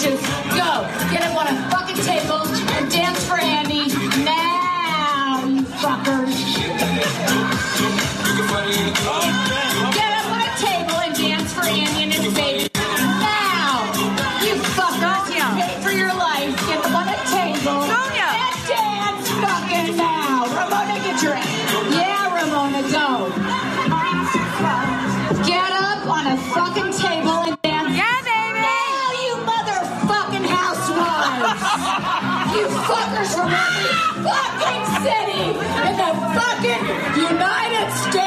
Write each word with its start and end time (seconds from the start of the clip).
bitches. 0.00 0.20
Go. 0.56 1.10
Get 1.12 1.19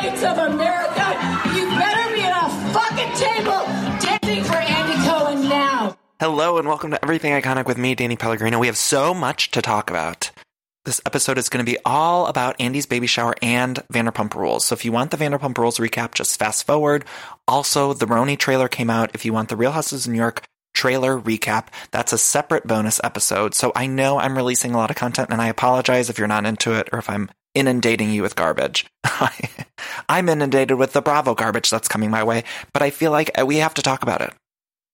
Of 0.03 0.37
America. 0.37 1.17
You 1.55 1.65
better 1.79 2.13
be 2.13 2.23
at 2.23 2.45
a 2.45 2.73
fucking 2.73 3.15
table 3.15 3.63
dancing 4.01 4.43
for 4.43 4.57
Andy 4.57 5.07
Cohen 5.07 5.47
now. 5.47 5.97
Hello 6.19 6.57
and 6.57 6.67
welcome 6.67 6.91
to 6.91 7.01
Everything 7.01 7.31
Iconic 7.31 7.67
with 7.67 7.77
me, 7.77 7.95
Danny 7.95 8.17
Pellegrino. 8.17 8.59
We 8.59 8.67
have 8.67 8.75
so 8.75 9.13
much 9.13 9.51
to 9.51 9.61
talk 9.61 9.89
about. 9.89 10.31
This 10.83 10.99
episode 11.05 11.37
is 11.37 11.47
going 11.47 11.65
to 11.65 11.71
be 11.71 11.77
all 11.85 12.27
about 12.27 12.59
Andy's 12.59 12.85
baby 12.85 13.07
shower 13.07 13.33
and 13.41 13.77
Vanderpump 13.93 14.35
Rules. 14.35 14.65
So 14.65 14.73
if 14.73 14.83
you 14.83 14.91
want 14.91 15.11
the 15.11 15.17
Vanderpump 15.17 15.57
Rules 15.57 15.77
recap, 15.77 16.13
just 16.13 16.37
fast 16.37 16.67
forward. 16.67 17.05
Also, 17.47 17.93
the 17.93 18.05
RHONY 18.05 18.37
trailer 18.37 18.67
came 18.67 18.89
out. 18.89 19.11
If 19.13 19.23
you 19.23 19.31
want 19.31 19.47
the 19.47 19.55
Real 19.55 19.71
Houses 19.71 20.05
of 20.05 20.11
New 20.11 20.17
York 20.17 20.43
trailer 20.73 21.17
recap, 21.17 21.67
that's 21.91 22.11
a 22.11 22.17
separate 22.17 22.67
bonus 22.67 22.99
episode. 23.05 23.55
So 23.55 23.71
I 23.73 23.87
know 23.87 24.19
I'm 24.19 24.35
releasing 24.35 24.73
a 24.73 24.77
lot 24.77 24.91
of 24.91 24.97
content 24.97 25.29
and 25.31 25.41
I 25.41 25.47
apologize 25.47 26.09
if 26.09 26.17
you're 26.17 26.27
not 26.27 26.45
into 26.45 26.73
it 26.73 26.89
or 26.91 26.99
if 26.99 27.09
I'm 27.09 27.29
inundating 27.55 28.11
you 28.11 28.21
with 28.21 28.35
garbage. 28.35 28.85
I'm 30.09 30.29
inundated 30.29 30.77
with 30.77 30.93
the 30.93 31.01
Bravo 31.01 31.35
garbage 31.35 31.69
that's 31.69 31.87
coming 31.87 32.09
my 32.09 32.23
way, 32.23 32.43
but 32.73 32.81
I 32.81 32.89
feel 32.89 33.11
like 33.11 33.31
we 33.45 33.57
have 33.57 33.73
to 33.75 33.81
talk 33.81 34.03
about 34.03 34.21
it. 34.21 34.33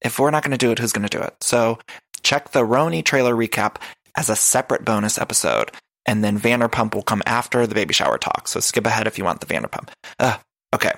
If 0.01 0.19
we're 0.19 0.31
not 0.31 0.43
going 0.43 0.51
to 0.51 0.57
do 0.57 0.71
it, 0.71 0.79
who's 0.79 0.93
going 0.93 1.07
to 1.07 1.17
do 1.17 1.23
it? 1.23 1.35
So 1.41 1.79
check 2.23 2.51
the 2.51 2.65
RHONY 2.65 3.03
trailer 3.03 3.33
recap 3.33 3.77
as 4.15 4.29
a 4.29 4.35
separate 4.35 4.85
bonus 4.85 5.17
episode. 5.17 5.71
And 6.05 6.23
then 6.23 6.39
Vanderpump 6.39 6.95
will 6.95 7.03
come 7.03 7.21
after 7.25 7.67
the 7.67 7.75
baby 7.75 7.93
shower 7.93 8.17
talk. 8.17 8.47
So 8.47 8.59
skip 8.59 8.85
ahead 8.85 9.07
if 9.07 9.17
you 9.17 9.23
want 9.23 9.41
the 9.41 9.45
Vanderpump. 9.45 9.89
Uh, 10.17 10.37
okay. 10.73 10.93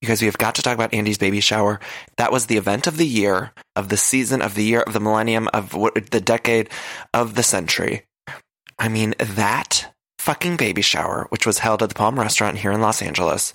Because 0.00 0.20
we 0.20 0.26
have 0.26 0.38
got 0.38 0.56
to 0.56 0.62
talk 0.62 0.74
about 0.74 0.92
Andy's 0.92 1.18
baby 1.18 1.40
shower. 1.40 1.80
That 2.16 2.32
was 2.32 2.46
the 2.46 2.56
event 2.56 2.86
of 2.86 2.96
the 2.96 3.06
year, 3.06 3.52
of 3.76 3.88
the 3.88 3.96
season, 3.96 4.42
of 4.42 4.54
the 4.54 4.64
year, 4.64 4.80
of 4.80 4.92
the 4.92 5.00
millennium, 5.00 5.48
of 5.54 5.74
what, 5.74 6.10
the 6.10 6.20
decade, 6.20 6.68
of 7.14 7.34
the 7.34 7.42
century. 7.42 8.04
I 8.78 8.88
mean, 8.88 9.14
that 9.18 9.94
fucking 10.26 10.56
baby 10.56 10.82
shower, 10.82 11.28
which 11.28 11.46
was 11.46 11.60
held 11.60 11.84
at 11.84 11.88
the 11.88 11.94
Palm 11.94 12.18
Restaurant 12.18 12.58
here 12.58 12.72
in 12.72 12.80
Los 12.80 13.00
Angeles. 13.00 13.54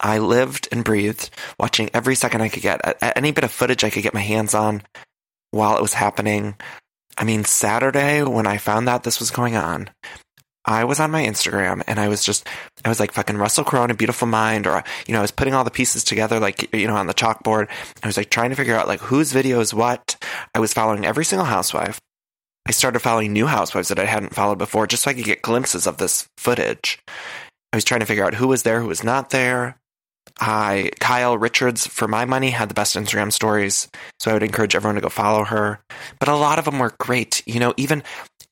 I 0.00 0.16
lived 0.16 0.66
and 0.72 0.82
breathed 0.82 1.28
watching 1.60 1.90
every 1.92 2.14
second 2.14 2.40
I 2.40 2.48
could 2.48 2.62
get, 2.62 2.80
any 3.14 3.32
bit 3.32 3.44
of 3.44 3.50
footage 3.50 3.84
I 3.84 3.90
could 3.90 4.02
get 4.02 4.14
my 4.14 4.20
hands 4.20 4.54
on 4.54 4.82
while 5.50 5.76
it 5.76 5.82
was 5.82 5.92
happening. 5.92 6.54
I 7.18 7.24
mean, 7.24 7.44
Saturday 7.44 8.22
when 8.22 8.46
I 8.46 8.56
found 8.56 8.88
out 8.88 9.02
this 9.02 9.20
was 9.20 9.30
going 9.30 9.56
on, 9.56 9.90
I 10.64 10.84
was 10.84 11.00
on 11.00 11.10
my 11.10 11.22
Instagram 11.22 11.82
and 11.86 12.00
I 12.00 12.08
was 12.08 12.24
just, 12.24 12.48
I 12.82 12.88
was 12.88 12.98
like 12.98 13.12
fucking 13.12 13.36
Russell 13.36 13.64
Crowe 13.64 13.84
in 13.84 13.90
a 13.90 13.94
beautiful 13.94 14.26
mind, 14.26 14.66
or, 14.66 14.84
you 15.06 15.12
know, 15.12 15.18
I 15.18 15.22
was 15.22 15.30
putting 15.30 15.52
all 15.52 15.64
the 15.64 15.70
pieces 15.70 16.02
together, 16.02 16.40
like, 16.40 16.72
you 16.74 16.86
know, 16.86 16.96
on 16.96 17.08
the 17.08 17.14
chalkboard. 17.14 17.68
I 18.02 18.06
was 18.06 18.16
like 18.16 18.30
trying 18.30 18.50
to 18.50 18.56
figure 18.56 18.74
out 18.74 18.88
like 18.88 19.00
whose 19.00 19.32
video 19.32 19.60
is 19.60 19.74
what. 19.74 20.16
I 20.54 20.60
was 20.60 20.72
following 20.72 21.04
every 21.04 21.26
single 21.26 21.44
housewife. 21.44 22.00
I 22.66 22.72
started 22.72 22.98
following 22.98 23.32
new 23.32 23.46
housewives 23.46 23.88
that 23.88 23.98
I 24.00 24.06
hadn't 24.06 24.34
followed 24.34 24.58
before 24.58 24.88
just 24.88 25.04
so 25.04 25.10
I 25.10 25.14
could 25.14 25.24
get 25.24 25.42
glimpses 25.42 25.86
of 25.86 25.98
this 25.98 26.26
footage. 26.36 26.98
I 27.72 27.76
was 27.76 27.84
trying 27.84 28.00
to 28.00 28.06
figure 28.06 28.24
out 28.24 28.34
who 28.34 28.48
was 28.48 28.64
there, 28.64 28.80
who 28.80 28.88
was 28.88 29.04
not 29.04 29.30
there. 29.30 29.76
I 30.40 30.90
Kyle 30.98 31.38
Richards, 31.38 31.86
for 31.86 32.08
my 32.08 32.24
money, 32.24 32.50
had 32.50 32.68
the 32.68 32.74
best 32.74 32.96
Instagram 32.96 33.32
stories, 33.32 33.88
so 34.18 34.30
I 34.30 34.34
would 34.34 34.42
encourage 34.42 34.74
everyone 34.74 34.96
to 34.96 35.00
go 35.00 35.08
follow 35.08 35.44
her. 35.44 35.80
But 36.18 36.28
a 36.28 36.34
lot 36.34 36.58
of 36.58 36.64
them 36.64 36.80
were 36.80 36.94
great. 36.98 37.42
You 37.46 37.60
know, 37.60 37.72
even 37.76 38.02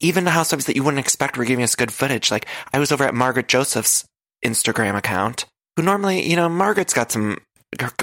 even 0.00 0.24
the 0.24 0.30
housewives 0.30 0.66
that 0.66 0.76
you 0.76 0.84
wouldn't 0.84 1.04
expect 1.04 1.36
were 1.36 1.44
giving 1.44 1.64
us 1.64 1.74
good 1.74 1.92
footage. 1.92 2.30
Like 2.30 2.46
I 2.72 2.78
was 2.78 2.92
over 2.92 3.04
at 3.04 3.14
Margaret 3.14 3.48
Joseph's 3.48 4.04
Instagram 4.44 4.96
account, 4.96 5.46
who 5.76 5.82
normally, 5.82 6.28
you 6.28 6.36
know, 6.36 6.48
Margaret's 6.48 6.94
got 6.94 7.10
some 7.10 7.38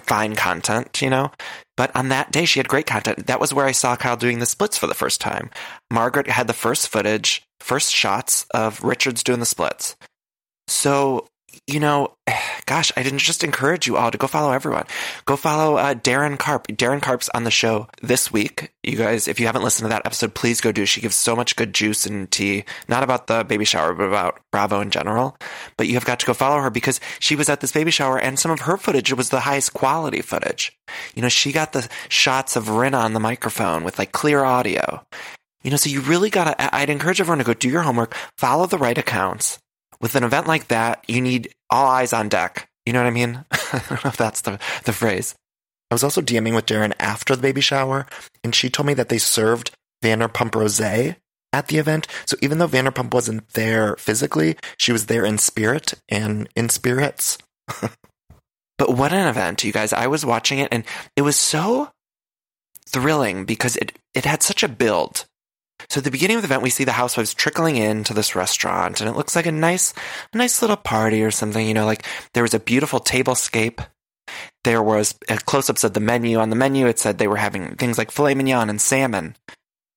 fine 0.04 0.36
content, 0.36 1.02
you 1.02 1.10
know, 1.10 1.32
but 1.78 1.96
on 1.96 2.10
that 2.10 2.32
day 2.32 2.46
she 2.46 2.60
had 2.60 2.68
great 2.68 2.86
content. 2.86 3.28
That 3.28 3.40
was 3.40 3.54
where 3.54 3.66
I 3.66 3.72
saw 3.72 3.96
Kyle 3.96 4.18
doing 4.18 4.40
the 4.40 4.46
splits 4.46 4.78
for 4.78 4.88
the 4.88 4.94
first 4.94 5.22
time. 5.22 5.50
Margaret 5.92 6.28
had 6.28 6.48
the 6.48 6.54
first 6.54 6.90
footage, 6.90 7.44
first 7.60 7.94
shots 7.94 8.46
of 8.54 8.84
Richards 8.84 9.24
doing 9.24 9.40
the 9.40 9.46
splits. 9.46 9.96
So 10.68 11.28
you 11.68 11.80
know, 11.80 12.16
gosh, 12.66 12.92
I 12.96 13.04
didn't 13.04 13.20
just 13.20 13.44
encourage 13.44 13.88
you 13.88 13.98
all 13.98 14.12
to 14.12 14.18
go 14.18 14.28
follow 14.28 14.52
everyone. 14.52 14.86
Go 15.26 15.36
follow 15.36 15.78
uh, 15.78 15.94
Daryn 15.94 16.38
Carp. 16.38 16.68
Daryn 16.68 17.02
Carp's 17.02 17.30
on 17.30 17.44
the 17.44 17.52
show 17.52 17.88
this 18.02 18.32
week. 18.32 18.72
You 18.84 18.98
guys, 18.98 19.28
if 19.28 19.40
you 19.40 19.46
haven't 19.46 19.64
listened 19.64 19.86
to 19.86 19.90
that 19.90 20.06
episode, 20.06 20.34
please 20.34 20.62
go 20.62 20.72
do. 20.72 20.86
She 20.86 21.02
gives 21.02 21.16
so 21.16 21.36
much 21.36 21.56
good 21.56 21.74
juice 21.74 22.06
and 22.06 22.30
tea, 22.32 22.66
not 22.88 23.04
about 23.04 23.28
the 23.28 23.44
baby 23.44 23.66
shower, 23.66 23.94
but 23.94 24.06
about 24.06 24.40
Bravo 24.52 24.82
in 24.82 24.92
general. 24.92 25.38
But 25.78 25.88
you 25.88 25.94
have 25.96 26.06
got 26.06 26.20
to 26.22 26.26
go 26.26 26.34
follow 26.34 26.62
her 26.62 26.70
because 26.70 27.00
she 27.20 27.36
was 27.36 27.50
at 27.50 27.62
this 27.62 27.72
baby 27.72 27.92
shower 27.92 28.18
and 28.18 28.40
some 28.40 28.52
of 28.52 28.62
her 28.62 28.78
footage 28.78 29.14
was 29.14 29.30
the 29.30 29.42
highest 29.42 29.74
quality 29.74 30.22
footage. 30.22 30.76
You 31.16 31.22
know, 31.22 31.30
she 31.30 31.52
got 31.52 31.74
the 31.74 31.88
shots 32.10 32.56
of 32.56 32.66
Rinna 32.66 33.04
on 33.04 33.14
the 33.14 33.20
microphone 33.20 33.84
with 33.84 34.00
like 34.00 34.12
clear 34.12 34.44
audio. 34.44 35.04
You 35.64 35.70
know, 35.70 35.78
so 35.78 35.90
you 35.90 36.02
really 36.02 36.32
gotta, 36.32 36.76
I'd 36.76 36.90
encourage 36.90 37.22
everyone 37.22 37.38
to 37.38 37.44
go 37.44 37.54
do 37.54 37.70
your 37.70 37.84
homework, 37.84 38.16
follow 38.38 38.66
the 38.66 38.80
right 38.80 38.98
accounts 38.98 39.60
with 40.02 40.16
an 40.16 40.24
event 40.24 40.48
like 40.48 40.68
that, 40.68 41.04
you 41.08 41.22
need 41.22 41.54
all 41.70 41.88
eyes 41.88 42.14
on 42.14 42.30
deck. 42.30 42.68
You 42.86 42.94
know 42.94 43.00
what 43.00 43.08
I 43.08 43.12
mean? 43.12 43.46
I 43.52 43.84
don't 43.88 44.04
know 44.04 44.10
if 44.10 44.18
that's 44.18 44.42
the, 44.42 44.60
the 44.86 44.94
phrase. 44.94 45.36
I 45.90 45.94
was 45.94 46.04
also 46.04 46.22
DMing 46.22 46.56
with 46.56 46.66
Daryn 46.66 46.94
after 47.00 47.36
the 47.36 47.42
baby 47.42 47.62
shower, 47.62 48.08
and 48.44 48.56
she 48.56 48.70
told 48.70 48.88
me 48.88 48.94
that 48.96 49.10
they 49.10 49.18
served 49.18 49.72
Vanderpump 50.04 50.56
Rose 50.56 50.80
at 50.82 51.68
the 51.68 51.78
event. 51.78 52.08
So 52.26 52.38
even 52.42 52.58
though 52.58 52.68
Vanderpump 52.68 53.14
wasn't 53.14 53.48
there 53.50 53.96
physically, 53.98 54.56
she 54.78 54.92
was 54.92 55.08
there 55.08 55.26
in 55.26 55.38
spirit 55.38 55.94
and 56.10 56.48
in 56.56 56.70
spirits. 56.70 57.38
but 58.78 58.96
what 58.96 59.14
an 59.14 59.28
event, 59.28 59.64
you 59.64 59.74
guys. 59.74 59.94
I 59.94 60.08
was 60.08 60.26
watching 60.26 60.60
it 60.60 60.70
and 60.72 60.84
it 61.16 61.24
was 61.24 61.36
so 61.36 61.92
thrilling 62.88 63.46
because 63.46 63.76
it, 63.78 63.98
it 64.14 64.26
had 64.26 64.44
such 64.44 64.64
a 64.64 64.70
build. 64.70 65.26
So 65.90 66.00
at 66.00 66.04
the 66.04 66.12
beginning 66.12 66.38
of 66.38 66.44
the 66.44 66.48
event, 66.48 66.62
we 66.62 66.70
see 66.70 66.84
the 66.84 66.92
housewives 66.92 67.34
trickling 67.34 67.78
into 67.78 68.14
this 68.14 68.36
restaurant, 68.36 69.02
and 69.02 69.10
it 69.10 69.16
looks 69.16 69.36
like 69.36 69.46
a 69.46 69.52
nice, 69.52 69.94
nice 70.34 70.62
little 70.62 70.78
party 70.78 71.24
or 71.24 71.32
something. 71.32 71.68
You 71.68 71.74
know, 71.74 71.86
like 71.86 72.06
there 72.34 72.44
was 72.44 72.54
a 72.54 72.60
beautiful 72.60 73.00
tablescape. 73.00 73.86
There 74.64 74.82
was 74.82 75.16
uh, 75.28 75.38
close-ups 75.46 75.84
of 75.84 75.94
the 75.94 76.00
menu. 76.00 76.38
On 76.40 76.50
the 76.50 76.56
menu, 76.56 76.88
it 76.88 77.00
said 77.00 77.18
they 77.18 77.28
were 77.28 77.38
having 77.38 77.76
things 77.76 77.98
like 77.98 78.12
filet 78.12 78.36
mignon 78.36 78.70
and 78.70 78.80
salmon. 78.80 79.36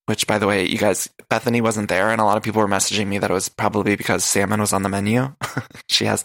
Which, 0.07 0.27
by 0.27 0.37
the 0.37 0.45
way, 0.45 0.67
you 0.67 0.77
guys, 0.77 1.09
Bethany 1.29 1.61
wasn't 1.61 1.89
there, 1.89 2.11
and 2.11 2.21
a 2.21 2.25
lot 2.25 2.37
of 2.37 2.43
people 2.43 2.61
were 2.61 2.67
messaging 2.67 3.07
me 3.07 3.17
that 3.17 3.31
it 3.31 3.33
was 3.33 3.49
probably 3.49 3.95
because 3.95 4.23
salmon 4.23 4.59
was 4.59 4.71
on 4.71 4.83
the 4.83 4.89
menu. 4.89 5.33
she 5.89 6.05
has 6.05 6.23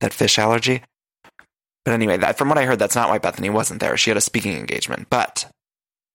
that 0.00 0.12
fish 0.12 0.38
allergy. 0.38 0.82
But 1.84 1.94
anyway, 1.94 2.16
that, 2.16 2.38
from 2.38 2.48
what 2.48 2.58
I 2.58 2.64
heard, 2.64 2.78
that's 2.78 2.94
not 2.94 3.08
why 3.08 3.18
Bethany 3.18 3.50
wasn't 3.50 3.80
there. 3.80 3.96
She 3.96 4.10
had 4.10 4.16
a 4.16 4.20
speaking 4.20 4.56
engagement. 4.56 5.08
But 5.10 5.50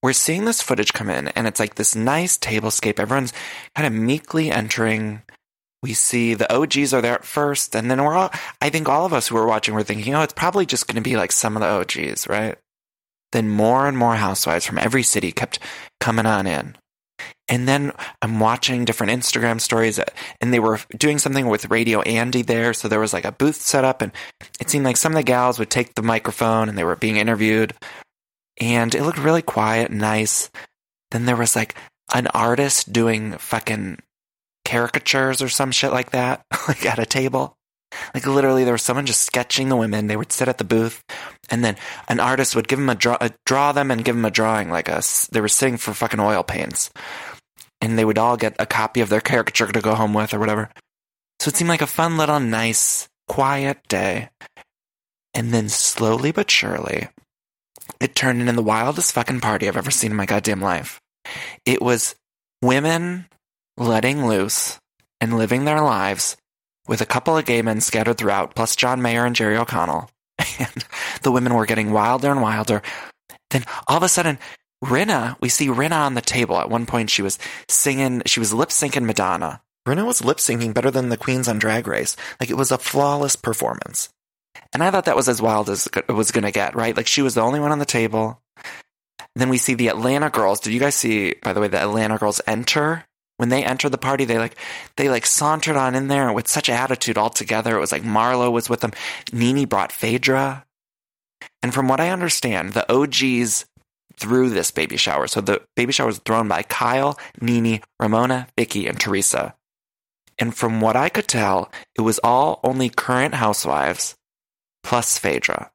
we're 0.03 0.13
seeing 0.13 0.46
this 0.46 0.62
footage 0.62 0.94
come 0.94 1.09
in, 1.09 1.30
and 1.30 1.47
it's 1.47 1.59
like 1.59 1.75
this 1.75 1.96
nice 1.96 2.38
tablescape. 2.38 3.00
Everyone's 3.00 3.34
kind 3.75 3.88
of 3.88 3.94
meekly 3.94 4.52
entering. 4.52 5.22
We 5.82 5.94
see 5.94 6.34
the 6.34 6.52
OGs 6.53 6.94
are 6.94 7.02
there 7.02 7.16
at 7.16 7.26
first, 7.26 7.76
and 7.76 7.90
then 7.90 8.03
we're 8.03 8.14
all, 8.14 8.32
I 8.61 8.70
think 8.70 8.88
all 8.88 9.05
of 9.05 9.14
us 9.14 9.28
who 9.28 9.35
were 9.35 9.47
watching 9.47 9.73
were 9.73 9.84
thinking, 9.84 10.14
oh, 10.16 10.22
it's 10.22 10.34
probably 10.34 10.66
just 10.66 10.88
going 10.88 10.96
to 10.96 11.08
be 11.08 11.17
like 11.17 11.32
some 11.32 11.55
of 11.55 11.61
the 11.61 11.67
OGs, 11.67 12.28
right? 12.28 12.58
Then 13.32 13.49
more 13.49 13.88
and 13.88 13.97
more 13.97 14.16
housewives 14.16 14.66
from 14.66 14.78
every 14.78 15.03
city 15.03 15.32
kept 15.32 15.59
coming 15.99 16.26
on 16.26 16.47
in. 16.47 16.76
And 17.49 17.67
then 17.67 17.91
I'm 18.22 18.40
watching 18.40 18.85
different 18.85 19.14
Instagram 19.14 19.59
stories, 19.59 19.99
and 20.41 20.53
they 20.53 20.59
were 20.59 20.79
doing 20.97 21.17
something 21.17 21.47
with 21.47 21.72
Radio 21.72 22.02
Andy 22.02 22.41
there. 22.41 22.73
So 22.73 22.88
there 22.88 22.99
was 22.99 23.14
like 23.14 23.26
a 23.26 23.32
booth 23.32 23.55
set 23.55 23.84
up, 23.84 24.02
and 24.02 24.11
it 24.59 24.70
seemed 24.70 24.85
like 24.85 24.97
some 24.97 25.14
of 25.14 25.17
the 25.17 25.23
gals 25.23 25.58
would 25.58 25.70
take 25.70 25.96
the 25.96 26.03
microphone 26.03 26.70
and 26.70 26.78
they 26.78 26.84
were 26.84 26.96
being 26.96 27.17
interviewed 27.17 27.73
and 28.59 28.94
it 28.96 29.04
looked 29.04 29.20
really 29.20 29.42
quiet 29.42 29.92
and 29.92 30.00
nice. 30.00 30.50
Then 31.12 31.26
there 31.26 31.36
was 31.36 31.56
like 31.56 31.76
an 32.14 32.28
artist 32.28 32.92
doing 32.92 33.38
fucking 33.38 34.00
caricatures 34.66 35.42
or 35.42 35.50
some 35.50 35.72
shit 35.72 35.92
like 35.92 36.12
that, 36.12 36.46
like 36.68 36.86
at 36.86 37.00
a 37.00 37.06
table. 37.06 37.56
Like 38.14 38.28
literally, 38.28 38.66
there 38.66 38.74
was 38.74 38.82
someone 38.82 39.06
just 39.06 39.22
sketching 39.22 39.70
the 39.70 39.76
women. 39.78 40.08
They 40.08 40.18
would 40.18 40.32
sit 40.34 40.50
at 40.50 40.58
the 40.58 40.66
booth, 40.66 41.04
and 41.50 41.64
then 41.64 41.78
an 42.09 42.20
artist 42.20 42.56
would 42.56 42.68
give 42.68 42.80
them 42.80 42.90
a 42.90 42.96
draw, 42.96 43.18
a, 43.22 43.32
draw 43.46 43.72
them, 43.72 43.92
and 43.92 44.04
give 44.04 44.16
them 44.16 44.26
a 44.26 44.32
drawing. 44.32 44.70
Like 44.70 44.90
us, 44.90 45.28
they 45.28 45.40
were 45.40 45.48
sitting 45.48 45.78
for 45.78 45.94
fucking 45.94 46.20
oil 46.20 46.44
paints, 46.44 46.90
and 47.80 47.98
they 47.98 48.04
would 48.04 48.18
all 48.18 48.36
get 48.36 48.58
a 48.59 48.66
copy 48.66 49.00
of 49.00 49.08
their 49.08 49.22
caricature 49.22 49.68
to 49.68 49.82
go 49.82 49.96
home 49.96 50.14
with 50.14 50.34
or 50.34 50.40
whatever. 50.40 50.70
So 51.40 51.50
it 51.50 51.56
seemed 51.56 51.70
like 51.70 51.82
a 51.82 51.88
fun 51.88 52.18
little, 52.18 52.40
nice, 52.40 53.08
quiet 53.28 53.80
day. 53.88 54.30
And 55.34 55.54
then 55.54 55.70
slowly 55.70 56.32
but 56.32 56.50
surely, 56.50 57.08
it 57.99 58.16
turned 58.16 58.41
into 58.41 58.53
the 58.53 58.61
wildest 58.61 59.13
fucking 59.13 59.41
party 59.41 59.67
I've 59.67 59.78
ever 59.78 59.91
seen 59.91 60.11
in 60.11 60.17
my 60.17 60.25
goddamn 60.25 60.61
life. 60.61 61.01
It 61.66 61.81
was 61.81 62.16
women 62.61 63.28
letting 63.78 64.25
loose 64.25 64.79
and 65.22 65.37
living 65.37 65.66
their 65.66 65.81
lives 65.81 66.37
with 66.87 67.01
a 67.01 67.05
couple 67.05 67.37
of 67.37 67.45
gay 67.45 67.61
men 67.61 67.81
scattered 67.81 68.17
throughout, 68.17 68.55
plus 68.55 68.75
John 68.75 69.01
Mayer 69.01 69.25
and 69.25 69.35
Jerry 69.35 69.57
O'Connell. 69.57 70.09
And 70.59 70.85
the 71.22 71.31
women 71.31 71.53
were 71.53 71.66
getting 71.66 71.91
wilder 71.91 72.31
and 72.31 72.41
wilder. 72.41 72.81
Then 73.51 73.63
all 73.87 73.97
of 73.97 74.03
a 74.03 74.09
sudden, 74.09 74.39
Rinna, 74.84 75.35
we 75.41 75.49
see 75.49 75.67
Rinna 75.67 76.05
on 76.05 76.13
the 76.13 76.22
table. 76.22 76.57
At 76.57 76.69
one 76.69 76.85
point, 76.85 77.09
she 77.09 77.22
was 77.22 77.39
singing, 77.67 78.22
she 78.25 78.39
was 78.39 78.53
lip 78.53 78.69
syncing 78.69 79.05
Madonna. 79.05 79.61
Rinna 79.87 80.05
was 80.05 80.23
lip 80.23 80.37
syncing 80.37 80.73
better 80.73 80.91
than 80.91 81.09
the 81.09 81.17
queens 81.17 81.47
on 81.47 81.59
Drag 81.59 81.87
Race. 81.87 82.16
Like 82.39 82.49
it 82.49 82.57
was 82.57 82.72
a 82.72 82.78
flawless 82.78 83.35
performance. 83.35 84.09
And 84.74 84.84
I 84.84 84.92
thought 84.92 85.06
that 85.06 85.16
was 85.16 85.30
as 85.30 85.42
wild 85.42 85.70
as 85.70 85.88
it 85.88 86.12
was 86.12 86.32
going 86.32 86.44
to 86.44 86.52
get, 86.52 86.76
right? 86.76 86.96
Like 86.96 87.08
she 87.08 87.22
was 87.22 87.36
the 87.36 87.42
only 87.42 87.59
one 87.59 87.72
on 87.72 87.80
the 87.80 87.86
table. 87.86 88.42
Then 89.36 89.50
we 89.50 89.58
see 89.58 89.76
the 89.76 89.90
Atlanta 89.90 90.30
girls. 90.30 90.59
Did 90.59 90.74
you 90.74 90.80
guys 90.80 90.96
see, 90.96 91.36
by 91.44 91.54
the 91.54 91.62
way, 91.62 91.68
the 91.68 91.82
Atlanta 91.82 92.18
girls 92.18 92.42
enter? 92.48 93.06
When 93.38 93.50
they 93.50 93.64
entered 93.64 93.92
the 93.92 94.00
party, 94.00 94.26
they 94.26 94.40
like, 94.40 94.56
they 94.96 95.09
like 95.09 95.28
sauntered 95.28 95.76
on 95.76 95.94
in 95.94 96.08
there 96.08 96.34
with 96.34 96.48
such 96.48 96.70
attitude 96.70 97.20
all 97.20 97.30
together. 97.30 97.78
It 97.78 97.80
was 97.80 97.92
like 97.92 98.02
Marlo 98.02 98.52
was 98.52 98.68
with 98.68 98.80
them. 98.80 98.94
NeNe 99.32 99.66
brought 99.66 99.92
Phaedra. 99.92 100.66
And 101.62 101.72
from 101.72 101.88
what 101.88 102.00
I 102.00 102.09
understand, 102.09 102.74
the 102.74 102.92
OGs 102.92 103.66
threw 104.20 104.50
this 104.50 104.72
baby 104.72 104.98
shower. 104.98 105.28
So 105.28 105.42
the 105.42 105.62
baby 105.76 105.94
shower 105.94 106.08
was 106.08 106.18
thrown 106.20 106.48
by 106.48 106.64
Kyle, 106.64 107.20
NeNe, 107.40 107.82
Ramona, 108.00 108.48
Vicki, 108.58 108.88
and 108.88 109.00
Teresa. 109.00 109.54
And 110.40 110.56
from 110.56 110.82
what 110.82 110.96
I 110.96 111.09
could 111.09 111.28
tell, 111.28 111.72
it 111.96 112.02
was 112.02 112.20
all 112.24 112.59
only 112.64 112.90
current 112.90 113.36
housewives 113.36 114.16
plus 114.87 115.17
Phaedra. 115.17 115.69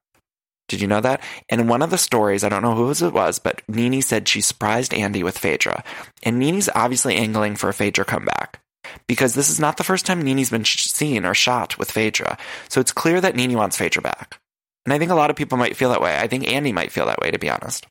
Did 0.68 0.80
you 0.80 0.86
know 0.88 1.02
that? 1.02 1.20
And 1.50 1.60
in 1.60 1.68
one 1.68 1.82
of 1.82 1.90
the 1.90 1.98
stories, 1.98 2.42
I 2.42 2.48
don't 2.48 2.62
know 2.62 2.74
whose 2.74 3.02
it 3.02 3.12
was, 3.12 3.38
but 3.38 3.60
NeNe 3.68 4.00
said 4.00 4.26
she 4.26 4.40
surprised 4.40 4.94
Andy 4.94 5.22
with 5.22 5.36
Phaedra. 5.36 5.84
And 6.22 6.38
NeNe's 6.38 6.70
obviously 6.74 7.16
angling 7.16 7.56
for 7.56 7.68
a 7.68 7.74
Phaedra 7.74 8.06
comeback. 8.06 8.60
Because 9.06 9.34
this 9.34 9.50
is 9.50 9.60
not 9.60 9.76
the 9.76 9.84
first 9.84 10.06
time 10.06 10.22
NeNe's 10.22 10.48
been 10.48 10.64
seen 10.64 11.26
or 11.26 11.34
shot 11.34 11.78
with 11.78 11.90
Phaedra. 11.90 12.38
So 12.70 12.80
it's 12.80 12.90
clear 12.90 13.20
that 13.20 13.36
NeNe 13.36 13.54
wants 13.54 13.76
Phaedra 13.76 14.00
back. 14.00 14.40
And 14.86 14.94
I 14.94 14.98
think 14.98 15.10
a 15.10 15.14
lot 15.14 15.28
of 15.28 15.36
people 15.36 15.58
might 15.58 15.76
feel 15.76 15.90
that 15.90 16.00
way. 16.00 16.16
I 16.18 16.26
think 16.26 16.50
Andy 16.50 16.72
might 16.72 16.90
feel 16.90 17.04
that 17.04 17.20
way, 17.20 17.30
to 17.30 17.38
be 17.38 17.50
honest. 17.50 17.86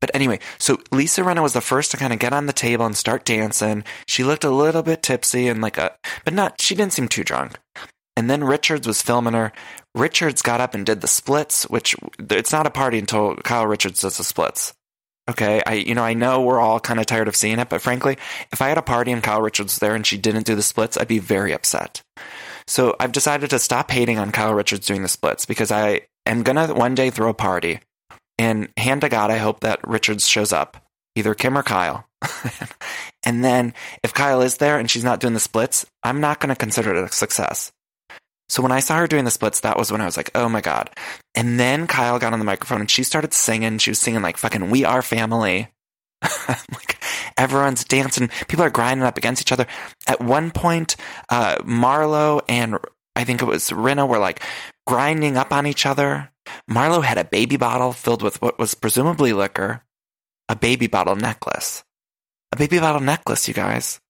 But 0.00 0.10
anyway, 0.14 0.38
so 0.58 0.78
Lisa 0.90 1.20
Rinna 1.20 1.42
was 1.42 1.52
the 1.52 1.60
first 1.60 1.90
to 1.90 1.98
kind 1.98 2.14
of 2.14 2.18
get 2.18 2.32
on 2.32 2.46
the 2.46 2.54
table 2.54 2.86
and 2.86 2.96
start 2.96 3.26
dancing. 3.26 3.84
She 4.06 4.24
looked 4.24 4.44
a 4.44 4.50
little 4.50 4.82
bit 4.82 5.02
tipsy 5.02 5.48
and 5.48 5.60
like 5.60 5.76
a, 5.76 5.94
but 6.24 6.32
not, 6.32 6.62
she 6.62 6.74
didn't 6.74 6.94
seem 6.94 7.08
too 7.08 7.24
drunk. 7.24 7.58
And 8.16 8.30
then 8.30 8.44
Richards 8.44 8.86
was 8.86 9.02
filming 9.02 9.34
her. 9.34 9.52
Richards 9.94 10.42
got 10.42 10.60
up 10.60 10.74
and 10.74 10.86
did 10.86 11.00
the 11.00 11.08
splits, 11.08 11.64
which 11.64 11.96
it's 12.18 12.52
not 12.52 12.66
a 12.66 12.70
party 12.70 12.98
until 12.98 13.36
Kyle 13.36 13.66
Richards 13.66 14.00
does 14.00 14.18
the 14.18 14.24
splits. 14.24 14.72
Okay, 15.28 15.62
I 15.66 15.74
you 15.74 15.94
know 15.94 16.04
I 16.04 16.12
know 16.12 16.42
we're 16.42 16.60
all 16.60 16.78
kind 16.78 17.00
of 17.00 17.06
tired 17.06 17.28
of 17.28 17.36
seeing 17.36 17.58
it, 17.58 17.70
but 17.70 17.80
frankly, 17.80 18.18
if 18.52 18.60
I 18.60 18.68
had 18.68 18.76
a 18.76 18.82
party 18.82 19.10
and 19.10 19.22
Kyle 19.22 19.40
Richards 19.40 19.74
was 19.74 19.78
there 19.78 19.94
and 19.94 20.06
she 20.06 20.18
didn't 20.18 20.46
do 20.46 20.54
the 20.54 20.62
splits, 20.62 20.98
I'd 20.98 21.08
be 21.08 21.18
very 21.18 21.52
upset. 21.52 22.02
So 22.66 22.94
I've 23.00 23.12
decided 23.12 23.50
to 23.50 23.58
stop 23.58 23.90
hating 23.90 24.18
on 24.18 24.32
Kyle 24.32 24.52
Richards 24.52 24.86
doing 24.86 25.02
the 25.02 25.08
splits 25.08 25.46
because 25.46 25.72
I 25.72 26.02
am 26.26 26.42
gonna 26.42 26.74
one 26.74 26.94
day 26.94 27.08
throw 27.08 27.30
a 27.30 27.34
party, 27.34 27.80
and 28.38 28.68
hand 28.76 29.00
to 29.00 29.08
God, 29.08 29.30
I 29.30 29.38
hope 29.38 29.60
that 29.60 29.86
Richards 29.86 30.28
shows 30.28 30.52
up, 30.52 30.76
either 31.14 31.34
Kim 31.34 31.56
or 31.56 31.62
Kyle. 31.62 32.06
and 33.24 33.42
then 33.42 33.72
if 34.02 34.12
Kyle 34.12 34.42
is 34.42 34.58
there 34.58 34.78
and 34.78 34.90
she's 34.90 35.04
not 35.04 35.20
doing 35.20 35.34
the 35.34 35.40
splits, 35.40 35.86
I'm 36.02 36.20
not 36.20 36.38
gonna 36.38 36.56
consider 36.56 36.94
it 36.94 37.02
a 37.02 37.12
success. 37.14 37.72
So 38.48 38.62
when 38.62 38.72
I 38.72 38.80
saw 38.80 38.98
her 38.98 39.06
doing 39.06 39.24
the 39.24 39.30
splits, 39.30 39.60
that 39.60 39.78
was 39.78 39.90
when 39.90 40.00
I 40.00 40.04
was 40.04 40.16
like, 40.16 40.30
oh 40.34 40.48
my 40.48 40.60
God. 40.60 40.90
And 41.34 41.58
then 41.58 41.86
Kyle 41.86 42.18
got 42.18 42.32
on 42.32 42.38
the 42.38 42.44
microphone 42.44 42.80
and 42.80 42.90
she 42.90 43.02
started 43.02 43.32
singing. 43.32 43.78
She 43.78 43.90
was 43.90 43.98
singing 43.98 44.22
like 44.22 44.36
fucking 44.36 44.70
We 44.70 44.84
Are 44.84 45.02
Family. 45.02 45.68
like 46.48 47.02
everyone's 47.36 47.84
dancing. 47.84 48.28
People 48.48 48.64
are 48.64 48.70
grinding 48.70 49.04
up 49.06 49.18
against 49.18 49.42
each 49.42 49.52
other. 49.52 49.66
At 50.06 50.20
one 50.20 50.50
point, 50.50 50.96
uh, 51.28 51.56
Marlo 51.58 52.42
and 52.48 52.78
I 53.16 53.24
think 53.24 53.42
it 53.42 53.46
was 53.46 53.70
Rinna 53.70 54.08
were 54.08 54.18
like 54.18 54.42
grinding 54.86 55.36
up 55.36 55.52
on 55.52 55.66
each 55.66 55.86
other. 55.86 56.30
Marlo 56.70 57.02
had 57.02 57.18
a 57.18 57.24
baby 57.24 57.56
bottle 57.56 57.92
filled 57.92 58.22
with 58.22 58.40
what 58.42 58.58
was 58.58 58.74
presumably 58.74 59.32
liquor, 59.32 59.82
a 60.48 60.56
baby 60.56 60.86
bottle 60.86 61.16
necklace. 61.16 61.84
A 62.52 62.56
baby 62.56 62.78
bottle 62.78 63.00
necklace, 63.00 63.48
you 63.48 63.54
guys. 63.54 64.00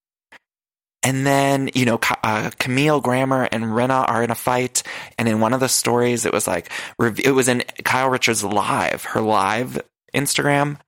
And 1.05 1.27
then, 1.27 1.69
you 1.75 1.85
know, 1.85 2.01
uh, 2.23 2.51
Camille 2.59 3.01
Grammer 3.01 3.47
and 3.53 3.65
Rinna 3.65 4.09
are 4.09 4.23
in 4.23 4.31
a 4.31 4.35
fight. 4.35 4.83
And 5.19 5.29
in 5.29 5.39
one 5.39 5.53
of 5.53 5.61
the 5.61 5.69
stories, 5.69 6.25
it 6.25 6.33
was 6.33 6.47
like, 6.47 6.71
it 6.99 7.35
was 7.35 7.47
in 7.47 7.63
Kyle 7.85 8.09
Richards' 8.09 8.43
live, 8.43 9.05
her 9.05 9.21
live 9.21 9.81
Instagram. 10.15 10.79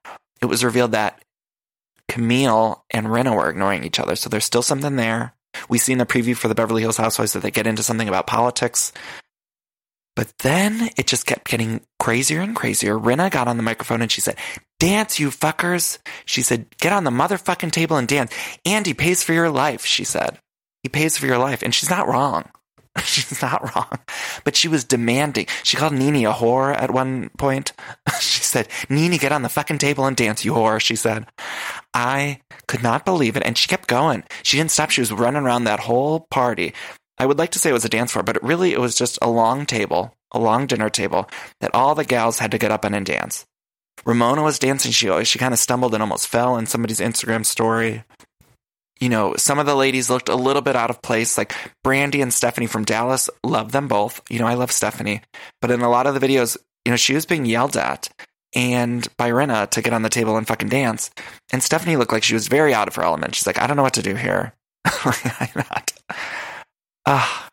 It 0.41 0.47
was 0.47 0.65
revealed 0.65 0.93
that 0.93 1.23
Camille 2.09 2.83
and 2.91 3.09
Rinna 3.09 3.37
were 3.37 3.51
ignoring 3.51 3.85
each 3.85 4.01
other. 4.01 4.17
So 4.17 4.31
there's 4.31 4.45
still 4.45 4.63
something 4.63 4.97
there. 4.97 5.35
We 5.69 5.79
see 5.79 5.93
in 5.93 5.99
the 5.99 6.07
preview 6.07 6.37
for 6.37 6.49
the 6.49 6.55
Beverly 6.55 6.83
Hills 6.83 6.97
Housewives 6.97 7.35
that 7.35 7.41
they 7.41 7.51
get 7.51 7.67
into 7.67 7.83
something 7.83 8.09
about 8.09 8.27
politics. 8.27 8.93
But 10.17 10.33
then 10.39 10.91
it 10.97 11.07
just 11.07 11.27
kept 11.27 11.47
getting 11.49 11.83
crazier 12.01 12.41
and 12.41 12.57
crazier. 12.57 12.99
Rinna 12.99 13.31
got 13.31 13.47
on 13.47 13.59
the 13.59 13.63
microphone 13.63 14.01
and 14.03 14.11
she 14.11 14.23
said, 14.23 14.37
Dance, 14.81 15.21
you 15.21 15.29
fuckers. 15.29 15.99
She 16.25 16.43
said, 16.43 16.67
Get 16.79 16.93
on 16.93 17.05
the 17.05 17.11
motherfucking 17.11 17.71
table 17.71 17.99
and 17.99 18.09
dance. 18.09 18.33
Andy 18.65 18.95
pays 18.95 19.23
for 19.23 19.35
your 19.35 19.51
life, 19.51 19.85
she 19.85 20.05
said. 20.05 20.39
He 20.83 20.89
pays 20.89 21.19
for 21.19 21.27
your 21.27 21.39
life. 21.39 21.63
And 21.63 21.75
she's 21.75 21.91
not 21.91 22.09
wrong. 22.09 22.49
she's 23.05 23.43
not 23.43 23.75
wrong. 23.75 23.99
But 24.45 24.57
she 24.57 24.69
was 24.69 24.85
demanding. 24.85 25.47
She 25.63 25.77
called 25.77 25.93
NeNe 25.93 26.25
a 26.25 26.33
whore 26.33 26.75
at 26.75 26.91
one 26.91 27.31
point. 27.37 27.73
she 28.21 28.43
said, 28.43 28.69
NeNe, 28.89 29.19
get 29.19 29.33
on 29.33 29.43
the 29.43 29.51
fucking 29.51 29.79
table 29.79 30.07
and 30.07 30.17
dance, 30.17 30.45
you 30.45 30.53
whore, 30.53 30.81
she 30.81 30.97
said. 30.97 31.27
I 31.93 32.41
could 32.69 32.83
not 32.83 33.05
believe 33.05 33.37
it. 33.37 33.43
And 33.45 33.59
she 33.59 33.69
kept 33.69 33.87
going. 33.89 34.25
She 34.43 34.57
didn't 34.57 34.71
stop. 34.71 34.91
She 34.91 35.03
was 35.03 35.12
running 35.12 35.43
around 35.43 35.65
that 35.65 35.81
whole 35.81 36.21
party. 36.31 36.73
I 37.19 37.27
would 37.27 37.39
like 37.39 37.51
to 37.53 37.59
say 37.59 37.71
it 37.71 37.75
was 37.75 37.85
a 37.85 37.91
dance 37.91 38.13
floor, 38.13 38.23
but 38.23 38.37
it 38.37 38.43
really 38.43 38.73
it 38.73 38.81
was 38.81 38.95
just 38.95 39.19
a 39.23 39.31
long 39.31 39.67
table, 39.67 40.15
a 40.33 40.39
long 40.39 40.67
dinner 40.67 40.91
table 40.91 41.29
that 41.61 41.75
all 41.75 41.95
the 41.95 42.05
gals 42.05 42.39
had 42.39 42.51
to 42.51 42.59
get 42.59 42.71
up 42.71 42.85
on 42.85 42.95
and 42.95 43.07
dance. 43.07 43.47
Ramona 44.05 44.43
was 44.43 44.59
dancing. 44.59 44.93
She 44.93 45.09
always, 45.09 45.29
she 45.29 45.39
kind 45.39 45.55
of 45.55 45.59
stumbled 45.59 45.95
and 45.95 46.03
almost 46.03 46.29
fell 46.29 46.57
in 46.57 46.67
somebody's 46.67 47.01
Instagram 47.01 47.47
story. 47.47 48.05
You 49.01 49.09
know, 49.09 49.35
some 49.37 49.59
of 49.59 49.67
the 49.67 49.75
ladies 49.75 50.09
looked 50.09 50.29
a 50.29 50.37
little 50.37 50.63
bit 50.63 50.77
out 50.77 50.91
of 50.91 51.03
place. 51.03 51.37
Like 51.37 51.55
Brandi 51.85 52.23
and 52.23 52.33
Stephanie 52.33 52.67
from 52.67 52.85
Dallas, 52.85 53.29
love 53.45 53.73
them 53.73 53.88
both. 53.88 54.21
You 54.31 54.38
know, 54.38 54.47
I 54.47 54.55
love 54.55 54.73
Stephanie, 54.73 55.23
but 55.61 55.71
in 55.71 55.81
a 55.81 55.90
lot 55.90 56.07
of 56.07 56.19
the 56.19 56.26
videos, 56.26 56.57
you 56.85 56.90
know, 56.90 56.97
she 56.97 57.14
was 57.14 57.26
being 57.26 57.47
yelled 57.47 57.76
at 57.76 58.09
and 58.55 59.07
by 59.19 59.31
Rinna 59.31 59.69
to 59.71 59.83
get 59.83 59.93
on 59.93 60.02
the 60.02 60.09
table 60.09 60.37
and 60.37 60.47
fucking 60.47 60.69
dance. 60.69 61.11
And 61.52 61.62
Stephanie 61.62 61.97
looked 61.97 62.12
like 62.12 62.23
she 62.23 62.35
was 62.35 62.49
very 62.49 62.73
out 62.73 62.88
of 62.88 62.95
her 62.95 63.02
element. 63.02 63.35
She's 63.35 63.47
like, 63.47 63.61
I 63.61 63.67
don't 63.67 63.76
know 63.76 63.83
what 63.83 63.95
to 63.95 64.02
do 64.02 64.14
here. 64.14 64.55
Ah. 67.07 67.49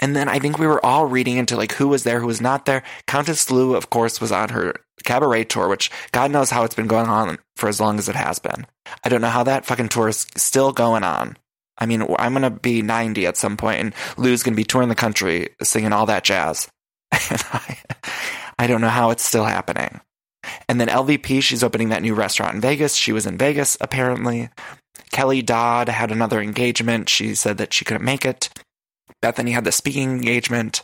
And 0.00 0.16
then 0.16 0.28
I 0.28 0.38
think 0.38 0.58
we 0.58 0.66
were 0.66 0.84
all 0.84 1.06
reading 1.06 1.36
into 1.36 1.56
like 1.56 1.72
who 1.72 1.88
was 1.88 2.02
there, 2.04 2.20
who 2.20 2.26
was 2.26 2.40
not 2.40 2.66
there. 2.66 2.82
Countess 3.06 3.50
Lou, 3.50 3.74
of 3.74 3.90
course, 3.90 4.20
was 4.20 4.32
on 4.32 4.48
her 4.48 4.74
cabaret 5.04 5.44
tour, 5.44 5.68
which 5.68 5.90
God 6.12 6.30
knows 6.30 6.50
how 6.50 6.64
it's 6.64 6.74
been 6.74 6.86
going 6.86 7.08
on 7.08 7.38
for 7.56 7.68
as 7.68 7.80
long 7.80 7.98
as 7.98 8.08
it 8.08 8.16
has 8.16 8.38
been. 8.38 8.66
I 9.04 9.08
don't 9.08 9.20
know 9.20 9.28
how 9.28 9.44
that 9.44 9.64
fucking 9.64 9.88
tour 9.90 10.08
is 10.08 10.26
still 10.36 10.72
going 10.72 11.04
on. 11.04 11.36
I 11.78 11.86
mean, 11.86 12.02
I'm 12.18 12.32
going 12.32 12.42
to 12.42 12.50
be 12.50 12.82
90 12.82 13.26
at 13.26 13.36
some 13.36 13.56
point 13.56 13.80
and 13.80 13.94
Lou's 14.16 14.42
going 14.42 14.54
to 14.54 14.60
be 14.60 14.64
touring 14.64 14.88
the 14.88 14.94
country 14.94 15.50
singing 15.62 15.92
all 15.92 16.06
that 16.06 16.24
jazz. 16.24 16.68
And 17.30 17.44
I, 17.52 17.78
I 18.58 18.66
don't 18.66 18.80
know 18.80 18.88
how 18.88 19.10
it's 19.10 19.24
still 19.24 19.44
happening. 19.44 20.00
And 20.68 20.80
then 20.80 20.88
LVP, 20.88 21.42
she's 21.42 21.62
opening 21.62 21.90
that 21.90 22.02
new 22.02 22.14
restaurant 22.14 22.54
in 22.54 22.60
Vegas. 22.60 22.94
She 22.94 23.12
was 23.12 23.26
in 23.26 23.38
Vegas, 23.38 23.76
apparently. 23.80 24.48
Kelly 25.10 25.42
Dodd 25.42 25.88
had 25.88 26.10
another 26.10 26.40
engagement. 26.40 27.08
She 27.08 27.34
said 27.34 27.58
that 27.58 27.72
she 27.72 27.84
couldn't 27.84 28.04
make 28.04 28.24
it. 28.24 28.48
Bethany 29.22 29.52
had 29.52 29.64
the 29.64 29.72
speaking 29.72 30.10
engagement, 30.10 30.82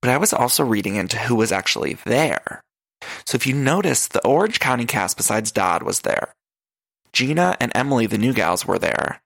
but 0.00 0.10
I 0.10 0.16
was 0.16 0.32
also 0.32 0.64
reading 0.64 0.96
into 0.96 1.18
who 1.18 1.34
was 1.34 1.52
actually 1.52 1.98
there. 2.06 2.62
So 3.26 3.36
if 3.36 3.46
you 3.46 3.54
notice, 3.54 4.08
the 4.08 4.26
Orange 4.26 4.60
County 4.60 4.86
cast 4.86 5.16
besides 5.16 5.52
Dodd 5.52 5.82
was 5.82 6.00
there. 6.00 6.34
Gina 7.12 7.56
and 7.60 7.72
Emily, 7.74 8.06
the 8.06 8.18
new 8.18 8.32
gals, 8.32 8.66
were 8.66 8.78
there. 8.78 9.20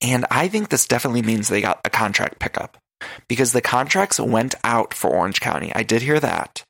And 0.00 0.26
I 0.30 0.48
think 0.48 0.68
this 0.68 0.86
definitely 0.86 1.22
means 1.22 1.48
they 1.48 1.60
got 1.60 1.80
a 1.84 1.90
contract 1.90 2.38
pickup 2.38 2.78
because 3.26 3.52
the 3.52 3.60
contracts 3.60 4.20
went 4.20 4.54
out 4.62 4.94
for 4.94 5.10
Orange 5.10 5.40
County. 5.40 5.72
I 5.74 5.82
did 5.82 6.02
hear 6.02 6.20
that. 6.20 6.62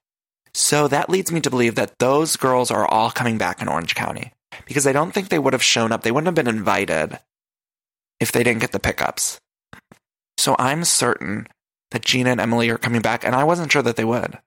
So 0.54 0.88
that 0.88 1.10
leads 1.10 1.30
me 1.30 1.40
to 1.42 1.50
believe 1.50 1.74
that 1.74 1.98
those 1.98 2.36
girls 2.36 2.70
are 2.70 2.86
all 2.86 3.10
coming 3.10 3.38
back 3.38 3.60
in 3.60 3.68
Orange 3.68 3.94
County 3.94 4.32
because 4.66 4.86
I 4.86 4.92
don't 4.92 5.12
think 5.12 5.28
they 5.28 5.38
would 5.38 5.52
have 5.52 5.62
shown 5.62 5.92
up. 5.92 6.02
They 6.02 6.10
wouldn't 6.10 6.26
have 6.26 6.34
been 6.34 6.54
invited 6.54 7.18
if 8.18 8.32
they 8.32 8.42
didn't 8.42 8.60
get 8.60 8.72
the 8.72 8.80
pickups. 8.80 9.38
So 10.38 10.56
I'm 10.58 10.84
certain 10.84 11.46
that 11.90 12.04
Gina 12.04 12.30
and 12.30 12.40
Emily 12.40 12.70
are 12.70 12.78
coming 12.78 13.02
back, 13.02 13.24
and 13.24 13.34
I 13.34 13.44
wasn't 13.44 13.72
sure 13.72 13.82
that 13.82 13.96
they 13.96 14.04
would. 14.04 14.38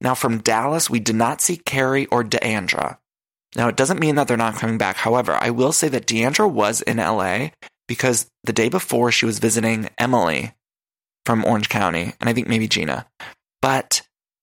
Now, 0.00 0.14
from 0.14 0.38
Dallas, 0.38 0.90
we 0.90 0.98
did 0.98 1.14
not 1.14 1.40
see 1.40 1.56
Cary 1.56 2.06
or 2.06 2.24
D'Andra. 2.24 2.98
Now, 3.56 3.68
it 3.68 3.76
doesn't 3.76 4.00
mean 4.00 4.14
that 4.14 4.28
they're 4.28 4.36
not 4.36 4.56
coming 4.56 4.78
back. 4.78 4.96
However, 4.96 5.36
I 5.40 5.50
will 5.50 5.72
say 5.72 5.88
that 5.88 6.06
D'Andra 6.06 6.48
was 6.48 6.80
in 6.82 6.96
LA 6.96 7.48
because 7.86 8.28
the 8.44 8.52
day 8.52 8.68
before 8.68 9.12
she 9.12 9.26
was 9.26 9.38
visiting 9.38 9.90
Emily 9.98 10.52
from 11.26 11.44
Orange 11.44 11.68
County, 11.68 12.14
and 12.20 12.28
I 12.28 12.32
think 12.32 12.48
maybe 12.48 12.68
Gina, 12.68 13.06
but 13.60 14.02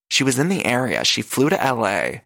she 0.10 0.24
was 0.24 0.40
in 0.40 0.50
the 0.50 0.66
area. 0.66 1.04
She 1.04 1.22
flew 1.22 1.50
to 1.50 1.56
LA 1.56 2.22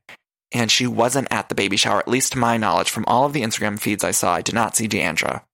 and 0.52 0.70
she 0.70 0.86
wasn't 0.86 1.28
at 1.32 1.50
the 1.50 1.56
baby 1.56 1.78
shower, 1.78 2.00
at 2.00 2.08
least 2.08 2.34
to 2.34 2.38
my 2.38 2.58
knowledge. 2.58 2.90
From 2.90 3.06
all 3.08 3.26
of 3.26 3.34
the 3.34 3.42
Instagram 3.42 3.80
feeds 3.80 4.04
I 4.04 4.12
saw, 4.12 4.34
I 4.34 4.42
did 4.42 4.56
not 4.56 4.76
see 4.76 4.88
D'Andra. 4.88 5.46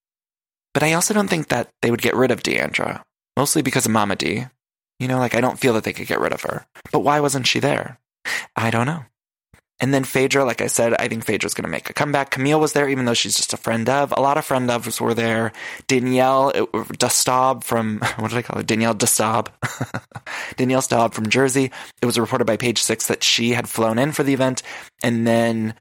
But 0.78 0.84
I 0.84 0.94
also 0.94 1.12
don't 1.12 1.28
think 1.28 1.48
that 1.48 1.72
they 1.82 1.90
would 1.90 2.04
get 2.04 2.16
rid 2.16 2.30
of 2.30 2.44
D'Andra, 2.44 3.04
mostly 3.36 3.64
because 3.64 3.88
of 3.88 3.92
Mama 3.92 4.16
D. 4.16 4.46
You 5.00 5.08
know, 5.08 5.18
like 5.18 5.34
I 5.34 5.42
don't 5.42 5.58
feel 5.58 5.74
that 5.74 5.84
they 5.84 5.92
could 5.92 6.06
get 6.06 6.20
rid 6.20 6.34
of 6.34 6.44
her. 6.44 6.68
But 6.92 7.00
why 7.00 7.20
wasn't 7.20 7.48
she 7.48 7.60
there? 7.60 7.98
I 8.56 8.70
don't 8.70 8.86
know. 8.86 9.04
And 9.80 9.92
then 9.92 10.04
Phaedra, 10.04 10.46
like 10.46 10.62
I 10.62 10.68
said, 10.68 10.94
I 10.94 11.08
think 11.08 11.26
Phaedra's 11.26 11.56
going 11.56 11.64
to 11.64 11.72
make 11.72 11.90
a 11.90 11.94
comeback. 11.94 12.30
Camille 12.30 12.60
was 12.60 12.74
there, 12.74 12.88
even 12.88 13.06
though 13.06 13.16
she's 13.16 13.36
just 13.36 13.54
a 13.54 13.58
friend 13.58 13.90
of. 13.90 14.14
A 14.16 14.22
lot 14.22 14.38
of 14.38 14.46
friend 14.46 14.70
ofs 14.70 15.02
were 15.02 15.16
there. 15.16 15.52
Danielle 15.88 16.52
Destaub 16.52 17.64
from, 17.64 17.98
what 18.20 18.30
did 18.30 18.38
I 18.38 18.44
call 18.44 18.58
her? 18.58 18.64
Danielle 18.64 18.94
Destaub. 18.94 19.48
Danielle 20.58 20.84
Staub 20.84 21.16
from 21.16 21.28
Jersey. 21.28 21.72
It 22.04 22.06
was 22.06 22.20
reported 22.20 22.46
by 22.46 22.56
Page 22.56 22.84
Six 22.84 23.08
that 23.08 23.24
she 23.24 23.50
had 23.50 23.68
flown 23.68 23.98
in 23.98 24.12
for 24.12 24.22
the 24.22 24.36
event 24.36 24.62
and 25.02 25.26
then 25.26 25.74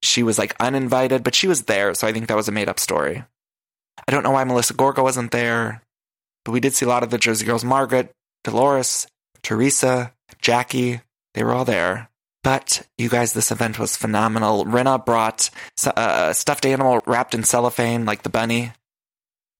she 0.00 0.22
was 0.22 0.38
like 0.38 0.56
uninvited, 0.58 1.22
but 1.22 1.34
she 1.34 1.48
was 1.48 1.64
there. 1.64 1.92
So 1.92 2.06
I 2.06 2.14
think 2.14 2.28
that 2.28 2.36
was 2.36 2.48
a 2.48 2.52
made 2.52 2.70
up 2.70 2.80
story. 2.80 3.24
I 4.06 4.12
don't 4.12 4.22
know 4.22 4.30
why 4.30 4.44
Melissa 4.44 4.74
Gorga 4.74 5.02
wasn't 5.02 5.30
there, 5.30 5.82
but 6.44 6.52
we 6.52 6.60
did 6.60 6.74
see 6.74 6.86
a 6.86 6.88
lot 6.88 7.02
of 7.02 7.10
the 7.10 7.18
Jersey 7.18 7.46
girls. 7.46 7.64
Margaret, 7.64 8.10
Dolores, 8.44 9.06
Teresa, 9.42 10.12
Jackie, 10.40 11.00
they 11.34 11.44
were 11.44 11.52
all 11.52 11.64
there. 11.64 12.08
But 12.42 12.86
you 12.98 13.08
guys, 13.08 13.32
this 13.32 13.52
event 13.52 13.78
was 13.78 13.96
phenomenal. 13.96 14.64
Rinna 14.64 15.04
brought 15.04 15.48
a 15.86 15.98
uh, 15.98 16.32
stuffed 16.32 16.66
animal 16.66 17.00
wrapped 17.06 17.34
in 17.34 17.44
cellophane, 17.44 18.04
like 18.04 18.22
the 18.22 18.30
bunny. 18.30 18.72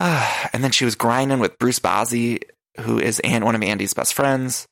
Uh, 0.01 0.49
and 0.53 0.65
then 0.65 0.73
she 0.73 0.85
was 0.85 0.97
grinding 0.97 1.39
with 1.39 1.59
Bruce 1.59 1.79
Bozzi, 1.79 2.43
who 2.81 2.99
is 2.99 3.21
one 3.25 3.55
of 3.55 3.63
Andy's 3.63 3.95
best 3.95 4.15
friends. 4.15 4.67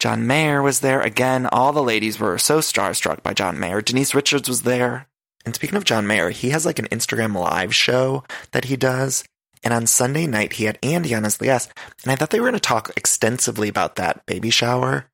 John 0.00 0.26
Mayer 0.26 0.62
was 0.62 0.80
there. 0.80 1.00
Again, 1.00 1.46
all 1.46 1.72
the 1.72 1.82
ladies 1.82 2.18
were 2.18 2.38
so 2.38 2.58
starstruck 2.58 3.22
by 3.22 3.34
John 3.34 3.60
Mayer. 3.60 3.80
Denise 3.80 4.14
Richards 4.14 4.48
was 4.48 4.62
there. 4.62 5.06
And 5.44 5.54
speaking 5.54 5.76
of 5.76 5.84
John 5.84 6.06
Mayer, 6.06 6.30
he 6.30 6.50
has 6.50 6.64
like 6.64 6.78
an 6.78 6.88
Instagram 6.88 7.34
live 7.34 7.74
show 7.74 8.24
that 8.52 8.66
he 8.66 8.76
does. 8.76 9.24
And 9.62 9.72
on 9.72 9.86
Sunday 9.86 10.26
night, 10.26 10.54
he 10.54 10.64
had 10.64 10.78
Andy 10.82 11.14
on 11.14 11.24
his 11.24 11.38
guest. 11.38 11.72
And 12.02 12.12
I 12.12 12.16
thought 12.16 12.30
they 12.30 12.40
were 12.40 12.48
going 12.48 12.54
to 12.54 12.60
talk 12.60 12.90
extensively 12.96 13.68
about 13.68 13.96
that 13.96 14.24
baby 14.26 14.50
shower. 14.50 15.06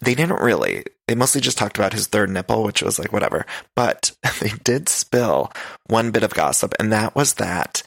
They 0.00 0.14
didn't 0.14 0.40
really. 0.40 0.84
They 1.08 1.14
mostly 1.14 1.40
just 1.40 1.56
talked 1.56 1.78
about 1.78 1.92
his 1.94 2.06
third 2.06 2.30
nipple, 2.30 2.62
which 2.62 2.82
was 2.82 2.98
like 2.98 3.12
whatever. 3.12 3.46
But 3.74 4.12
they 4.40 4.50
did 4.62 4.88
spill 4.88 5.50
one 5.86 6.10
bit 6.10 6.22
of 6.22 6.34
gossip, 6.34 6.74
and 6.78 6.92
that 6.92 7.14
was 7.14 7.34
that 7.34 7.82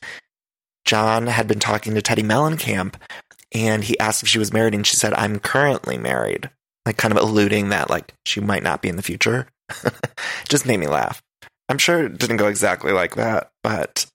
John 0.85 1.27
had 1.27 1.47
been 1.47 1.59
talking 1.59 1.93
to 1.93 2.01
Teddi 2.01 2.23
Mellencamp, 2.23 2.95
and 3.53 3.83
he 3.83 3.99
asked 3.99 4.23
if 4.23 4.29
she 4.29 4.39
was 4.39 4.53
married, 4.53 4.73
and 4.73 4.85
she 4.85 4.95
said, 4.95 5.13
"I'm 5.13 5.39
currently 5.39 5.97
married," 5.97 6.49
like 6.85 6.97
kind 6.97 7.11
of 7.11 7.21
alluding 7.21 7.69
that 7.69 7.89
like 7.89 8.13
she 8.25 8.39
might 8.39 8.63
not 8.63 8.81
be 8.81 8.89
in 8.89 8.95
the 8.95 9.03
future. 9.03 9.47
just 10.47 10.65
made 10.65 10.77
me 10.77 10.87
laugh. 10.87 11.21
I'm 11.69 11.77
sure 11.77 12.05
it 12.05 12.17
didn't 12.17 12.37
go 12.37 12.47
exactly 12.47 12.91
like 12.91 13.15
that, 13.15 13.51
but 13.63 14.05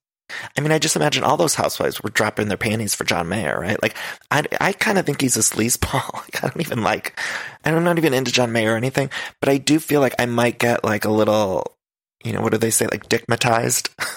I 0.57 0.61
mean, 0.61 0.73
I 0.73 0.79
just 0.79 0.97
imagine 0.97 1.25
all 1.25 1.37
those 1.37 1.55
housewives 1.55 2.03
were 2.03 2.11
dropping 2.11 2.49
their 2.49 2.57
panties 2.57 2.95
for 2.95 3.05
John 3.05 3.29
Mayer, 3.29 3.59
right? 3.59 3.81
Like, 3.83 3.97
I, 4.31 4.45
I 4.61 4.73
kind 4.73 4.99
of 4.99 5.07
think 5.07 5.21
he's 5.21 5.37
a 5.37 5.41
sleazeball. 5.41 6.03
Like, 6.23 6.45
I 6.45 6.49
don't 6.49 6.61
even 6.61 6.83
like, 6.83 7.19
I'm 7.65 7.85
not 7.85 7.99
even 7.99 8.15
into 8.15 8.33
John 8.33 8.53
Mayer 8.53 8.75
or 8.75 8.77
anything, 8.77 9.11
but 9.41 9.49
I 9.49 9.59
do 9.59 9.79
feel 9.79 10.01
like 10.01 10.15
I 10.19 10.27
might 10.27 10.59
get 10.59 10.85
like 10.85 11.05
a 11.05 11.11
little, 11.11 11.77
you 12.25 12.33
know, 12.33 12.41
what 12.41 12.53
do 12.53 12.59
they 12.59 12.71
say, 12.71 12.87
like 12.87 13.09
dickmatized? 13.09 13.91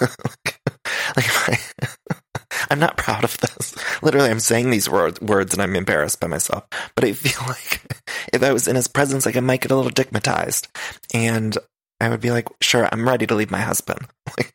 like, 1.16 1.26
I, 1.48 1.88
I'm 2.70 2.78
not 2.78 2.96
proud 2.96 3.24
of 3.24 3.36
this. 3.38 3.74
Literally, 4.02 4.30
I'm 4.30 4.40
saying 4.40 4.70
these 4.70 4.88
word, 4.88 5.20
words 5.20 5.52
and 5.52 5.62
I'm 5.62 5.76
embarrassed 5.76 6.20
by 6.20 6.26
myself. 6.26 6.64
But 6.94 7.04
I 7.04 7.12
feel 7.12 7.46
like 7.46 7.80
if 8.32 8.42
I 8.42 8.52
was 8.52 8.68
in 8.68 8.76
his 8.76 8.88
presence, 8.88 9.26
like 9.26 9.36
I 9.36 9.40
might 9.40 9.60
get 9.60 9.72
a 9.72 9.76
little 9.76 9.90
dickmatized. 9.90 10.68
And 11.12 11.56
I 12.00 12.08
would 12.08 12.20
be 12.20 12.30
like, 12.30 12.48
sure, 12.60 12.88
I'm 12.92 13.08
ready 13.08 13.26
to 13.26 13.34
leave 13.34 13.50
my 13.50 13.60
husband. 13.60 14.06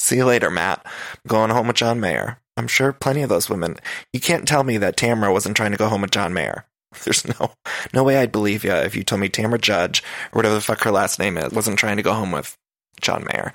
See 0.00 0.16
you 0.16 0.24
later, 0.24 0.50
Matt. 0.50 0.86
going 1.26 1.50
home 1.50 1.66
with 1.66 1.76
John 1.76 2.00
Mayer. 2.00 2.40
I'm 2.56 2.68
sure 2.68 2.92
plenty 2.92 3.22
of 3.22 3.28
those 3.28 3.48
women. 3.48 3.76
You 4.12 4.20
can't 4.20 4.48
tell 4.48 4.64
me 4.64 4.78
that 4.78 4.96
Tamra 4.96 5.32
wasn't 5.32 5.56
trying 5.56 5.72
to 5.72 5.76
go 5.78 5.88
home 5.88 6.02
with 6.02 6.10
John 6.10 6.32
Mayer. 6.32 6.66
There's 7.04 7.26
no 7.38 7.52
no 7.92 8.02
way 8.02 8.16
I'd 8.16 8.32
believe 8.32 8.64
you 8.64 8.72
if 8.72 8.96
you 8.96 9.04
told 9.04 9.20
me 9.20 9.28
Tamra 9.28 9.60
Judge 9.60 10.02
or 10.32 10.38
whatever 10.38 10.54
the 10.54 10.60
fuck 10.60 10.82
her 10.82 10.90
last 10.90 11.18
name 11.18 11.36
is 11.36 11.52
wasn't 11.52 11.78
trying 11.78 11.98
to 11.98 12.02
go 12.02 12.14
home 12.14 12.32
with 12.32 12.56
John 13.00 13.26
Mayer. 13.32 13.54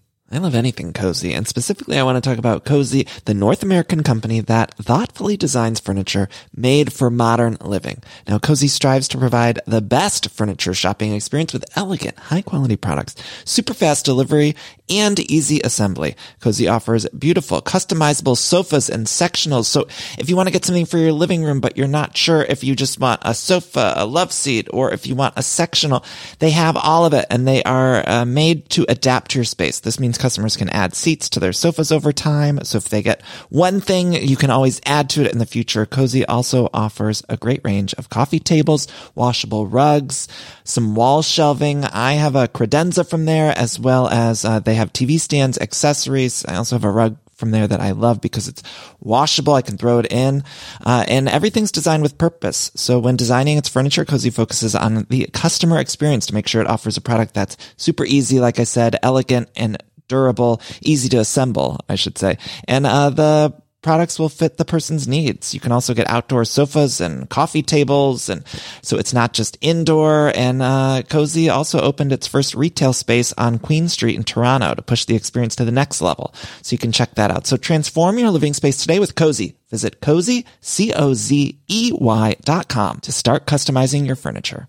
I 0.33 0.37
love 0.37 0.55
anything 0.55 0.93
cozy, 0.93 1.33
and 1.33 1.45
specifically 1.45 1.99
I 1.99 2.03
want 2.03 2.15
to 2.15 2.29
talk 2.29 2.37
about 2.37 2.63
Cozey, 2.63 3.05
the 3.25 3.33
North 3.33 3.63
American 3.63 4.01
company 4.01 4.39
that 4.39 4.73
thoughtfully 4.75 5.35
designs 5.35 5.81
furniture 5.81 6.29
made 6.55 6.93
for 6.93 7.09
modern 7.09 7.57
living. 7.59 8.01
Now, 8.29 8.37
Cozey 8.37 8.69
strives 8.69 9.09
to 9.09 9.17
provide 9.17 9.59
the 9.67 9.81
best 9.81 10.29
furniture 10.29 10.73
shopping 10.73 11.13
experience 11.13 11.51
with 11.51 11.65
elegant, 11.75 12.17
high 12.17 12.43
quality 12.43 12.77
products, 12.77 13.15
super 13.43 13.73
fast 13.73 14.05
delivery, 14.05 14.55
and 14.89 15.19
easy 15.29 15.59
assembly. 15.65 16.15
Cozey 16.39 16.71
offers 16.71 17.09
beautiful, 17.09 17.61
customizable 17.61 18.37
sofas 18.37 18.89
and 18.89 19.07
sectionals. 19.07 19.65
So 19.65 19.87
if 20.17 20.29
you 20.29 20.37
want 20.37 20.47
to 20.47 20.53
get 20.53 20.63
something 20.63 20.85
for 20.85 20.97
your 20.97 21.11
living 21.11 21.43
room, 21.43 21.59
but 21.59 21.77
you're 21.77 21.87
not 21.87 22.15
sure 22.15 22.43
if 22.43 22.63
you 22.63 22.73
just 22.73 22.99
want 22.99 23.21
a 23.23 23.33
sofa, 23.33 23.93
a 23.97 24.05
love 24.05 24.31
seat, 24.31 24.67
or 24.71 24.93
if 24.93 25.07
you 25.07 25.15
want 25.15 25.33
a 25.35 25.43
sectional, 25.43 26.05
they 26.39 26.51
have 26.51 26.77
all 26.77 27.05
of 27.05 27.13
it 27.13 27.25
and 27.29 27.45
they 27.45 27.63
are 27.63 28.07
uh, 28.07 28.25
made 28.25 28.69
to 28.69 28.85
adapt 28.87 29.31
to 29.31 29.39
your 29.39 29.45
space. 29.45 29.81
This 29.81 29.99
means 29.99 30.17
customers 30.21 30.55
can 30.55 30.69
add 30.69 30.95
seats 30.95 31.27
to 31.29 31.39
their 31.39 31.51
sofas 31.51 31.91
over 31.91 32.13
time. 32.13 32.63
So 32.63 32.77
if 32.77 32.87
they 32.87 33.01
get 33.01 33.21
one 33.49 33.81
thing, 33.81 34.13
you 34.13 34.37
can 34.37 34.51
always 34.51 34.79
add 34.85 35.09
to 35.11 35.25
it 35.25 35.31
in 35.31 35.39
the 35.39 35.45
future. 35.45 35.85
Cozey 35.85 36.23
also 36.29 36.69
offers 36.73 37.23
a 37.27 37.35
great 37.35 37.61
range 37.63 37.93
of 37.95 38.09
coffee 38.09 38.39
tables, 38.39 38.87
washable 39.15 39.67
rugs, 39.67 40.27
some 40.63 40.95
wall 40.95 41.21
shelving. 41.21 41.83
I 41.85 42.13
have 42.13 42.35
a 42.35 42.47
credenza 42.47 43.07
from 43.09 43.25
there 43.25 43.53
as 43.57 43.79
well 43.79 44.07
as 44.07 44.45
uh, 44.45 44.59
they 44.59 44.75
have 44.75 44.93
TV 44.93 45.19
stands, 45.19 45.57
accessories. 45.57 46.45
I 46.45 46.55
also 46.55 46.75
have 46.75 46.85
a 46.85 46.91
rug 46.91 47.17
from 47.41 47.51
there 47.51 47.67
that 47.67 47.81
I 47.81 47.91
love 47.91 48.21
because 48.21 48.47
it's 48.47 48.61
washable. 48.99 49.55
I 49.55 49.63
can 49.63 49.75
throw 49.75 49.97
it 49.97 50.13
in, 50.13 50.43
uh, 50.85 51.03
and 51.07 51.27
everything's 51.27 51.71
designed 51.71 52.03
with 52.03 52.19
purpose. 52.19 52.71
So 52.75 52.99
when 52.99 53.15
designing 53.15 53.57
its 53.57 53.67
furniture, 53.67 54.05
Cozey 54.05 54.31
focuses 54.31 54.75
on 54.75 55.07
the 55.09 55.27
customer 55.33 55.79
experience 55.79 56.27
to 56.27 56.35
make 56.35 56.47
sure 56.47 56.61
it 56.61 56.69
offers 56.69 56.97
a 56.97 57.01
product 57.01 57.33
that's 57.33 57.57
super 57.77 58.05
easy, 58.05 58.39
like 58.39 58.59
I 58.59 58.63
said, 58.63 58.95
elegant 59.01 59.49
and 59.55 59.81
durable, 60.11 60.61
easy 60.81 61.07
to 61.09 61.19
assemble, 61.19 61.79
I 61.87 61.95
should 61.95 62.17
say. 62.17 62.37
And 62.67 62.85
uh, 62.85 63.09
the 63.09 63.53
products 63.81 64.19
will 64.19 64.29
fit 64.29 64.57
the 64.57 64.65
person's 64.65 65.07
needs. 65.07 65.53
You 65.55 65.59
can 65.59 65.71
also 65.71 65.93
get 65.93 66.07
outdoor 66.07 66.45
sofas 66.45 67.01
and 67.01 67.27
coffee 67.29 67.63
tables. 67.63 68.29
And 68.29 68.43
so 68.83 68.97
it's 68.97 69.13
not 69.13 69.33
just 69.33 69.57
indoor. 69.61 70.31
And, 70.35 70.61
uh, 70.61 71.01
Cozey 71.09 71.49
also 71.49 71.81
opened 71.81 72.13
its 72.13 72.27
first 72.27 72.53
retail 72.53 72.93
space 72.93 73.33
on 73.37 73.57
Queen 73.57 73.89
Street 73.89 74.15
in 74.15 74.23
Toronto 74.23 74.75
to 74.75 74.81
push 74.81 75.05
the 75.05 75.15
experience 75.15 75.55
to 75.55 75.65
the 75.65 75.71
next 75.81 76.01
level. 76.01 76.33
So 76.61 76.73
you 76.73 76.77
can 76.77 76.91
check 76.91 77.15
that 77.15 77.31
out. 77.31 77.47
So 77.47 77.57
transform 77.57 78.19
your 78.19 78.29
living 78.29 78.53
space 78.53 78.81
today 78.81 78.99
with 78.99 79.15
Cozey. 79.15 79.55
Visit 79.71 80.01
Cozey, 80.01 80.45
C-O-Z-E-Y 80.59 82.35
dot 82.43 82.67
com 82.67 82.99
to 82.99 83.11
start 83.11 83.47
customizing 83.47 84.05
your 84.05 84.17
furniture. 84.17 84.67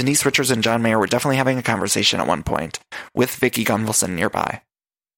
Denise 0.00 0.24
Richards 0.24 0.50
and 0.50 0.62
John 0.62 0.80
Mayer 0.80 0.98
were 0.98 1.06
definitely 1.06 1.36
having 1.36 1.58
a 1.58 1.62
conversation 1.62 2.20
at 2.20 2.26
one 2.26 2.42
point 2.42 2.78
with 3.14 3.36
Vicki 3.36 3.66
Gunvalson 3.66 4.14
nearby. 4.14 4.62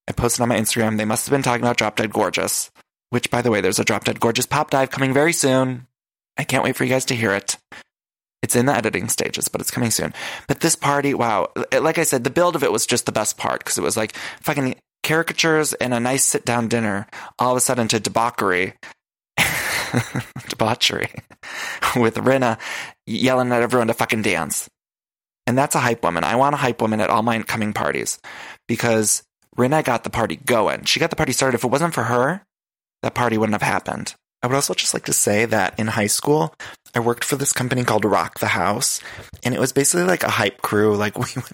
I 0.09 0.13
posted 0.13 0.41
on 0.41 0.49
my 0.49 0.59
Instagram, 0.59 0.99
they 0.99 1.05
must 1.05 1.25
have 1.25 1.31
been 1.31 1.45
talking 1.45 1.63
about 1.63 1.77
Drop 1.77 1.95
Dead 1.95 2.13
Gorgeous, 2.13 2.69
which, 3.11 3.31
by 3.31 3.43
the 3.43 3.53
way, 3.53 3.61
there's 3.61 3.79
a 3.79 3.85
Drop 3.85 4.03
Dead 4.03 4.19
Gorgeous 4.19 4.45
pop 4.45 4.71
dive 4.71 4.91
coming 4.91 5.13
very 5.13 5.33
soon. 5.33 5.87
I 6.37 6.43
can't 6.43 6.65
wait 6.65 6.75
for 6.75 6.83
you 6.83 6.91
guys 6.91 7.05
to 7.05 7.15
hear 7.15 7.33
it. 7.33 7.59
It's 8.43 8.57
in 8.57 8.67
the 8.67 8.75
editing 8.75 9.09
stages, 9.09 9.47
but 9.47 9.61
it's 9.61 9.71
coming 9.71 9.93
soon. 9.93 10.15
But 10.49 10.59
this 10.59 10.75
party, 10.75 11.15
wow. 11.15 11.53
Like 11.73 11.99
I 11.99 12.03
said, 12.03 12.25
the 12.25 12.31
build 12.31 12.57
of 12.57 12.65
it 12.65 12.73
was 12.73 12.85
just 12.85 13.07
the 13.07 13.13
best 13.13 13.39
part 13.39 13.61
because 13.61 13.79
it 13.79 13.85
was 13.85 13.97
like 13.97 14.17
fucking 14.41 14.75
caricatures 15.05 15.75
and 15.75 15.95
a 15.95 16.01
nice 16.01 16.25
sit 16.25 16.45
down 16.45 16.67
dinner 16.67 17.07
all 17.39 17.53
of 17.53 17.57
a 17.57 17.61
sudden 17.61 17.87
to 17.87 18.01
debauchery. 18.01 18.75
debauchery 20.49 21.09
with 21.97 22.17
Rinna 22.17 22.59
yelling 23.07 23.53
at 23.53 23.63
everyone 23.63 23.87
to 23.87 23.95
fucking 23.95 24.23
dance. 24.23 24.69
And 25.47 25.59
that's 25.59 25.75
a 25.75 25.81
hype 25.81 26.03
woman. 26.05 26.25
I 26.25 26.37
want 26.37 26.55
a 26.55 26.59
hype 26.59 26.81
woman 26.81 27.01
at 27.01 27.11
all 27.11 27.23
my 27.23 27.43
coming 27.43 27.73
parties 27.73 28.19
because 28.69 29.23
Rinna 29.57 29.85
got 29.85 30.05
the 30.05 30.11
party 30.11 30.37
going. 30.37 30.85
She 30.85 31.01
got 31.01 31.11
the 31.11 31.17
party 31.17 31.33
started. 31.33 31.57
If 31.57 31.65
it 31.65 31.71
wasn't 31.71 31.95
for 31.95 32.05
her, 32.05 32.43
that 33.03 33.15
party 33.15 33.37
wouldn't 33.39 33.61
have 33.61 33.69
happened. 33.69 34.15
I 34.43 34.49
would 34.49 34.57
also 34.57 34.75
just 34.75 34.95
like 34.95 35.05
to 35.05 35.13
say 35.13 35.45
that 35.45 35.79
in 35.79 35.87
high 35.87 36.09
school, 36.09 36.55
I 36.95 37.01
worked 37.01 37.25
for 37.25 37.37
this 37.37 37.53
company 37.53 37.85
called 37.85 38.05
Rock 38.05 38.41
the 38.41 38.49
House, 38.49 39.01
and 39.45 39.55
it 39.55 39.61
was 39.61 39.73
basically 39.73 40.05
like 40.05 40.25
a 40.25 40.31
hype 40.31 40.63
crew. 40.63 40.97
Like 40.97 41.17
we 41.19 41.31
would, 41.37 41.45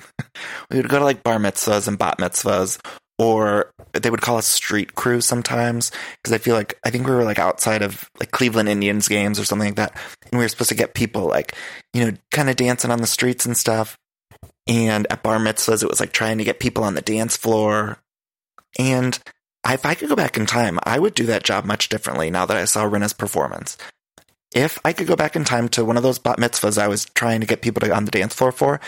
we 0.70 0.76
would 0.78 0.88
go 0.88 0.98
to 0.98 1.04
like 1.04 1.22
bar 1.22 1.38
mitzvahs 1.38 1.86
and 1.86 1.98
bat 1.98 2.16
mitzvahs, 2.18 2.78
or 3.18 3.72
they 3.92 4.10
would 4.10 4.20
call 4.20 4.36
us 4.36 4.46
street 4.46 4.94
crew 4.94 5.20
sometimes 5.20 5.90
because 6.16 6.32
I 6.32 6.38
feel 6.38 6.54
like 6.54 6.78
I 6.84 6.90
think 6.90 7.06
we 7.06 7.12
were 7.12 7.24
like 7.24 7.38
outside 7.38 7.82
of 7.82 8.08
like 8.20 8.30
Cleveland 8.30 8.68
Indians 8.68 9.08
games 9.08 9.40
or 9.40 9.44
something 9.44 9.68
like 9.68 9.76
that, 9.76 9.96
and 10.30 10.38
we 10.38 10.44
were 10.44 10.48
supposed 10.48 10.70
to 10.70 10.76
get 10.76 10.94
people 10.94 11.26
like 11.26 11.54
you 11.92 12.04
know 12.04 12.16
kind 12.30 12.48
of 12.48 12.56
dancing 12.56 12.90
on 12.90 13.00
the 13.00 13.06
streets 13.06 13.46
and 13.46 13.56
stuff. 13.56 13.98
And 14.66 15.06
at 15.10 15.22
bar 15.22 15.38
mitzvahs, 15.38 15.82
it 15.82 15.88
was 15.88 15.98
like 15.98 16.12
trying 16.12 16.38
to 16.38 16.44
get 16.44 16.60
people 16.60 16.84
on 16.84 16.94
the 16.94 17.00
dance 17.00 17.36
floor. 17.36 17.98
And 18.78 19.18
if 19.66 19.86
I 19.86 19.94
could 19.94 20.10
go 20.10 20.16
back 20.16 20.36
in 20.36 20.44
time, 20.44 20.78
I 20.84 20.98
would 20.98 21.14
do 21.14 21.24
that 21.26 21.42
job 21.42 21.64
much 21.64 21.88
differently 21.88 22.30
now 22.30 22.44
that 22.44 22.56
I 22.56 22.66
saw 22.66 22.84
Rinna's 22.84 23.14
performance. 23.14 23.78
If 24.54 24.78
I 24.84 24.92
could 24.92 25.06
go 25.06 25.16
back 25.16 25.36
in 25.36 25.44
time 25.44 25.68
to 25.70 25.84
one 25.84 25.96
of 25.96 26.02
those 26.02 26.18
bat 26.18 26.38
mitzvahs 26.38 26.78
I 26.78 26.88
was 26.88 27.06
trying 27.14 27.40
to 27.40 27.46
get 27.46 27.62
people 27.62 27.80
to 27.80 27.94
on 27.94 28.04
the 28.04 28.10
dance 28.10 28.34
floor 28.34 28.52
for, 28.52 28.80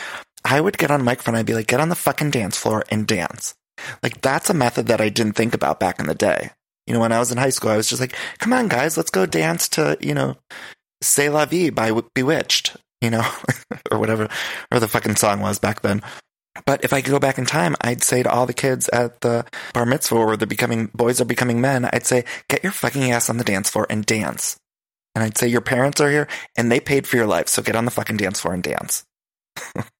I 0.45 0.61
would 0.61 0.79
get 0.79 0.91
on 0.91 1.05
microphone 1.05 1.35
and 1.35 1.41
I'd 1.41 1.47
be 1.47 1.55
like, 1.55 1.67
get 1.67 1.81
on 1.81 1.89
the 1.89 1.95
fucking 1.95 2.31
dance 2.31 2.57
floor 2.57 2.85
and 2.91 3.07
dance. 3.07 3.55
Like 4.03 4.21
that's 4.21 4.51
a 4.51 4.55
method 4.55 4.87
that 4.87 5.01
I 5.01 5.09
didn't 5.09 5.35
think 5.35 5.55
about 5.55 5.81
back 5.81 6.01
in 6.01 6.07
the 6.07 6.15
day. 6.15 6.51
You 6.87 6.95
know, 6.95 7.01
when 7.01 7.13
I 7.13 7.19
was 7.19 7.31
in 7.31 7.39
high 7.39 7.51
school, 7.51 7.71
I 7.71 7.77
was 7.77 7.89
just 7.89 8.01
like, 8.01 8.17
come 8.39 8.53
on, 8.53 8.69
guys, 8.69 8.97
let's 8.97 9.11
go 9.11 9.27
dance 9.27 9.69
to, 9.71 9.97
you 10.01 10.15
know, 10.15 10.37
C'est 11.03 11.29
la 11.29 11.47
vie 11.47 11.71
by 11.71 11.93
B*Witched, 12.15 12.77
you 13.01 13.11
know, 13.11 13.25
or 13.91 13.99
whatever, 13.99 14.29
or 14.73 14.81
the 14.81 14.89
fucking 14.89 15.17
song 15.17 15.41
was 15.41 15.59
back 15.59 15.83
then. 15.83 16.03
But 16.67 16.85
if 16.85 16.93
I 16.93 17.01
could 17.01 17.13
go 17.13 17.21
back 17.21 17.39
in 17.39 17.47
time, 17.47 17.77
I'd 17.81 18.03
say 18.03 18.23
to 18.23 18.31
all 18.31 18.45
the 18.45 18.53
kids 18.53 18.89
at 18.89 19.21
the 19.21 19.47
bar 19.73 19.87
mitzvah 19.87 20.17
where 20.17 20.37
the 20.37 20.47
becoming 20.47 20.91
boys 20.95 21.21
are 21.21 21.25
becoming 21.27 21.61
men, 21.61 21.89
I'd 21.93 22.07
say, 22.07 22.25
get 22.49 22.63
your 22.63 22.73
fucking 22.73 23.11
ass 23.11 23.31
on 23.31 23.37
the 23.37 23.45
dance 23.45 23.71
floor 23.71 23.87
and 23.89 24.05
dance. 24.05 24.57
And 25.15 25.25
I'd 25.25 25.39
say, 25.39 25.49
your 25.49 25.61
parents 25.61 26.01
are 26.01 26.11
here 26.11 26.29
and 26.57 26.71
they 26.71 26.81
paid 26.81 27.07
for 27.07 27.17
your 27.17 27.27
life, 27.27 27.49
so 27.49 27.63
get 27.63 27.77
on 27.77 27.85
the 27.85 27.91
fucking 27.91 28.17
dance 28.17 28.41
floor 28.41 28.55
and 28.55 28.63
dance. 28.63 29.05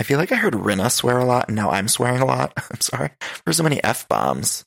I 0.00 0.02
feel 0.02 0.18
like 0.18 0.32
I 0.32 0.36
heard 0.36 0.54
Rinna 0.54 0.90
swear 0.90 1.18
a 1.18 1.26
lot, 1.26 1.48
and 1.48 1.56
now 1.56 1.68
I'm 1.68 1.86
swearing 1.86 2.22
a 2.22 2.24
lot. 2.24 2.54
I'm 2.70 2.80
sorry. 2.80 3.10
There's 3.44 3.58
so 3.58 3.62
many 3.62 3.84
F 3.84 4.08
bombs. 4.08 4.64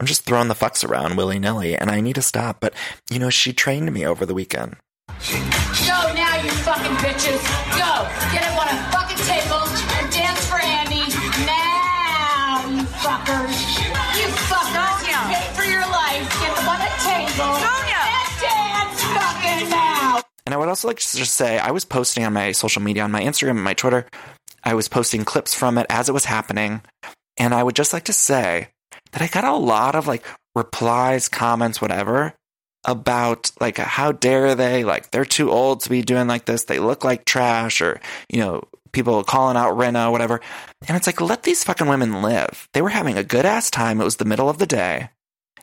I'm 0.00 0.06
just 0.06 0.24
throwing 0.24 0.48
the 0.48 0.56
fucks 0.56 0.86
around 0.86 1.16
willy 1.16 1.38
nilly, 1.38 1.76
and 1.76 1.88
I 1.88 2.00
need 2.00 2.16
to 2.16 2.22
stop. 2.22 2.58
But, 2.58 2.74
you 3.08 3.20
know, 3.20 3.30
she 3.30 3.52
trained 3.52 3.92
me 3.92 4.04
over 4.04 4.26
the 4.26 4.34
weekend. 4.34 4.74
Go 5.06 5.98
now, 6.18 6.34
you 6.42 6.50
fucking 6.66 6.96
bitches. 6.98 7.38
Go. 7.78 8.10
Get 8.34 8.42
up 8.42 8.58
on 8.58 8.74
a 8.74 8.90
fucking 8.90 9.22
table 9.22 9.62
and 10.02 10.10
dance 10.10 10.44
for 10.50 10.58
Andy. 10.58 11.06
Now, 11.46 12.66
you 12.66 12.82
fuckers. 12.98 13.54
You 14.18 14.26
fuckers. 14.50 14.98
Sonia. 14.98 15.22
Pay 15.30 15.46
for 15.54 15.62
your 15.62 15.86
life. 15.86 16.26
Get 16.42 16.58
up 16.58 16.66
on 16.66 16.80
a 16.82 16.90
table. 17.06 17.54
Sonia. 17.62 18.02
And 18.18 18.34
dance 18.42 19.02
fucking 19.14 19.70
now. 19.70 20.22
And 20.44 20.52
I 20.52 20.58
would 20.58 20.68
also 20.68 20.88
like 20.88 20.98
to 20.98 21.16
just 21.16 21.36
say, 21.36 21.60
I 21.60 21.70
was 21.70 21.84
posting 21.84 22.24
on 22.24 22.32
my 22.32 22.50
social 22.50 22.82
media, 22.82 23.04
on 23.04 23.12
my 23.12 23.22
Instagram 23.22 23.50
and 23.50 23.62
my 23.62 23.74
Twitter, 23.74 24.06
I 24.64 24.74
was 24.74 24.88
posting 24.88 25.24
clips 25.24 25.54
from 25.54 25.78
it 25.78 25.86
as 25.88 26.08
it 26.08 26.12
was 26.12 26.24
happening. 26.24 26.82
And 27.38 27.54
I 27.54 27.62
would 27.62 27.76
just 27.76 27.92
like 27.92 28.04
to 28.04 28.12
say 28.12 28.68
that 29.12 29.22
I 29.22 29.26
got 29.26 29.44
a 29.44 29.54
lot 29.54 29.94
of 29.94 30.06
like 30.06 30.24
replies, 30.54 31.28
comments, 31.28 31.80
whatever 31.80 32.34
about 32.84 33.50
like, 33.60 33.78
how 33.78 34.12
dare 34.12 34.54
they? 34.54 34.84
Like, 34.84 35.10
they're 35.10 35.24
too 35.24 35.50
old 35.50 35.80
to 35.82 35.90
be 35.90 36.02
doing 36.02 36.26
like 36.26 36.44
this. 36.44 36.64
They 36.64 36.80
look 36.80 37.04
like 37.04 37.24
trash 37.24 37.80
or, 37.80 38.00
you 38.28 38.40
know, 38.40 38.64
people 38.92 39.22
calling 39.24 39.56
out 39.56 39.76
Rinna, 39.76 40.10
whatever. 40.10 40.40
And 40.88 40.96
it's 40.96 41.06
like, 41.06 41.20
let 41.20 41.44
these 41.44 41.64
fucking 41.64 41.86
women 41.86 42.22
live. 42.22 42.68
They 42.74 42.82
were 42.82 42.88
having 42.90 43.16
a 43.16 43.24
good 43.24 43.46
ass 43.46 43.70
time. 43.70 44.00
It 44.00 44.04
was 44.04 44.16
the 44.16 44.24
middle 44.24 44.48
of 44.48 44.58
the 44.58 44.66
day. 44.66 45.10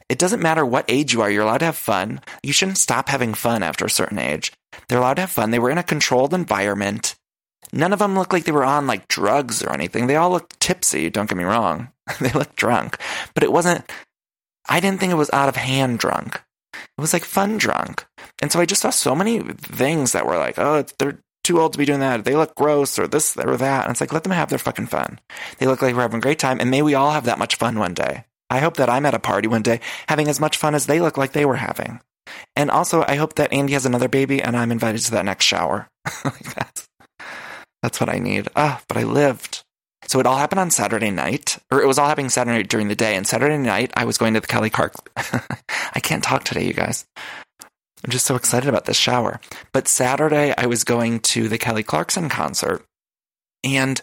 It 0.08 0.18
doesn't 0.18 0.42
matter 0.42 0.66
what 0.66 0.86
age 0.88 1.14
you 1.14 1.22
are, 1.22 1.30
you're 1.30 1.44
allowed 1.44 1.60
to 1.60 1.66
have 1.66 1.76
fun. 1.76 2.20
You 2.42 2.52
shouldn't 2.52 2.80
stop 2.80 3.10
having 3.10 3.36
fun 3.36 3.62
after 3.62 3.86
a 3.86 3.92
certain 3.92 4.18
age. 4.18 4.52
They're 4.88 4.98
allowed 4.98 5.16
to 5.16 5.22
have 5.22 5.32
fun. 5.32 5.52
They 5.52 5.60
were 5.60 5.70
in 5.70 5.78
a 5.78 5.84
controlled 5.84 6.34
environment. 6.34 7.16
None 7.72 7.94
of 7.94 8.00
them 8.00 8.18
looked 8.18 8.34
like 8.34 8.46
they 8.46 8.52
were 8.52 8.66
on 8.66 8.88
like 8.88 9.08
drugs 9.08 9.64
or 9.64 9.72
anything. 9.72 10.08
They 10.08 10.16
all 10.16 10.32
looked 10.32 10.60
tipsy, 10.60 11.10
don't 11.10 11.30
get 11.30 11.38
me 11.38 11.44
wrong. 11.44 11.92
they 12.20 12.32
looked 12.32 12.56
drunk. 12.56 12.98
But 13.34 13.44
it 13.44 13.52
wasn't, 13.52 13.90
I 14.68 14.80
didn't 14.80 15.00
think 15.00 15.12
it 15.12 15.16
was 15.16 15.30
out 15.32 15.50
of 15.50 15.56
hand 15.56 16.00
drunk. 16.00 16.42
It 16.74 17.02
was 17.02 17.14
like 17.14 17.26
fun 17.26 17.58
drunk. 17.58 18.06
And 18.42 18.52
so 18.52 18.60
I 18.60 18.66
just 18.66 18.82
saw 18.82 18.90
so 18.90 19.16
many 19.16 19.40
things 19.40 20.14
that 20.14 20.26
were 20.26 20.38
like, 20.38 20.58
oh, 20.58 20.84
they're 20.98 21.20
too 21.44 21.60
old 21.60 21.74
to 21.74 21.80
be 21.80 21.86
doing 21.86 22.00
that. 22.02 22.26
They 22.26 22.36
look 22.36 22.56
gross 22.56 23.00
or 23.00 23.08
this 23.08 23.36
or 23.38 23.58
that. 23.58 23.86
And 23.86 23.92
it's 23.92 24.02
like, 24.02 24.14
let 24.14 24.24
them 24.24 24.34
have 24.34 24.50
their 24.50 24.60
fucking 24.60 24.88
fun. 24.88 25.20
They 25.58 25.68
look 25.68 25.82
like 25.82 25.96
we're 25.96 26.02
having 26.02 26.20
a 26.20 26.22
great 26.22 26.40
time. 26.40 26.60
And 26.60 26.72
may 26.72 26.82
we 26.82 26.96
all 26.96 27.12
have 27.12 27.26
that 27.26 27.40
much 27.40 27.56
fun 27.56 27.80
one 27.80 27.94
day. 27.94 28.26
I 28.50 28.60
hope 28.60 28.78
that 28.78 28.90
I'm 28.90 29.06
at 29.06 29.14
a 29.14 29.20
party 29.20 29.48
one 29.48 29.62
day 29.62 29.80
having 30.08 30.28
as 30.28 30.40
much 30.40 30.58
fun 30.58 30.74
as 30.74 30.86
they 30.86 31.00
look 31.00 31.18
like 31.18 31.34
they 31.34 31.46
were 31.46 31.56
having. 31.56 32.02
And 32.56 32.70
also, 32.70 33.04
I 33.08 33.16
hope 33.16 33.36
that 33.36 33.54
Andy 33.54 33.74
has 33.74 33.86
another 33.86 34.08
baby 34.08 34.42
and 34.42 34.56
I'm 34.56 34.72
invited 34.72 35.02
to 35.02 35.12
that 35.12 35.26
next 35.26 35.46
shower. 35.46 35.88
like 36.26 36.56
that's 37.82 38.00
what 38.00 38.10
I 38.10 38.20
need. 38.20 38.48
Ah, 38.56 38.82
but 38.88 38.98
I 38.98 39.04
lived. 39.04 39.64
So 40.08 40.20
it 40.20 40.26
all 40.26 40.38
happened 40.38 40.60
on 40.60 40.72
Saturday 40.72 41.12
night, 41.12 41.58
or 41.72 41.82
it 41.82 41.88
was 41.88 42.00
all 42.00 42.08
happening 42.08 42.30
Saturday 42.30 42.64
during 42.64 42.88
the 42.88 42.96
day. 42.96 43.16
And 43.16 43.28
Saturday 43.28 43.58
night, 43.58 43.92
I 43.96 44.06
was 44.06 44.18
going 44.18 44.34
to 44.34 44.40
the 44.40 44.48
Kelly 44.48 44.70
Clark. 44.70 44.96
I 45.18 46.00
can't 46.00 46.24
talk 46.24 46.44
today, 46.44 46.66
you 46.66 46.74
guys. 46.74 47.06
I'm 48.04 48.12
just 48.12 48.26
so 48.26 48.36
excited 48.36 48.70
about 48.70 48.86
this 48.86 48.98
shower. 48.98 49.40
But 49.74 49.88
Saturday, 49.88 50.54
I 50.58 50.66
was 50.68 50.84
going 50.84 51.20
to 51.22 51.50
the 51.50 51.58
Kelly 51.58 51.84
Clarkson 51.84 52.30
concert, 52.30 52.84
and 53.64 54.02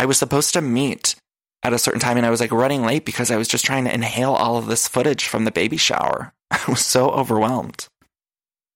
I 0.00 0.06
was 0.06 0.18
supposed 0.18 0.54
to 0.54 0.62
meet 0.62 1.16
at 1.62 1.72
a 1.72 1.78
certain 1.78 2.00
time, 2.00 2.16
and 2.16 2.24
I 2.24 2.30
was 2.30 2.40
like 2.40 2.52
running 2.52 2.84
late 2.84 3.04
because 3.04 3.30
I 3.30 3.36
was 3.36 3.48
just 3.48 3.64
trying 3.64 3.84
to 3.84 3.94
inhale 3.94 4.32
all 4.32 4.56
of 4.56 4.66
this 4.66 4.88
footage 4.88 5.26
from 5.26 5.44
the 5.44 5.50
baby 5.50 5.76
shower. 5.76 6.32
I 6.50 6.62
was 6.68 6.84
so 6.84 7.10
overwhelmed. 7.10 7.88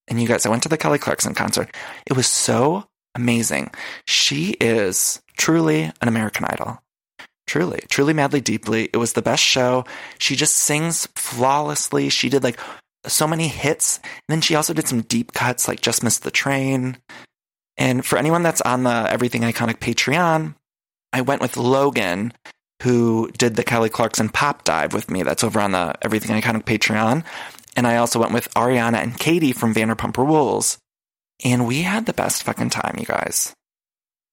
And 0.09 0.21
you 0.21 0.27
guys, 0.27 0.45
I 0.45 0.51
went 0.51 0.65
to 0.65 0.69
the 0.69 0.77
Kelly 0.77 0.99
Clarkson 0.99 1.35
concert. 1.35 1.75
It 2.05 2.17
was 2.17 2.27
so 2.27 2.87
amazing. 3.15 3.71
She 4.07 4.57
is 4.61 5.21
truly 5.37 5.91
an 6.01 6.09
American 6.09 6.45
Idol. 6.45 6.83
Truly, 7.47 7.83
truly, 7.89 8.13
madly, 8.13 8.41
deeply. 8.41 8.89
It 8.93 8.99
was 8.99 9.15
the 9.15 9.23
best 9.23 9.43
show. 9.43 9.85
She 10.19 10.37
just 10.37 10.57
sings 10.57 11.07
flawlessly. 11.17 12.09
She 12.09 12.29
did 12.29 12.45
like 12.45 12.61
so 13.07 13.27
many 13.27 13.49
hits. 13.49 13.99
And 14.05 14.13
then 14.29 14.41
she 14.41 14.55
also 14.55 14.73
did 14.73 14.87
some 14.87 15.03
deep 15.03 15.33
cuts 15.33 15.67
like 15.67 15.81
Just 15.81 16.05
Missed 16.05 16.23
the 16.23 16.31
Train. 16.31 16.99
And 17.77 18.05
for 18.05 18.19
anyone 18.19 18.43
that's 18.43 18.61
on 18.61 18.85
the 18.85 19.11
Everything 19.11 19.43
Iconic 19.43 19.79
Patreon, 19.79 20.55
I 21.13 21.23
went 21.23 21.43
with 21.43 21.57
Logan, 21.57 22.33
who 22.83 23.31
did 23.37 23.57
the 23.57 23.65
Kelly 23.65 23.89
Clarkson 23.89 24.29
pop 24.29 24.65
dive 24.65 24.93
with 24.93 25.11
me. 25.11 25.23
That's 25.23 25.43
over 25.43 25.61
on 25.61 25.73
the 25.73 25.95
Everything 26.03 26.41
Iconic 26.41 26.65
Patreon. 26.65 27.25
And 27.77 27.87
I 27.87 27.97
also 27.97 28.21
went 28.21 28.33
with 28.33 28.53
Ariana 28.55 28.99
and 28.99 29.19
Katie 29.19 29.53
from 29.53 29.75
Vanderpump 29.75 30.17
Rules. 30.17 30.79
And 31.45 31.67
we 31.67 31.83
had 31.83 32.07
the 32.07 32.13
best 32.13 32.43
fucking 32.43 32.71
time, 32.71 32.97
you 32.99 33.07
guys. 33.07 33.55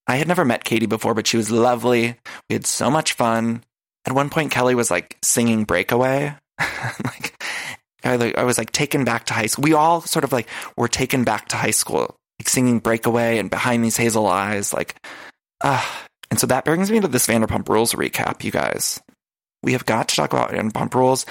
I 0.06 0.16
had 0.16 0.28
never 0.28 0.44
met 0.44 0.64
Katie 0.64 0.86
before, 0.86 1.14
but 1.14 1.26
she 1.26 1.36
was 1.36 1.50
lovely. 1.50 2.16
We 2.48 2.54
had 2.54 2.66
so 2.66 2.90
much 2.90 3.12
fun. 3.12 3.62
At 4.06 4.14
one 4.14 4.30
point, 4.30 4.50
Kelly 4.50 4.74
was 4.74 4.90
like 4.90 5.18
singing 5.22 5.64
Breakaway. 5.64 6.34
like, 6.58 7.42
I, 8.04 8.32
I 8.36 8.44
was 8.44 8.56
like 8.56 8.72
taken 8.72 9.04
back 9.04 9.26
to 9.26 9.34
high 9.34 9.46
school. 9.46 9.62
We 9.62 9.74
all 9.74 10.00
sort 10.00 10.24
of 10.24 10.32
like 10.32 10.48
were 10.76 10.88
taken 10.88 11.24
back 11.24 11.48
to 11.48 11.56
high 11.56 11.72
school, 11.72 12.16
like 12.40 12.48
singing 12.48 12.78
Breakaway 12.78 13.38
and 13.38 13.50
Behind 13.50 13.84
These 13.84 13.96
Hazel 13.98 14.26
Eyes. 14.26 14.72
Like, 14.72 14.96
ah. 15.62 16.04
Uh, 16.04 16.04
and 16.30 16.38
so 16.38 16.46
that 16.48 16.66
brings 16.66 16.90
me 16.90 17.00
to 17.00 17.08
this 17.08 17.26
Vanderpump 17.26 17.68
Rules 17.68 17.94
recap, 17.94 18.44
you 18.44 18.50
guys. 18.50 19.00
We 19.62 19.72
have 19.72 19.86
got 19.86 20.08
to 20.08 20.16
talk 20.16 20.32
about 20.32 20.50
Vanderpump 20.50 20.94
Rules. 20.94 21.24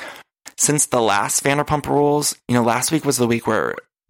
Since 0.57 0.87
the 0.87 1.01
last 1.01 1.43
Vanderpump 1.43 1.85
Rules, 1.85 2.35
you 2.47 2.55
know, 2.55 2.63
last 2.63 2.91
week 2.91 3.05
was 3.05 3.17
the 3.17 3.27
week 3.27 3.45
where 3.45 3.75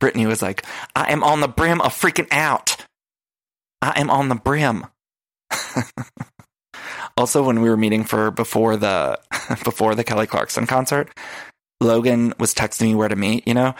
Brittany 0.00 0.26
was 0.26 0.42
like, 0.42 0.64
I 0.94 1.12
am 1.12 1.22
on 1.24 1.40
the 1.40 1.48
brim 1.48 1.80
of 1.80 1.92
freaking 1.92 2.28
out. 2.30 2.76
I 3.80 4.00
am 4.00 4.10
on 4.10 4.28
the 4.28 4.34
brim. 4.34 4.86
also, 7.16 7.42
when 7.42 7.60
we 7.60 7.68
were 7.68 7.76
meeting 7.76 8.04
for 8.04 8.30
before 8.30 8.76
the 8.76 9.18
before 9.64 9.94
the 9.94 10.04
Kelly 10.04 10.26
Clarkson 10.26 10.66
concert, 10.66 11.10
Logan 11.80 12.34
was 12.38 12.54
texting 12.54 12.82
me 12.82 12.94
where 12.94 13.08
to 13.08 13.16
meet, 13.16 13.46
you 13.46 13.54
know, 13.54 13.74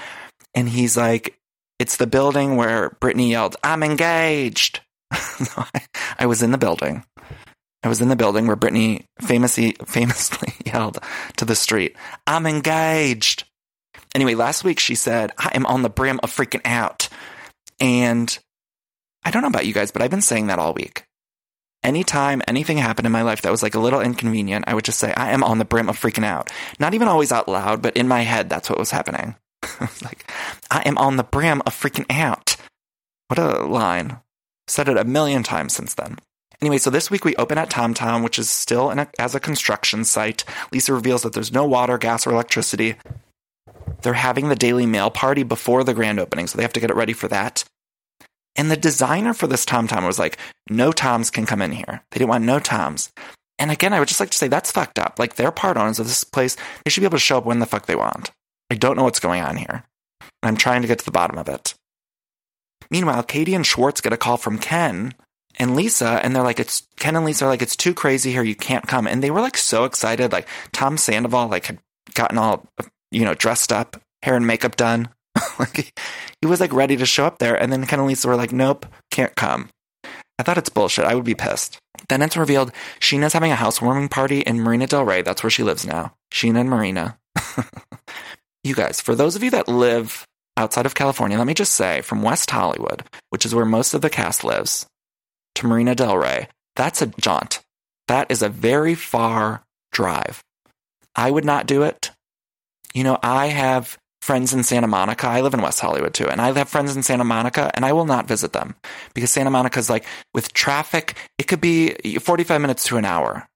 and 0.54 0.68
he's 0.68 0.96
like, 0.96 1.38
"It's 1.78 1.96
the 1.96 2.06
building 2.06 2.56
where 2.56 2.96
Brittany 3.00 3.30
yelled, 3.30 3.56
I'm 3.62 3.82
engaged." 3.82 4.80
I, 5.10 5.82
I 6.18 6.26
was 6.26 6.42
in 6.42 6.50
the 6.50 6.58
building. 6.58 7.04
I 7.82 7.88
was 7.88 8.00
in 8.00 8.08
the 8.08 8.16
building 8.16 8.46
where 8.46 8.56
Brittany 8.56 9.06
famously 9.20 9.76
famously 9.86 10.52
yelled 10.64 10.98
to 11.36 11.44
the 11.44 11.56
street, 11.56 11.96
"I'm 12.26 12.46
engaged." 12.46 13.44
Anyway, 14.16 14.34
last 14.34 14.64
week 14.64 14.78
she 14.78 14.94
said, 14.94 15.30
I 15.36 15.50
am 15.52 15.66
on 15.66 15.82
the 15.82 15.90
brim 15.90 16.20
of 16.22 16.34
freaking 16.34 16.62
out. 16.64 17.10
And 17.78 18.38
I 19.26 19.30
don't 19.30 19.42
know 19.42 19.48
about 19.48 19.66
you 19.66 19.74
guys, 19.74 19.90
but 19.90 20.00
I've 20.00 20.10
been 20.10 20.22
saying 20.22 20.46
that 20.46 20.58
all 20.58 20.72
week. 20.72 21.04
Anytime 21.84 22.40
anything 22.48 22.78
happened 22.78 23.04
in 23.04 23.12
my 23.12 23.20
life 23.20 23.42
that 23.42 23.50
was 23.50 23.62
like 23.62 23.74
a 23.74 23.78
little 23.78 24.00
inconvenient, 24.00 24.64
I 24.68 24.72
would 24.72 24.86
just 24.86 24.98
say, 24.98 25.12
I 25.12 25.32
am 25.32 25.44
on 25.44 25.58
the 25.58 25.66
brim 25.66 25.90
of 25.90 26.00
freaking 26.00 26.24
out. 26.24 26.50
Not 26.80 26.94
even 26.94 27.08
always 27.08 27.30
out 27.30 27.46
loud, 27.46 27.82
but 27.82 27.94
in 27.94 28.08
my 28.08 28.22
head, 28.22 28.48
that's 28.48 28.70
what 28.70 28.78
was 28.78 28.90
happening. 28.90 29.34
like, 30.02 30.32
I 30.70 30.80
am 30.86 30.96
on 30.96 31.18
the 31.18 31.22
brim 31.22 31.60
of 31.66 31.78
freaking 31.78 32.06
out. 32.08 32.56
What 33.28 33.38
a 33.38 33.66
line. 33.66 34.20
Said 34.66 34.88
it 34.88 34.96
a 34.96 35.04
million 35.04 35.42
times 35.42 35.74
since 35.74 35.92
then. 35.92 36.16
Anyway, 36.62 36.78
so 36.78 36.88
this 36.88 37.10
week 37.10 37.26
we 37.26 37.36
open 37.36 37.58
at 37.58 37.68
Tom 37.68 37.92
Tom, 37.92 38.22
which 38.22 38.38
is 38.38 38.48
still 38.48 38.90
a, 38.90 39.08
as 39.18 39.34
a 39.34 39.40
construction 39.40 40.06
site. 40.06 40.42
Lisa 40.72 40.94
reveals 40.94 41.20
that 41.20 41.34
there's 41.34 41.52
no 41.52 41.66
water, 41.66 41.98
gas, 41.98 42.26
or 42.26 42.30
electricity. 42.30 42.96
They're 44.06 44.14
having 44.14 44.48
the 44.48 44.54
Daily 44.54 44.86
Mail 44.86 45.10
party 45.10 45.42
before 45.42 45.82
the 45.82 45.92
grand 45.92 46.20
opening, 46.20 46.46
so 46.46 46.56
they 46.56 46.62
have 46.62 46.72
to 46.74 46.78
get 46.78 46.92
it 46.92 46.96
ready 46.96 47.12
for 47.12 47.26
that. 47.26 47.64
And 48.54 48.70
the 48.70 48.76
designer 48.76 49.34
for 49.34 49.48
this 49.48 49.64
Tom 49.64 49.88
Tom 49.88 50.04
was 50.04 50.16
like, 50.16 50.38
no 50.70 50.92
Toms 50.92 51.28
can 51.28 51.44
come 51.44 51.60
in 51.60 51.72
here. 51.72 52.04
They 52.12 52.18
didn't 52.20 52.28
want 52.28 52.44
no 52.44 52.60
Toms. 52.60 53.10
And 53.58 53.72
again, 53.72 53.92
I 53.92 53.98
would 53.98 54.06
just 54.06 54.20
like 54.20 54.30
to 54.30 54.38
say 54.38 54.46
that's 54.46 54.70
fucked 54.70 55.00
up. 55.00 55.18
Like 55.18 55.34
they're 55.34 55.50
part 55.50 55.76
owners 55.76 55.98
of 55.98 56.06
this 56.06 56.22
place. 56.22 56.54
They 56.84 56.90
should 56.92 57.00
be 57.00 57.06
able 57.06 57.18
to 57.18 57.24
show 57.24 57.38
up 57.38 57.46
when 57.46 57.58
the 57.58 57.66
fuck 57.66 57.86
they 57.86 57.96
want. 57.96 58.30
I 58.70 58.76
don't 58.76 58.96
know 58.96 59.02
what's 59.02 59.18
going 59.18 59.42
on 59.42 59.56
here. 59.56 59.82
I'm 60.40 60.56
trying 60.56 60.82
to 60.82 60.88
get 60.88 61.00
to 61.00 61.04
the 61.04 61.10
bottom 61.10 61.36
of 61.36 61.48
it. 61.48 61.74
Meanwhile, 62.88 63.24
Katie 63.24 63.56
and 63.56 63.66
Schwartz 63.66 64.00
get 64.00 64.12
a 64.12 64.16
call 64.16 64.36
from 64.36 64.60
Ken 64.60 65.14
and 65.58 65.74
Lisa, 65.74 66.20
and 66.22 66.36
they're 66.36 66.44
like, 66.44 66.60
it's 66.60 66.86
Ken 67.00 67.16
and 67.16 67.24
Lisa 67.24 67.46
are 67.46 67.48
like, 67.48 67.62
it's 67.62 67.74
too 67.74 67.92
crazy 67.92 68.30
here. 68.30 68.44
You 68.44 68.54
can't 68.54 68.86
come. 68.86 69.08
And 69.08 69.20
they 69.20 69.32
were 69.32 69.40
like 69.40 69.56
so 69.56 69.82
excited. 69.82 70.30
Like 70.30 70.46
Tom 70.70 70.96
Sandoval, 70.96 71.48
like 71.48 71.66
had 71.66 71.80
gotten 72.14 72.38
all, 72.38 72.68
you 73.10 73.24
know, 73.24 73.34
dressed 73.34 73.72
up, 73.72 74.00
hair 74.22 74.36
and 74.36 74.46
makeup 74.46 74.76
done. 74.76 75.08
like 75.58 75.92
he 76.40 76.46
was 76.46 76.60
like 76.60 76.72
ready 76.72 76.96
to 76.96 77.06
show 77.06 77.26
up 77.26 77.38
there. 77.38 77.60
And 77.60 77.72
then 77.72 77.86
Ken 77.86 77.98
and 77.98 78.08
Lisa 78.08 78.28
were 78.28 78.36
like, 78.36 78.52
nope, 78.52 78.86
can't 79.10 79.34
come. 79.34 79.68
I 80.38 80.42
thought 80.42 80.58
it's 80.58 80.68
bullshit. 80.68 81.04
I 81.04 81.14
would 81.14 81.24
be 81.24 81.34
pissed. 81.34 81.78
Then 82.08 82.22
it's 82.22 82.36
revealed 82.36 82.72
Scheana's 83.00 83.32
having 83.32 83.52
a 83.52 83.56
housewarming 83.56 84.08
party 84.08 84.40
in 84.40 84.60
Marina 84.60 84.86
Del 84.86 85.04
Rey. 85.04 85.22
That's 85.22 85.42
where 85.42 85.50
she 85.50 85.62
lives 85.62 85.86
now. 85.86 86.14
Scheana 86.32 86.60
and 86.60 86.70
Marina. 86.70 87.18
you 88.64 88.74
guys, 88.74 89.00
for 89.00 89.14
those 89.14 89.34
of 89.34 89.42
you 89.42 89.50
that 89.50 89.68
live 89.68 90.26
outside 90.56 90.86
of 90.86 90.94
California, 90.94 91.38
let 91.38 91.46
me 91.46 91.54
just 91.54 91.72
say 91.72 92.02
from 92.02 92.22
West 92.22 92.50
Hollywood, 92.50 93.04
which 93.30 93.46
is 93.46 93.54
where 93.54 93.64
most 93.64 93.94
of 93.94 94.02
the 94.02 94.10
cast 94.10 94.44
lives, 94.44 94.86
to 95.54 95.66
Marina 95.66 95.94
Del 95.94 96.16
Rey, 96.16 96.48
that's 96.76 97.02
a 97.02 97.06
jaunt. 97.06 97.60
That 98.08 98.30
is 98.30 98.42
a 98.42 98.48
very 98.48 98.94
far 98.94 99.64
drive. 99.90 100.42
I 101.14 101.30
would 101.30 101.44
not 101.44 101.66
do 101.66 101.82
it. 101.82 102.10
You 102.96 103.04
know, 103.04 103.18
I 103.22 103.48
have 103.48 103.98
friends 104.22 104.54
in 104.54 104.62
Santa 104.64 104.86
Monica. 104.86 105.26
I 105.26 105.42
live 105.42 105.52
in 105.52 105.60
West 105.60 105.80
Hollywood 105.80 106.14
too, 106.14 106.28
and 106.28 106.40
I 106.40 106.50
have 106.50 106.68
friends 106.70 106.96
in 106.96 107.02
Santa 107.02 107.24
Monica, 107.24 107.70
and 107.74 107.84
I 107.84 107.92
will 107.92 108.06
not 108.06 108.26
visit 108.26 108.54
them 108.54 108.74
because 109.12 109.30
Santa 109.30 109.50
Monica 109.50 109.78
is 109.78 109.90
like 109.90 110.06
with 110.32 110.54
traffic, 110.54 111.14
it 111.36 111.46
could 111.46 111.60
be 111.60 111.90
45 112.18 112.58
minutes 112.58 112.84
to 112.84 112.96
an 112.96 113.04
hour 113.04 113.46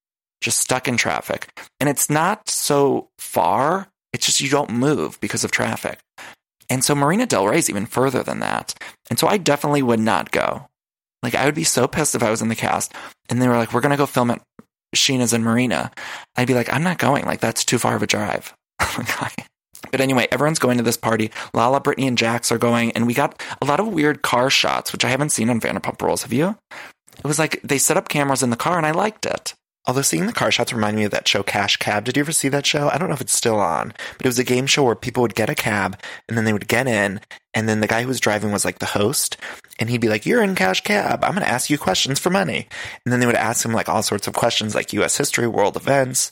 just 0.42 0.58
stuck 0.58 0.88
in 0.88 0.98
traffic. 0.98 1.48
And 1.80 1.88
it's 1.88 2.10
not 2.10 2.50
so 2.50 3.08
far, 3.18 3.88
it's 4.12 4.26
just 4.26 4.42
you 4.42 4.50
don't 4.50 4.70
move 4.70 5.18
because 5.20 5.42
of 5.42 5.50
traffic. 5.50 5.98
And 6.68 6.84
so 6.84 6.94
Marina 6.94 7.24
Del 7.24 7.46
Rey 7.46 7.58
is 7.58 7.70
even 7.70 7.86
further 7.86 8.22
than 8.22 8.40
that. 8.40 8.74
And 9.08 9.18
so 9.18 9.26
I 9.26 9.38
definitely 9.38 9.82
would 9.82 10.00
not 10.00 10.32
go. 10.32 10.68
Like 11.22 11.34
I 11.34 11.46
would 11.46 11.54
be 11.54 11.64
so 11.64 11.88
pissed 11.88 12.14
if 12.14 12.22
I 12.22 12.30
was 12.30 12.42
in 12.42 12.48
the 12.48 12.54
cast 12.54 12.92
and 13.30 13.40
they 13.40 13.48
were 13.48 13.56
like, 13.56 13.72
we're 13.72 13.80
going 13.80 13.90
to 13.90 13.96
go 13.96 14.06
film 14.06 14.30
at 14.30 14.42
Scheana's 14.94 15.32
in 15.32 15.42
Marina. 15.42 15.90
I'd 16.36 16.46
be 16.46 16.54
like, 16.54 16.70
I'm 16.70 16.82
not 16.82 16.98
going. 16.98 17.24
Like 17.24 17.40
that's 17.40 17.64
too 17.64 17.78
far 17.78 17.96
of 17.96 18.02
a 18.02 18.06
drive. 18.06 18.54
but 19.90 20.00
anyway, 20.00 20.26
everyone's 20.30 20.58
going 20.58 20.78
to 20.78 20.84
this 20.84 20.96
party. 20.96 21.30
Lala, 21.54 21.80
Brittany, 21.80 22.08
and 22.08 22.18
Jax 22.18 22.50
are 22.50 22.58
going, 22.58 22.92
and 22.92 23.06
we 23.06 23.14
got 23.14 23.40
a 23.60 23.66
lot 23.66 23.80
of 23.80 23.88
weird 23.88 24.22
car 24.22 24.50
shots, 24.50 24.92
which 24.92 25.04
I 25.04 25.08
haven't 25.08 25.30
seen 25.30 25.50
on 25.50 25.60
Vanderpump 25.60 26.00
Rules. 26.02 26.22
Have 26.22 26.32
you? 26.32 26.56
It 27.18 27.26
was 27.26 27.38
like 27.38 27.60
they 27.62 27.78
set 27.78 27.96
up 27.96 28.08
cameras 28.08 28.42
in 28.42 28.50
the 28.50 28.56
car, 28.56 28.76
and 28.76 28.86
I 28.86 28.92
liked 28.92 29.26
it. 29.26 29.54
Although 29.86 30.02
seeing 30.02 30.26
the 30.26 30.32
car 30.32 30.50
shots 30.50 30.72
remind 30.72 30.96
me 30.96 31.04
of 31.04 31.10
that 31.12 31.26
show 31.26 31.42
Cash 31.42 31.78
Cab. 31.78 32.04
Did 32.04 32.16
you 32.16 32.20
ever 32.20 32.32
see 32.32 32.48
that 32.50 32.66
show? 32.66 32.88
I 32.88 32.98
don't 32.98 33.08
know 33.08 33.14
if 33.14 33.20
it's 33.20 33.34
still 33.34 33.58
on, 33.58 33.94
but 34.18 34.26
it 34.26 34.28
was 34.28 34.38
a 34.38 34.44
game 34.44 34.66
show 34.66 34.84
where 34.84 34.94
people 34.94 35.22
would 35.22 35.34
get 35.34 35.48
a 35.48 35.54
cab 35.54 35.98
and 36.28 36.36
then 36.36 36.44
they 36.44 36.52
would 36.52 36.68
get 36.68 36.86
in 36.86 37.20
and 37.54 37.68
then 37.68 37.80
the 37.80 37.86
guy 37.86 38.02
who 38.02 38.08
was 38.08 38.20
driving 38.20 38.52
was 38.52 38.64
like 38.64 38.78
the 38.78 38.86
host 38.86 39.36
and 39.78 39.88
he'd 39.88 40.00
be 40.00 40.08
like, 40.08 40.26
you're 40.26 40.42
in 40.42 40.54
Cash 40.54 40.82
Cab. 40.82 41.24
I'm 41.24 41.32
going 41.32 41.44
to 41.44 41.50
ask 41.50 41.70
you 41.70 41.78
questions 41.78 42.18
for 42.20 42.30
money. 42.30 42.68
And 43.04 43.12
then 43.12 43.20
they 43.20 43.26
would 43.26 43.34
ask 43.34 43.64
him 43.64 43.72
like 43.72 43.88
all 43.88 44.02
sorts 44.02 44.28
of 44.28 44.34
questions 44.34 44.74
like 44.74 44.92
US 44.92 45.16
history, 45.16 45.46
world 45.46 45.76
events. 45.76 46.30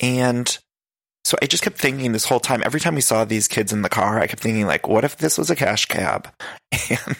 And 0.00 0.56
so 1.26 1.36
I 1.42 1.46
just 1.46 1.64
kept 1.64 1.76
thinking 1.76 2.12
this 2.12 2.24
whole 2.24 2.38
time, 2.38 2.62
every 2.64 2.78
time 2.78 2.94
we 2.94 3.00
saw 3.00 3.24
these 3.24 3.48
kids 3.48 3.72
in 3.72 3.82
the 3.82 3.88
car, 3.88 4.20
I 4.20 4.28
kept 4.28 4.40
thinking 4.40 4.64
like, 4.64 4.86
what 4.86 5.02
if 5.02 5.16
this 5.16 5.36
was 5.36 5.50
a 5.50 5.56
cash 5.56 5.86
cab? 5.86 6.28
And 6.88 7.16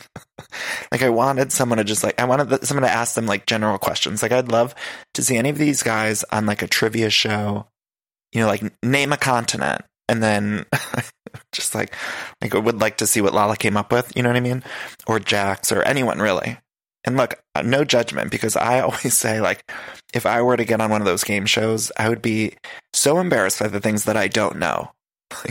like 0.93 1.03
I 1.03 1.09
wanted 1.09 1.51
someone 1.51 1.79
to 1.79 1.85
just 1.85 2.05
like, 2.05 2.21
I 2.21 2.25
wanted 2.25 2.65
someone 2.65 2.85
to 2.85 2.95
ask 2.95 3.17
them 3.17 3.27
like 3.27 3.47
general 3.47 3.79
questions. 3.79 4.23
Like 4.23 4.31
I'd 4.31 4.53
love 4.53 4.77
to 5.15 5.25
see 5.25 5.37
any 5.37 5.49
of 5.49 5.59
these 5.59 5.83
guys 5.83 6.23
on 6.31 6.47
like 6.47 6.63
a 6.63 6.69
trivia 6.69 7.11
show, 7.11 7.67
you 8.33 8.41
know, 8.41 8.47
like 8.47 8.63
name 8.81 9.13
a 9.13 9.17
continent. 9.17 9.83
And 10.09 10.23
then 10.23 10.67
just 11.53 11.75
like, 11.75 11.93
like 12.41 12.55
I 12.55 12.59
would 12.59 12.81
like 12.81 12.99
to 12.99 13.09
see 13.09 13.21
what 13.21 13.35
Lala 13.35 13.57
came 13.57 13.77
up 13.77 13.91
with, 13.91 14.13
you 14.15 14.23
know 14.23 14.29
what 14.29 14.37
I 14.37 14.41
mean? 14.41 14.63
Or 15.09 15.19
Jax 15.19 15.73
or 15.73 15.83
anyone 15.83 16.21
really. 16.21 16.59
And 17.07 17.17
look, 17.17 17.41
no 17.65 17.85
judgment 17.85 18.31
because 18.31 18.57
I 18.57 18.81
always 18.83 19.17
say 19.17 19.41
like 19.41 19.71
if 20.13 20.27
I 20.27 20.43
were 20.43 20.57
to 20.57 20.65
get 20.65 20.81
on 20.81 20.91
one 20.91 21.01
of 21.01 21.07
those 21.07 21.25
game 21.25 21.47
shows, 21.47 21.91
I 21.97 22.09
would 22.09 22.23
be 22.23 22.55
so 22.93 23.19
embarrassed 23.19 23.61
by 23.61 23.69
the 23.69 23.81
things 23.81 24.05
that 24.05 24.17
I 24.17 24.29
don't 24.29 24.59
know. 24.59 24.93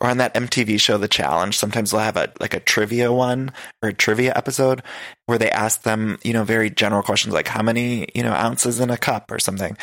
or 0.00 0.08
on 0.08 0.18
that 0.18 0.34
MTV 0.34 0.80
show 0.80 0.96
The 0.96 1.08
Challenge, 1.08 1.56
sometimes 1.56 1.90
they'll 1.90 2.00
have 2.00 2.16
a 2.16 2.32
like 2.40 2.54
a 2.54 2.60
trivia 2.60 3.12
one 3.12 3.52
or 3.82 3.90
a 3.90 3.94
trivia 3.94 4.32
episode 4.34 4.82
where 5.26 5.38
they 5.38 5.50
ask 5.50 5.82
them, 5.82 6.18
you 6.22 6.32
know, 6.32 6.44
very 6.44 6.70
general 6.70 7.02
questions 7.02 7.34
like 7.34 7.48
how 7.48 7.62
many, 7.62 8.08
you 8.14 8.22
know, 8.22 8.32
ounces 8.32 8.80
in 8.80 8.90
a 8.90 8.98
cup 8.98 9.30
or 9.30 9.38
something. 9.38 9.76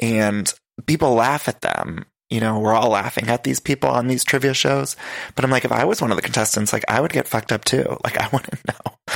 And 0.00 0.52
people 0.86 1.14
laugh 1.14 1.48
at 1.48 1.60
them 1.60 2.06
you 2.30 2.40
know, 2.40 2.58
we're 2.58 2.74
all 2.74 2.90
laughing 2.90 3.28
at 3.28 3.44
these 3.44 3.60
people 3.60 3.88
on 3.88 4.06
these 4.06 4.24
trivia 4.24 4.52
shows. 4.52 4.96
But 5.34 5.44
I'm 5.44 5.50
like, 5.50 5.64
if 5.64 5.72
I 5.72 5.84
was 5.84 6.00
one 6.00 6.10
of 6.10 6.16
the 6.16 6.22
contestants, 6.22 6.72
like 6.72 6.84
I 6.88 7.00
would 7.00 7.12
get 7.12 7.28
fucked 7.28 7.52
up 7.52 7.64
too. 7.64 7.96
Like 8.04 8.18
I 8.18 8.28
wouldn't 8.32 8.66
know. 8.66 9.14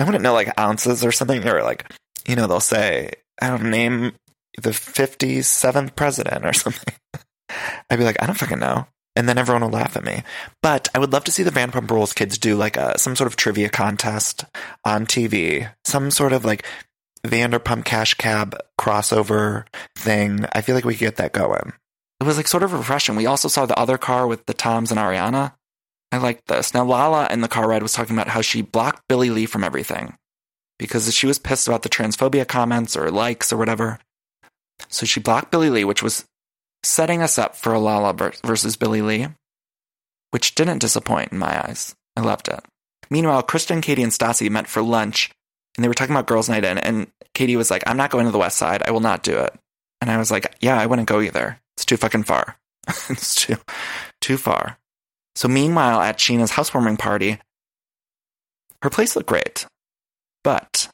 I 0.00 0.04
wouldn't 0.04 0.22
know 0.22 0.32
like 0.32 0.58
ounces 0.58 1.04
or 1.04 1.12
something. 1.12 1.46
Or 1.46 1.62
like, 1.62 1.92
you 2.26 2.34
know, 2.34 2.46
they'll 2.46 2.60
say, 2.60 3.12
I 3.40 3.50
don't 3.50 3.70
name 3.70 4.12
the 4.60 4.70
57th 4.70 5.94
president 5.94 6.44
or 6.44 6.52
something. 6.52 6.94
I'd 7.90 7.98
be 7.98 8.04
like, 8.04 8.20
I 8.22 8.26
don't 8.26 8.38
fucking 8.38 8.58
know. 8.58 8.86
And 9.14 9.28
then 9.28 9.38
everyone 9.38 9.62
will 9.62 9.70
laugh 9.70 9.96
at 9.96 10.04
me. 10.04 10.22
But 10.62 10.88
I 10.94 10.98
would 10.98 11.12
love 11.12 11.24
to 11.24 11.32
see 11.32 11.42
the 11.42 11.50
Vanderpump 11.50 11.90
Rules 11.90 12.14
kids 12.14 12.38
do 12.38 12.56
like 12.56 12.76
a, 12.76 12.98
some 12.98 13.14
sort 13.14 13.28
of 13.28 13.36
trivia 13.36 13.68
contest 13.68 14.44
on 14.84 15.06
TV. 15.06 15.70
Some 15.84 16.10
sort 16.10 16.32
of 16.32 16.44
like 16.44 16.66
Vanderpump 17.26 17.84
Cash 17.84 18.14
Cab 18.14 18.56
crossover 18.80 19.66
thing. 19.96 20.46
I 20.52 20.62
feel 20.62 20.74
like 20.74 20.84
we 20.84 20.94
could 20.94 21.00
get 21.00 21.16
that 21.16 21.32
going. 21.32 21.72
It 22.22 22.26
was 22.26 22.36
like 22.36 22.46
sort 22.46 22.62
of 22.62 22.72
refreshing. 22.72 23.16
We 23.16 23.26
also 23.26 23.48
saw 23.48 23.66
the 23.66 23.76
other 23.76 23.98
car 23.98 24.28
with 24.28 24.46
the 24.46 24.54
Toms 24.54 24.92
and 24.92 25.00
Ariana. 25.00 25.54
I 26.12 26.18
liked 26.18 26.46
this. 26.46 26.72
Now, 26.72 26.84
Lala 26.84 27.26
in 27.32 27.40
the 27.40 27.48
car 27.48 27.68
ride 27.68 27.82
was 27.82 27.94
talking 27.94 28.14
about 28.14 28.28
how 28.28 28.42
she 28.42 28.62
blocked 28.62 29.02
Billie 29.08 29.30
Lee 29.30 29.46
from 29.46 29.64
everything 29.64 30.16
because 30.78 31.12
she 31.12 31.26
was 31.26 31.40
pissed 31.40 31.66
about 31.66 31.82
the 31.82 31.88
transphobia 31.88 32.46
comments 32.46 32.96
or 32.96 33.10
likes 33.10 33.52
or 33.52 33.56
whatever. 33.56 33.98
So 34.88 35.04
she 35.04 35.18
blocked 35.18 35.50
Billie 35.50 35.68
Lee, 35.68 35.84
which 35.84 36.00
was 36.00 36.24
setting 36.84 37.22
us 37.22 37.38
up 37.38 37.56
for 37.56 37.74
a 37.74 37.80
Lala 37.80 38.12
versus 38.44 38.76
Billie 38.76 39.02
Lee, 39.02 39.26
which 40.30 40.54
didn't 40.54 40.78
disappoint 40.78 41.32
in 41.32 41.38
my 41.38 41.66
eyes. 41.66 41.96
I 42.16 42.20
loved 42.20 42.46
it. 42.46 42.60
Meanwhile, 43.10 43.42
Kristen, 43.42 43.80
Katie, 43.80 44.04
and 44.04 44.12
Stassi 44.12 44.48
met 44.48 44.68
for 44.68 44.80
lunch 44.80 45.32
and 45.76 45.82
they 45.82 45.88
were 45.88 45.94
talking 45.94 46.14
about 46.14 46.28
girls' 46.28 46.48
night 46.48 46.64
in. 46.64 46.78
And 46.78 47.08
Katie 47.34 47.56
was 47.56 47.68
like, 47.70 47.82
I'm 47.84 47.96
not 47.96 48.10
going 48.10 48.26
to 48.26 48.30
the 48.30 48.38
West 48.38 48.58
Side. 48.58 48.84
I 48.86 48.92
will 48.92 49.00
not 49.00 49.24
do 49.24 49.38
it. 49.38 49.52
And 50.00 50.08
I 50.08 50.18
was 50.18 50.30
like, 50.30 50.54
yeah, 50.60 50.78
I 50.78 50.86
wouldn't 50.86 51.08
go 51.08 51.20
either. 51.20 51.58
It's 51.76 51.84
too 51.84 51.96
fucking 51.96 52.24
far. 52.24 52.56
it's 53.08 53.34
too, 53.34 53.56
too 54.20 54.36
far. 54.36 54.78
So 55.34 55.48
meanwhile, 55.48 56.00
at 56.00 56.18
Scheana's 56.18 56.50
housewarming 56.50 56.98
party, 56.98 57.38
her 58.82 58.90
place 58.90 59.16
looked 59.16 59.28
great. 59.28 59.66
But 60.44 60.88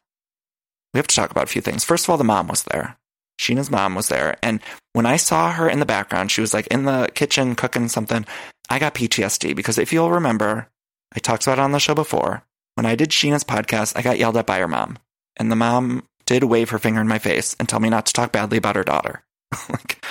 we 0.92 0.98
have 0.98 1.06
to 1.06 1.16
talk 1.16 1.30
about 1.30 1.44
a 1.44 1.48
few 1.52 1.62
things. 1.62 1.84
First 1.84 2.04
of 2.04 2.10
all, 2.10 2.16
the 2.16 2.24
mom 2.24 2.48
was 2.48 2.62
there. 2.64 2.96
Scheana's 3.40 3.70
mom 3.70 3.94
was 3.94 4.08
there. 4.08 4.36
And 4.42 4.60
when 4.92 5.06
I 5.06 5.16
saw 5.16 5.52
her 5.52 5.68
in 5.68 5.80
the 5.80 5.86
background, 5.86 6.30
she 6.30 6.40
was 6.40 6.52
like 6.52 6.66
in 6.68 6.84
the 6.84 7.08
kitchen 7.14 7.54
cooking 7.54 7.88
something. 7.88 8.26
I 8.68 8.78
got 8.78 8.94
PTSD 8.94 9.54
because 9.56 9.78
if 9.78 9.92
you'll 9.92 10.10
remember, 10.10 10.68
I 11.14 11.20
talked 11.20 11.44
about 11.44 11.58
it 11.58 11.62
on 11.62 11.72
the 11.72 11.78
show 11.78 11.94
before. 11.94 12.42
When 12.74 12.86
I 12.86 12.94
did 12.94 13.10
Scheana's 13.10 13.44
podcast, 13.44 13.96
I 13.96 14.02
got 14.02 14.18
yelled 14.18 14.36
at 14.36 14.46
by 14.46 14.58
her 14.58 14.68
mom. 14.68 14.98
And 15.36 15.50
the 15.50 15.56
mom 15.56 16.04
did 16.26 16.44
wave 16.44 16.70
her 16.70 16.78
finger 16.78 17.00
in 17.00 17.08
my 17.08 17.18
face 17.18 17.56
and 17.58 17.68
tell 17.68 17.80
me 17.80 17.88
not 17.88 18.06
to 18.06 18.12
talk 18.12 18.32
badly 18.32 18.58
about 18.58 18.76
her 18.76 18.84
daughter. 18.84 19.24
like, 19.68 20.04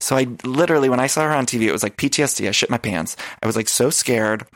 so 0.00 0.16
I 0.16 0.26
literally, 0.44 0.88
when 0.88 1.00
I 1.00 1.06
saw 1.06 1.22
her 1.22 1.34
on 1.34 1.46
TV, 1.46 1.62
it 1.62 1.72
was 1.72 1.82
like 1.82 1.96
PTSD. 1.96 2.48
I 2.48 2.52
shit 2.52 2.70
my 2.70 2.78
pants. 2.78 3.16
I 3.42 3.46
was 3.46 3.56
like 3.56 3.68
so 3.68 3.90
scared. 3.90 4.46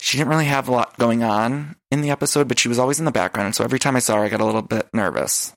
She 0.00 0.18
didn't 0.18 0.30
really 0.30 0.46
have 0.46 0.68
a 0.68 0.72
lot 0.72 0.98
going 0.98 1.22
on 1.22 1.76
in 1.90 2.00
the 2.02 2.10
episode, 2.10 2.48
but 2.48 2.58
she 2.58 2.68
was 2.68 2.78
always 2.78 2.98
in 2.98 3.04
the 3.04 3.12
background. 3.12 3.46
And 3.46 3.54
so 3.54 3.64
every 3.64 3.78
time 3.78 3.96
I 3.96 4.00
saw 4.00 4.16
her, 4.16 4.24
I 4.24 4.28
got 4.28 4.40
a 4.40 4.44
little 4.44 4.62
bit 4.62 4.88
nervous. 4.92 5.54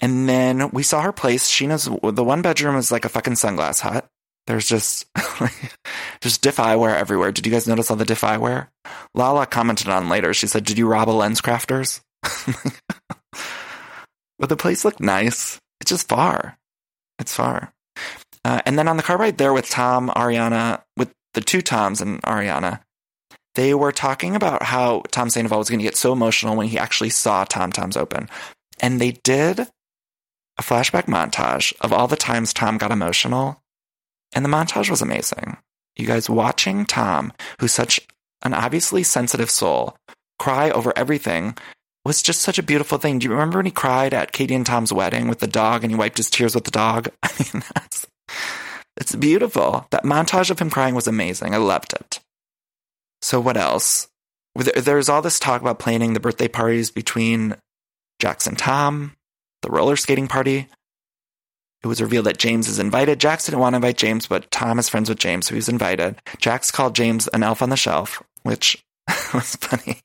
And 0.00 0.28
then 0.28 0.70
we 0.70 0.82
saw 0.82 1.02
her 1.02 1.12
place. 1.12 1.50
Scheana's 1.50 1.84
the 1.84 2.24
one 2.24 2.42
bedroom 2.42 2.76
is 2.76 2.92
like 2.92 3.04
a 3.04 3.08
fucking 3.08 3.34
sunglass 3.34 3.80
hut. 3.80 4.06
There's 4.46 4.66
just 4.66 5.06
just 6.20 6.42
diff 6.42 6.56
eyewear 6.56 6.96
everywhere. 6.96 7.32
Did 7.32 7.46
you 7.46 7.52
guys 7.52 7.68
notice 7.68 7.90
all 7.90 7.96
the 7.96 8.04
diff 8.04 8.22
eyewear? 8.22 8.68
Lala 9.14 9.46
commented 9.46 9.88
on 9.88 10.08
later. 10.08 10.32
She 10.32 10.46
said, 10.46 10.64
"Did 10.64 10.78
you 10.78 10.88
rob 10.88 11.08
a 11.08 11.12
LensCrafters?" 11.12 12.00
but 14.38 14.48
the 14.48 14.56
place 14.56 14.84
looked 14.84 15.00
nice. 15.00 15.58
It's 15.80 15.90
just 15.90 16.08
far. 16.08 16.56
It's 17.18 17.34
far. 17.34 17.72
Uh, 18.48 18.62
and 18.64 18.78
then 18.78 18.88
on 18.88 18.96
the 18.96 19.02
car 19.02 19.18
ride 19.18 19.36
there 19.36 19.52
with 19.52 19.68
Tom, 19.68 20.08
Ariana, 20.16 20.82
with 20.96 21.12
the 21.34 21.42
two 21.42 21.60
Toms 21.60 22.00
and 22.00 22.22
Ariana, 22.22 22.80
they 23.56 23.74
were 23.74 23.92
talking 23.92 24.34
about 24.34 24.62
how 24.62 25.02
Tom 25.10 25.28
Sandoval 25.28 25.58
was 25.58 25.68
going 25.68 25.80
to 25.80 25.84
get 25.84 25.98
so 25.98 26.14
emotional 26.14 26.56
when 26.56 26.66
he 26.66 26.78
actually 26.78 27.10
saw 27.10 27.44
Tom 27.44 27.72
Tom's 27.72 27.94
open. 27.94 28.26
And 28.80 29.02
they 29.02 29.10
did 29.22 29.60
a 29.60 30.62
flashback 30.62 31.04
montage 31.04 31.74
of 31.82 31.92
all 31.92 32.08
the 32.08 32.16
times 32.16 32.54
Tom 32.54 32.78
got 32.78 32.90
emotional. 32.90 33.60
And 34.34 34.46
the 34.46 34.48
montage 34.48 34.88
was 34.88 35.02
amazing. 35.02 35.58
You 35.96 36.06
guys 36.06 36.30
watching 36.30 36.86
Tom, 36.86 37.34
who's 37.60 37.72
such 37.72 38.00
an 38.40 38.54
obviously 38.54 39.02
sensitive 39.02 39.50
soul, 39.50 39.94
cry 40.38 40.70
over 40.70 40.94
everything 40.96 41.54
was 42.02 42.22
just 42.22 42.40
such 42.40 42.58
a 42.58 42.62
beautiful 42.62 42.96
thing. 42.96 43.18
Do 43.18 43.26
you 43.26 43.32
remember 43.32 43.58
when 43.58 43.66
he 43.66 43.72
cried 43.72 44.14
at 44.14 44.32
Katie 44.32 44.54
and 44.54 44.64
Tom's 44.64 44.90
wedding 44.90 45.28
with 45.28 45.40
the 45.40 45.46
dog 45.46 45.84
and 45.84 45.90
he 45.90 45.98
wiped 45.98 46.16
his 46.16 46.30
tears 46.30 46.54
with 46.54 46.64
the 46.64 46.70
dog? 46.70 47.10
I 47.22 47.30
mean, 47.38 47.62
that's, 47.74 48.06
it's 48.96 49.14
beautiful. 49.14 49.86
That 49.90 50.04
montage 50.04 50.50
of 50.50 50.58
him 50.58 50.70
crying 50.70 50.94
was 50.94 51.06
amazing. 51.06 51.54
I 51.54 51.58
loved 51.58 51.92
it. 51.92 52.20
So 53.22 53.40
what 53.40 53.56
else? 53.56 54.08
There's 54.54 55.08
all 55.08 55.22
this 55.22 55.38
talk 55.38 55.60
about 55.60 55.78
planning 55.78 56.14
the 56.14 56.20
birthday 56.20 56.48
parties 56.48 56.90
between 56.90 57.56
Jax 58.18 58.46
and 58.46 58.58
Tom, 58.58 59.16
the 59.62 59.70
roller 59.70 59.96
skating 59.96 60.28
party. 60.28 60.68
It 61.82 61.86
was 61.86 62.02
revealed 62.02 62.26
that 62.26 62.38
James 62.38 62.66
is 62.68 62.80
invited. 62.80 63.20
Jax 63.20 63.46
didn't 63.46 63.60
want 63.60 63.74
to 63.74 63.76
invite 63.76 63.96
James, 63.96 64.26
but 64.26 64.50
Tom 64.50 64.80
is 64.80 64.88
friends 64.88 65.08
with 65.08 65.18
James, 65.18 65.46
so 65.46 65.54
he's 65.54 65.68
invited. 65.68 66.16
Jax 66.38 66.72
called 66.72 66.96
James 66.96 67.28
an 67.28 67.44
elf 67.44 67.62
on 67.62 67.70
the 67.70 67.76
shelf, 67.76 68.20
which 68.42 68.82
was 69.34 69.54
funny. 69.56 70.00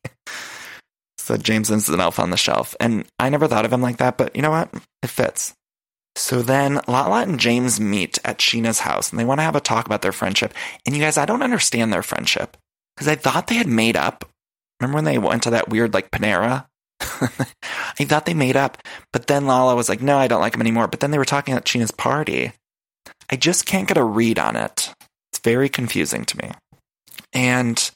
so 1.18 1.36
James 1.36 1.72
is 1.72 1.90
an 1.90 2.00
elf 2.00 2.20
on 2.20 2.30
the 2.30 2.38
shelf. 2.38 2.76
And 2.80 3.06
I 3.18 3.30
never 3.30 3.48
thought 3.48 3.66
of 3.66 3.74
him 3.74 3.82
like 3.82 3.98
that, 3.98 4.20
but 4.20 4.36
you 4.36 4.44
know 4.44 4.52
what? 4.52 4.72
It 5.02 5.10
fits. 5.10 5.56
So 6.16 6.42
then 6.42 6.80
Lala 6.88 7.24
and 7.24 7.40
James 7.40 7.80
meet 7.80 8.20
at 8.24 8.38
Scheana's 8.38 8.80
house 8.80 9.10
and 9.10 9.20
they 9.20 9.26
want 9.26 9.40
to 9.40 9.44
have 9.44 9.56
a 9.56 9.60
talk 9.60 9.86
about 9.86 10.02
their 10.04 10.12
friendship. 10.12 10.54
And 10.86 10.96
you 10.96 11.02
guys, 11.02 11.18
I 11.18 11.26
don't 11.26 11.42
understand 11.42 11.92
their 11.92 12.04
friendship 12.04 12.56
because 12.96 13.08
I 13.08 13.16
thought 13.16 13.48
they 13.48 13.56
had 13.56 13.68
made 13.68 13.98
up. 13.98 14.26
Remember 14.80 14.96
when 14.96 15.06
they 15.06 15.18
went 15.18 15.44
to 15.44 15.50
that 15.52 15.70
weird 15.70 15.94
like 15.94 16.12
Panera 16.12 16.66
I 18.00 18.06
thought 18.06 18.26
they 18.26 18.34
made 18.34 18.56
up, 18.56 18.78
but 19.12 19.28
then 19.28 19.46
Lala 19.46 19.76
was 19.76 19.90
like, 19.90 20.02
no, 20.02 20.18
I 20.18 20.28
don't 20.28 20.42
like 20.42 20.56
him 20.56 20.62
anymore. 20.62 20.88
But 20.88 21.00
then 21.00 21.12
they 21.12 21.18
were 21.18 21.26
talking 21.26 21.54
at 21.54 21.66
Scheana's 21.66 21.92
party. 21.92 22.54
I 23.30 23.36
just 23.36 23.66
can't 23.66 23.88
get 23.88 23.98
a 23.98 24.04
read 24.04 24.40
on 24.40 24.56
it. 24.56 24.94
It's 25.32 25.40
very 25.44 25.70
confusing 25.70 26.26
to 26.26 26.38
me. 26.38 26.52
And 27.34 27.92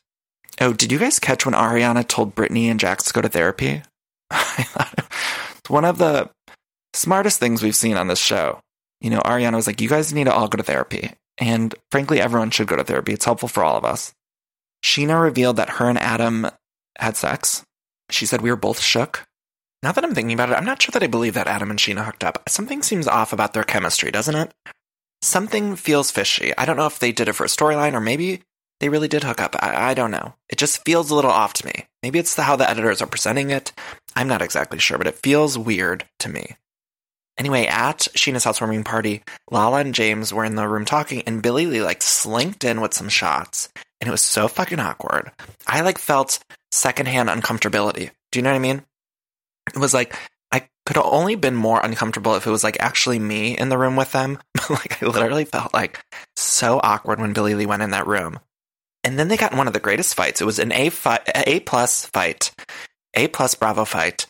oh, 0.60 0.74
did 0.74 0.92
you 0.92 1.00
guys 1.00 1.20
catch 1.20 1.46
when 1.46 1.56
Ariana 1.56 2.08
told 2.08 2.36
Brittany 2.36 2.70
and 2.70 2.80
Jax 2.80 3.06
to 3.06 3.14
go 3.14 3.22
to 3.22 3.30
therapy? 3.30 3.84
it's 4.32 5.70
one 5.70 5.86
of 5.86 5.98
the 5.98 6.30
smartest 6.94 7.40
things 7.40 7.62
we've 7.62 7.76
seen 7.76 7.98
on 7.98 8.08
this 8.08 8.20
show. 8.20 8.60
You 9.02 9.10
know, 9.10 9.22
Ariana 9.22 9.56
was 9.56 9.68
like, 9.68 9.82
you 9.82 9.90
guys 9.90 10.14
need 10.14 10.26
to 10.26 10.34
all 10.34 10.48
go 10.48 10.58
to 10.58 10.64
therapy. 10.64 11.12
And 11.38 11.76
frankly, 11.92 12.20
everyone 12.20 12.50
should 12.50 12.68
go 12.68 12.76
to 12.76 12.84
therapy. 12.84 13.14
It's 13.14 13.26
helpful 13.26 13.50
for 13.50 13.64
all 13.64 13.78
of 13.78 13.86
us. 13.86 14.14
Scheana 14.84 15.22
revealed 15.22 15.58
that 15.58 15.72
her 15.72 15.90
and 15.90 16.00
Adam 16.00 16.48
had 16.98 17.16
sex 17.16 17.64
she 18.10 18.26
said 18.26 18.42
we 18.42 18.50
were 18.50 18.56
both 18.56 18.80
shook. 18.80 19.26
Now 19.84 19.92
that 19.92 20.04
I'm 20.04 20.16
thinking 20.16 20.34
about 20.34 20.50
it, 20.50 20.56
I'm 20.56 20.66
not 20.66 20.82
sure 20.82 20.92
that 20.94 21.04
I 21.04 21.08
believe 21.08 21.36
that 21.36 21.48
Adam 21.48 21.70
and 21.70 21.80
Scheana 21.80 22.06
hooked 22.06 22.24
up. 22.24 22.50
Something 22.50 22.82
seems 22.82 23.08
off 23.08 23.34
about 23.34 23.54
their 23.54 23.64
chemistry, 23.64 24.12
doesn't 24.12 24.36
it? 24.36 24.52
Something 25.22 25.76
feels 25.76 26.12
fishy. 26.12 26.56
I 26.58 26.66
don't 26.66 26.78
know 26.78 26.88
if 26.88 27.00
they 27.00 27.12
did 27.12 27.28
it 27.28 27.34
for 27.34 27.44
a 27.44 27.48
storyline 27.48 27.94
or 27.94 28.00
maybe 28.00 28.42
they 28.80 28.90
really 28.90 29.08
did 29.08 29.24
hook 29.24 29.42
up. 29.42 29.56
I, 29.60 29.92
I, 29.92 29.94
don't 29.94 30.12
know. 30.12 30.36
It 30.50 30.58
just 30.58 30.86
feels 30.86 31.10
a 31.10 31.16
little 31.16 31.32
off 31.32 31.54
to 31.54 31.66
me. 31.66 31.86
Maybe 32.04 32.20
it's 32.20 32.36
the, 32.36 32.44
how 32.44 32.56
the 32.56 32.70
editors 32.70 33.02
are 33.02 33.08
presenting 33.08 33.50
it. 33.50 33.72
I'm 34.16 34.28
not 34.28 34.42
exactly 34.42 34.80
sure, 34.80 34.98
but 34.98 35.08
it 35.08 35.16
feels 35.16 35.58
weird 35.58 36.06
to 36.20 36.30
me. 36.30 36.56
Anyway, 37.38 37.68
at 37.68 38.00
Scheana's 38.16 38.44
housewarming 38.44 38.84
party, 38.84 39.24
Lala 39.52 39.80
and 39.80 39.94
James 39.94 40.34
were 40.34 40.46
in 40.46 40.56
the 40.56 40.68
room 40.68 40.86
talking, 40.86 41.22
and 41.28 41.42
Billie 41.42 41.68
Lee 41.68 41.82
like 41.82 42.02
slinked 42.02 42.64
in 42.64 42.82
with 42.82 42.94
some 42.94 43.10
shots, 43.10 43.70
and 44.02 44.08
it 44.08 44.12
was 44.12 44.22
so 44.22 44.48
fucking 44.48 44.80
awkward. 44.80 45.32
I 45.68 45.82
like 45.82 46.00
felt 46.00 46.40
secondhand 46.72 47.30
uncomfortability. 47.30 48.12
Do 48.32 48.40
you 48.40 48.44
know 48.44 48.50
what 48.50 48.56
I 48.56 48.60
mean? 48.60 48.84
It 49.74 49.80
was 49.80 49.94
like 49.94 50.16
I 50.52 50.68
could 50.86 50.96
have 50.96 51.06
only 51.06 51.36
been 51.36 51.56
more 51.56 51.80
uncomfortable 51.84 52.36
if 52.36 52.48
it 52.48 52.52
was 52.52 52.64
like 52.64 52.78
actually 52.80 53.20
me 53.20 53.58
in 53.58 53.70
the 53.70 53.78
room 53.78 53.96
with 53.96 54.12
them. 54.12 54.40
like 54.70 55.02
I 55.04 55.06
literally 55.06 55.46
felt 55.46 55.74
like 55.74 56.00
so 56.36 56.80
awkward 56.82 57.20
when 57.20 57.34
Billie 57.34 57.56
Lee 57.56 57.66
went 57.66 57.84
in 57.84 57.92
that 57.92 58.08
room. 58.08 58.40
And 59.04 59.18
then 59.18 59.28
they 59.28 59.38
got 59.38 59.52
in 59.52 59.58
one 59.58 59.68
of 59.68 59.74
the 59.74 59.80
greatest 59.80 60.16
fights. 60.16 60.42
It 60.42 60.46
was 60.46 60.60
an 60.60 60.72
A 60.72 60.90
fi- 60.90 61.22
A 61.34 61.60
plus 61.62 62.06
fight, 62.08 62.52
A 63.14 63.28
plus 63.28 63.56
Bravo 63.56 63.86
fight, 63.86 64.26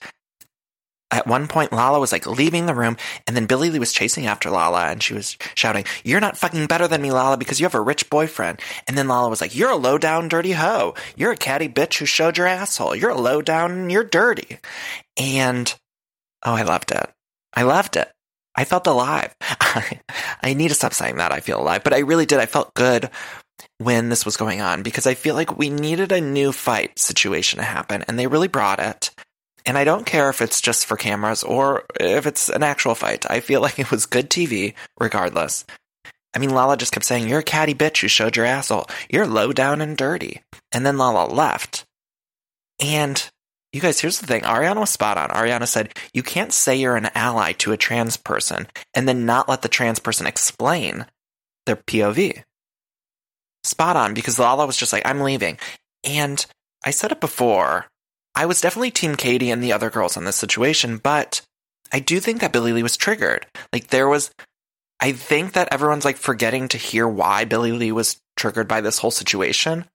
at 1.09 1.25
one 1.25 1.47
point, 1.47 1.71
Lala 1.71 1.99
was 1.99 2.11
like 2.11 2.27
leaving 2.27 2.65
the 2.65 2.75
room, 2.75 2.97
and 3.25 3.35
then 3.35 3.45
Billie 3.45 3.69
Lee 3.69 3.79
was 3.79 3.93
chasing 3.93 4.27
after 4.27 4.49
Lala, 4.49 4.87
and 4.87 5.01
she 5.01 5.13
was 5.13 5.37
shouting, 5.55 5.85
You're 6.03 6.19
not 6.19 6.37
fucking 6.37 6.67
better 6.67 6.87
than 6.87 7.01
me, 7.01 7.11
Lala, 7.11 7.37
because 7.37 7.59
you 7.59 7.65
have 7.65 7.75
a 7.75 7.81
rich 7.81 8.09
boyfriend. 8.09 8.59
And 8.87 8.97
then 8.97 9.07
Lala 9.07 9.29
was 9.29 9.39
like, 9.39 9.55
You're 9.55 9.69
a 9.69 9.77
low 9.77 9.97
down, 9.97 10.27
dirty 10.27 10.51
hoe. 10.51 10.95
You're 11.15 11.31
a 11.31 11.37
catty 11.37 11.69
bitch 11.69 11.99
who 11.99 12.05
showed 12.05 12.37
your 12.37 12.47
asshole. 12.47 12.95
You're 12.95 13.11
a 13.11 13.19
low 13.19 13.41
down 13.41 13.71
and 13.71 13.91
you're 13.91 14.03
dirty. 14.03 14.59
And 15.15 15.73
oh, 16.45 16.53
I 16.53 16.63
loved 16.63 16.91
it. 16.91 17.09
I 17.53 17.63
loved 17.63 17.95
it. 17.95 18.11
I 18.55 18.65
felt 18.65 18.87
alive. 18.87 19.33
I 19.41 20.53
need 20.55 20.69
to 20.69 20.73
stop 20.73 20.93
saying 20.93 21.17
that. 21.17 21.31
I 21.31 21.39
feel 21.39 21.61
alive, 21.61 21.83
but 21.83 21.93
I 21.93 21.99
really 21.99 22.25
did. 22.25 22.39
I 22.39 22.47
felt 22.47 22.73
good 22.73 23.09
when 23.77 24.09
this 24.09 24.25
was 24.25 24.35
going 24.35 24.61
on 24.61 24.83
because 24.83 25.07
I 25.07 25.13
feel 25.13 25.35
like 25.35 25.57
we 25.57 25.69
needed 25.69 26.11
a 26.11 26.19
new 26.19 26.51
fight 26.51 26.97
situation 26.99 27.59
to 27.59 27.65
happen, 27.65 28.03
and 28.07 28.17
they 28.17 28.27
really 28.27 28.47
brought 28.47 28.79
it. 28.79 29.11
And 29.67 29.77
I 29.77 29.83
don't 29.83 30.05
care 30.05 30.29
if 30.29 30.41
it's 30.41 30.61
just 30.61 30.85
for 30.85 30.95
cameras 30.95 31.43
or 31.43 31.83
if 31.99 32.25
it's 32.25 32.47
an 32.47 32.63
actual 32.63 32.95
fight. 32.95 33.29
I 33.29 33.41
feel 33.41 33.61
like 33.65 33.77
it 33.77 33.91
was 33.91 34.05
good 34.05 34.29
TV 34.29 34.73
regardless. 34.99 35.65
I 36.33 36.39
mean, 36.39 36.51
Lala 36.51 36.77
just 36.77 36.93
kept 36.93 37.05
saying, 37.05 37.27
You're 37.27 37.39
a 37.39 37.43
catty 37.43 37.75
bitch 37.75 38.01
who 38.01 38.07
showed 38.07 38.35
your 38.35 38.45
asshole. 38.45 38.87
You're 39.09 39.27
low 39.27 39.51
down 39.53 39.81
and 39.81 39.97
dirty. 39.97 40.41
And 40.71 40.85
then 40.85 40.97
Lala 40.97 41.31
left. 41.31 41.85
And 42.79 43.29
you 43.73 43.81
guys, 43.81 43.99
here's 43.99 44.19
the 44.19 44.27
thing 44.27 44.41
Ariana 44.41 44.79
was 44.79 44.89
spot 44.89 45.17
on. 45.17 45.29
Ariana 45.29 45.67
said, 45.67 45.93
You 46.13 46.23
can't 46.23 46.53
say 46.53 46.75
you're 46.75 46.95
an 46.95 47.09
ally 47.13 47.51
to 47.53 47.73
a 47.73 47.77
trans 47.77 48.15
person 48.15 48.67
and 48.93 49.07
then 49.07 49.25
not 49.25 49.49
let 49.49 49.61
the 49.61 49.69
trans 49.69 49.99
person 49.99 50.27
explain 50.27 51.05
their 51.65 51.75
POV. 51.75 52.43
Spot 53.63 53.95
on, 53.97 54.13
because 54.13 54.39
Lala 54.39 54.65
was 54.65 54.77
just 54.77 54.93
like, 54.93 55.05
I'm 55.05 55.19
leaving. 55.21 55.57
And 56.03 56.45
I 56.85 56.91
said 56.91 57.11
it 57.11 57.19
before. 57.19 57.87
I 58.37 58.45
was 58.45 58.61
definitely 58.61 58.91
Team 58.91 59.15
Katie 59.15 59.49
and 59.49 59.63
the 59.63 59.73
other 59.73 59.89
girls 59.89 60.15
in 60.15 60.25
this 60.25 60.35
situation, 60.35 60.97
but 60.97 61.41
I 61.91 61.99
do 61.99 62.19
think 62.19 62.41
that 62.41 62.53
Billie 62.53 62.71
Lee 62.71 62.83
was 62.83 62.95
triggered. 62.95 63.47
Like 63.73 63.87
there 63.87 64.07
was, 64.07 64.29
I 64.99 65.11
think 65.11 65.53
that 65.53 65.69
everyone's 65.71 66.05
like 66.05 66.17
forgetting 66.17 66.67
to 66.67 66.77
hear 66.77 67.07
why 67.07 67.45
Billie 67.45 67.71
Lee 67.71 67.91
was 67.91 68.21
triggered 68.35 68.67
by 68.67 68.81
this 68.81 68.99
whole 68.99 69.09
situation. 69.09 69.85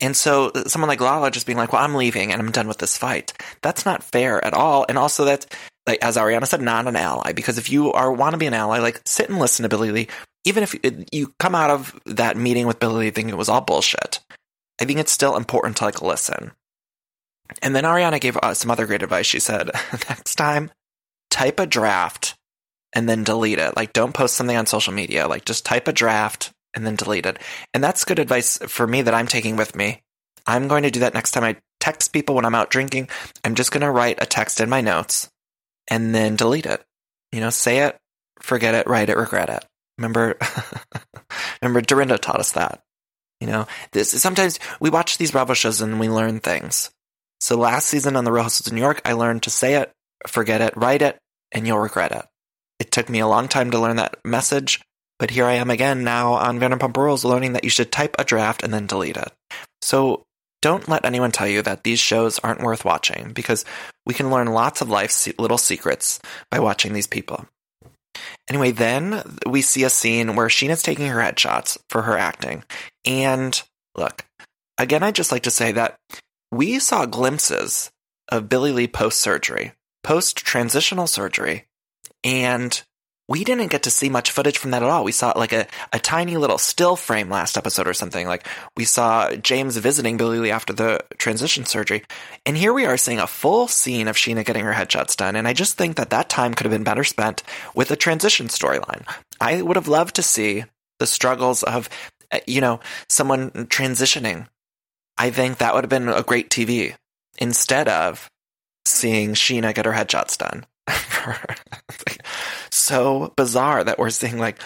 And 0.00 0.16
so 0.16 0.50
uh, 0.56 0.64
someone 0.64 0.88
like 0.88 1.00
Lala 1.00 1.30
just 1.30 1.46
being 1.46 1.56
like, 1.56 1.72
well, 1.72 1.84
I'm 1.84 1.94
leaving 1.94 2.32
and 2.32 2.42
I'm 2.42 2.50
done 2.50 2.66
with 2.66 2.78
this 2.78 2.98
fight. 2.98 3.32
That's 3.62 3.86
not 3.86 4.02
fair 4.02 4.44
at 4.44 4.54
all. 4.54 4.84
And 4.88 4.98
also 4.98 5.24
that's 5.24 5.46
like, 5.86 6.02
as 6.02 6.16
Ariana 6.16 6.48
said, 6.48 6.62
not 6.62 6.88
an 6.88 6.96
ally. 6.96 7.32
Because 7.32 7.58
if 7.58 7.70
you 7.70 7.92
are 7.92 8.12
want 8.12 8.32
to 8.32 8.38
be 8.38 8.46
an 8.46 8.54
ally, 8.54 8.80
like 8.80 9.00
sit 9.06 9.30
and 9.30 9.38
listen 9.38 9.62
to 9.62 9.68
Billie 9.68 9.92
Lee. 9.92 10.08
Even 10.44 10.64
if 10.64 10.74
you 11.12 11.32
come 11.38 11.54
out 11.54 11.70
of 11.70 11.96
that 12.06 12.36
meeting 12.36 12.66
with 12.66 12.80
Billie 12.80 13.04
Lee 13.04 13.10
thinking 13.10 13.34
it 13.34 13.38
was 13.38 13.48
all 13.48 13.60
bullshit, 13.60 14.18
I 14.80 14.84
think 14.84 14.98
it's 14.98 15.12
still 15.12 15.36
important 15.36 15.76
to 15.76 15.84
like 15.84 16.02
listen. 16.02 16.50
And 17.62 17.74
then 17.74 17.84
Ariana 17.84 18.20
gave 18.20 18.36
us 18.38 18.58
some 18.58 18.70
other 18.70 18.86
great 18.86 19.02
advice. 19.02 19.26
She 19.26 19.40
said, 19.40 19.70
next 20.08 20.36
time, 20.36 20.70
type 21.30 21.60
a 21.60 21.66
draft 21.66 22.36
and 22.92 23.08
then 23.08 23.24
delete 23.24 23.58
it. 23.58 23.76
Like, 23.76 23.92
don't 23.92 24.14
post 24.14 24.34
something 24.34 24.56
on 24.56 24.66
social 24.66 24.92
media. 24.92 25.28
Like, 25.28 25.44
just 25.44 25.66
type 25.66 25.88
a 25.88 25.92
draft 25.92 26.52
and 26.74 26.86
then 26.86 26.96
delete 26.96 27.26
it. 27.26 27.38
And 27.72 27.82
that's 27.82 28.04
good 28.04 28.18
advice 28.18 28.58
for 28.58 28.86
me 28.86 29.02
that 29.02 29.14
I'm 29.14 29.26
taking 29.26 29.56
with 29.56 29.76
me. 29.76 30.02
I'm 30.46 30.68
going 30.68 30.82
to 30.82 30.90
do 30.90 31.00
that 31.00 31.14
next 31.14 31.30
time 31.30 31.44
I 31.44 31.56
text 31.80 32.12
people 32.12 32.34
when 32.34 32.44
I'm 32.44 32.54
out 32.54 32.70
drinking. 32.70 33.08
I'm 33.44 33.54
just 33.54 33.72
going 33.72 33.82
to 33.82 33.90
write 33.90 34.22
a 34.22 34.26
text 34.26 34.60
in 34.60 34.68
my 34.68 34.80
notes 34.80 35.28
and 35.88 36.14
then 36.14 36.36
delete 36.36 36.66
it. 36.66 36.82
You 37.32 37.40
know, 37.40 37.50
say 37.50 37.80
it, 37.80 37.96
forget 38.40 38.74
it, 38.74 38.86
write 38.86 39.08
it, 39.08 39.16
regret 39.16 39.50
it. 39.50 39.64
Remember, 39.98 40.36
remember 41.62 41.80
Dorinda 41.80 42.18
taught 42.18 42.40
us 42.40 42.52
that. 42.52 42.82
You 43.40 43.46
know, 43.48 43.66
this 43.92 44.10
sometimes 44.10 44.58
we 44.80 44.90
watch 44.90 45.18
these 45.18 45.32
Bravo 45.32 45.54
shows 45.54 45.80
and 45.80 46.00
we 46.00 46.08
learn 46.08 46.40
things. 46.40 46.90
So 47.40 47.56
last 47.56 47.86
season 47.86 48.16
on 48.16 48.24
The 48.24 48.32
Real 48.32 48.44
Housewives 48.44 48.68
of 48.68 48.72
New 48.72 48.80
York, 48.80 49.02
I 49.04 49.12
learned 49.12 49.42
to 49.44 49.50
say 49.50 49.74
it, 49.74 49.92
forget 50.26 50.60
it, 50.60 50.76
write 50.76 51.02
it, 51.02 51.18
and 51.52 51.66
you'll 51.66 51.78
regret 51.78 52.12
it. 52.12 52.24
It 52.80 52.90
took 52.90 53.08
me 53.08 53.20
a 53.20 53.26
long 53.26 53.48
time 53.48 53.70
to 53.70 53.78
learn 53.78 53.96
that 53.96 54.18
message, 54.24 54.80
but 55.18 55.30
here 55.30 55.44
I 55.44 55.54
am 55.54 55.70
again 55.70 56.04
now 56.04 56.34
on 56.34 56.58
Vanderpump 56.58 56.96
Rules 56.96 57.24
learning 57.24 57.52
that 57.52 57.64
you 57.64 57.70
should 57.70 57.92
type 57.92 58.16
a 58.18 58.24
draft 58.24 58.62
and 58.62 58.72
then 58.72 58.86
delete 58.86 59.16
it. 59.16 59.32
So 59.82 60.24
don't 60.62 60.88
let 60.88 61.04
anyone 61.04 61.30
tell 61.30 61.46
you 61.46 61.60
that 61.62 61.84
these 61.84 62.00
shows 62.00 62.38
aren't 62.38 62.62
worth 62.62 62.84
watching 62.84 63.32
because 63.32 63.64
we 64.06 64.14
can 64.14 64.30
learn 64.30 64.46
lots 64.48 64.80
of 64.80 64.88
life's 64.88 65.28
little 65.38 65.58
secrets 65.58 66.20
by 66.50 66.58
watching 66.58 66.94
these 66.94 67.06
people. 67.06 67.46
Anyway, 68.48 68.70
then 68.70 69.22
we 69.46 69.62
see 69.62 69.84
a 69.84 69.90
scene 69.90 70.36
where 70.36 70.48
Scheana's 70.48 70.82
taking 70.82 71.08
her 71.08 71.20
headshots 71.20 71.78
for 71.90 72.02
her 72.02 72.16
acting. 72.16 72.64
And 73.04 73.60
look, 73.96 74.24
again, 74.78 75.02
I'd 75.02 75.14
just 75.14 75.32
like 75.32 75.42
to 75.44 75.50
say 75.50 75.72
that 75.72 75.96
we 76.54 76.78
saw 76.78 77.04
glimpses 77.04 77.90
of 78.28 78.48
Billie 78.48 78.72
Lee 78.72 78.86
post 78.86 79.20
surgery, 79.20 79.72
post 80.02 80.36
transitional 80.36 81.06
surgery, 81.06 81.66
and 82.22 82.82
we 83.26 83.42
didn't 83.42 83.70
get 83.70 83.82
to 83.84 83.90
see 83.90 84.08
much 84.08 84.30
footage 84.30 84.58
from 84.58 84.70
that 84.70 84.82
at 84.82 84.88
all. 84.88 85.02
We 85.02 85.10
saw 85.10 85.32
like 85.34 85.52
a, 85.52 85.66
a 85.92 85.98
tiny 85.98 86.36
little 86.36 86.58
still 86.58 86.94
frame 86.94 87.30
last 87.30 87.56
episode 87.56 87.88
or 87.88 87.94
something. 87.94 88.26
Like 88.26 88.46
we 88.76 88.84
saw 88.84 89.34
James 89.34 89.76
visiting 89.78 90.16
Billie 90.16 90.38
Lee 90.38 90.50
after 90.50 90.72
the 90.72 91.00
transition 91.16 91.64
surgery. 91.64 92.04
And 92.44 92.56
here 92.56 92.72
we 92.72 92.84
are 92.84 92.98
seeing 92.98 93.18
a 93.18 93.26
full 93.26 93.66
scene 93.66 94.08
of 94.08 94.16
Scheana 94.16 94.44
getting 94.44 94.64
her 94.64 94.74
headshots 94.74 95.16
done. 95.16 95.36
And 95.36 95.48
I 95.48 95.54
just 95.54 95.78
think 95.78 95.96
that 95.96 96.10
that 96.10 96.28
time 96.28 96.52
could 96.52 96.66
have 96.66 96.72
been 96.72 96.84
better 96.84 97.04
spent 97.04 97.42
with 97.74 97.90
a 97.90 97.96
transition 97.96 98.48
storyline. 98.48 99.04
I 99.40 99.62
would 99.62 99.76
have 99.76 99.88
loved 99.88 100.16
to 100.16 100.22
see 100.22 100.64
the 100.98 101.06
struggles 101.06 101.62
of, 101.62 101.88
uh, 102.30 102.40
you 102.46 102.60
know, 102.60 102.80
someone 103.08 103.50
transitioning 103.50 104.46
I 105.18 105.30
think 105.30 105.58
that 105.58 105.74
would 105.74 105.84
have 105.84 105.90
been 105.90 106.08
a 106.08 106.22
great 106.22 106.50
TV 106.50 106.94
instead 107.38 107.88
of 107.88 108.28
seeing 108.86 109.34
Scheana 109.34 109.74
get 109.74 109.86
her 109.86 109.92
headshots 109.92 110.36
done. 110.36 110.66
so 112.70 113.32
bizarre 113.36 113.84
that 113.84 113.98
we're 113.98 114.10
seeing 114.10 114.38
like, 114.38 114.58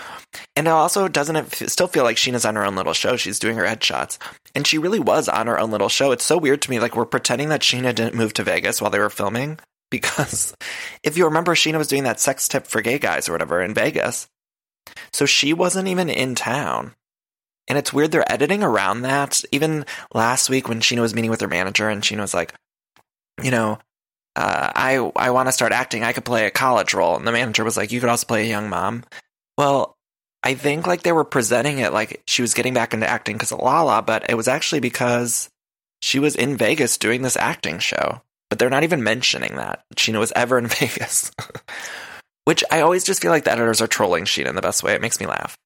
and 0.57 0.67
it 0.67 0.71
also 0.71 1.09
doesn't 1.09 1.37
it 1.37 1.71
still 1.71 1.87
feel 1.87 2.05
like 2.05 2.17
Scheana's 2.17 2.45
on 2.45 2.57
her 2.57 2.65
own 2.65 2.77
little 2.77 2.93
show. 2.93 3.17
She's 3.17 3.39
doing 3.39 3.57
her 3.57 3.65
headshots, 3.65 4.19
and 4.55 4.67
she 4.67 4.79
really 4.79 4.99
was 4.99 5.29
on 5.29 5.47
her 5.47 5.59
own 5.59 5.71
little 5.71 5.89
show. 5.89 6.11
It's 6.13 6.25
so 6.25 6.39
weird 6.39 6.63
to 6.63 6.71
me. 6.71 6.81
Like 6.81 6.97
we're 6.97 7.05
pretending 7.07 7.51
that 7.51 7.61
Scheana 7.61 7.95
didn't 7.95 8.17
move 8.17 8.35
to 8.35 8.43
Vegas 8.43 8.81
while 8.81 8.91
they 8.91 8.99
were 8.99 9.11
filming 9.11 9.59
because 9.91 10.55
if 11.03 11.17
you 11.17 11.25
remember, 11.25 11.55
Scheana 11.55 11.79
was 11.79 11.89
doing 11.89 12.05
that 12.05 12.21
sex 12.21 12.49
tip 12.49 12.67
for 12.67 12.83
gay 12.83 12.99
guys 12.99 13.29
or 13.29 13.33
whatever 13.33 13.63
in 13.63 13.75
Vegas, 13.75 14.27
so 15.13 15.27
she 15.27 15.53
wasn't 15.53 15.89
even 15.89 16.09
in 16.11 16.35
town. 16.35 16.95
And 17.69 17.79
it's 17.79 17.93
weird 17.93 18.11
they're 18.11 18.31
editing 18.31 18.63
around 18.63 19.03
that. 19.03 19.43
Even 19.53 19.85
last 20.15 20.49
week 20.49 20.69
when 20.69 20.81
Scheana 20.81 21.01
was 21.01 21.15
meeting 21.15 21.31
with 21.31 21.41
her 21.41 21.49
manager 21.49 21.89
and 21.89 22.03
Scheana 22.03 22.21
was 22.21 22.35
like, 22.35 22.55
you 23.43 23.51
know, 23.51 23.79
uh, 24.37 24.71
I 24.75 25.11
I 25.17 25.31
want 25.31 25.49
to 25.49 25.53
start 25.53 25.73
acting. 25.73 26.05
I 26.05 26.13
could 26.13 26.25
play 26.25 26.47
a 26.47 26.51
college 26.51 26.95
role, 26.95 27.17
and 27.17 27.27
the 27.27 27.33
manager 27.33 27.65
was 27.65 27.77
like, 27.77 27.91
"You 27.91 27.99
could 27.99 28.09
also 28.09 28.27
play 28.27 28.45
a 28.45 28.49
young 28.49 28.69
mom." 28.69 29.05
Well, 29.57 29.97
I 30.45 30.55
think 30.55 30.87
like 30.87 31.03
they 31.03 31.13
were 31.13 31.25
presenting 31.25 31.79
it 31.79 31.93
like 31.93 32.23
she 32.29 32.43
was 32.43 32.55
getting 32.55 32.73
back 32.73 32.95
into 32.95 33.09
acting 33.09 33.37
because 33.37 33.51
of 33.51 33.59
Lala, 33.59 34.01
but 34.01 34.31
it 34.31 34.37
was 34.37 34.47
actually 34.47 34.79
because 34.79 35.49
she 36.01 36.21
was 36.21 36.37
in 36.37 36.57
Vegas 36.57 36.99
doing 36.99 37.23
this 37.23 37.37
acting 37.37 37.81
show. 37.81 38.23
But 38.49 38.59
they're 38.59 38.71
not 38.71 38.85
even 38.85 39.03
mentioning 39.03 39.57
that 39.57 39.83
Scheana 39.97 40.21
was 40.21 40.33
ever 40.37 40.57
in 40.57 40.67
Vegas, 40.69 41.33
which 42.45 42.63
I 42.71 42.81
always 42.83 43.03
just 43.03 43.21
feel 43.21 43.33
like 43.33 43.43
the 43.43 43.53
editors 43.53 43.83
are 43.83 43.89
trolling 43.89 44.25
Scheana 44.25 44.51
in 44.51 44.55
the 44.55 44.63
best 44.63 44.85
way. 44.85 44.95
It 44.95 45.03
makes 45.03 45.19
me 45.19 45.27
laugh. 45.27 45.57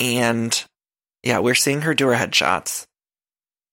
And 0.00 0.64
yeah, 1.22 1.38
we're 1.38 1.54
seeing 1.54 1.82
her 1.82 1.94
do 1.94 2.08
her 2.08 2.14
headshots. 2.14 2.86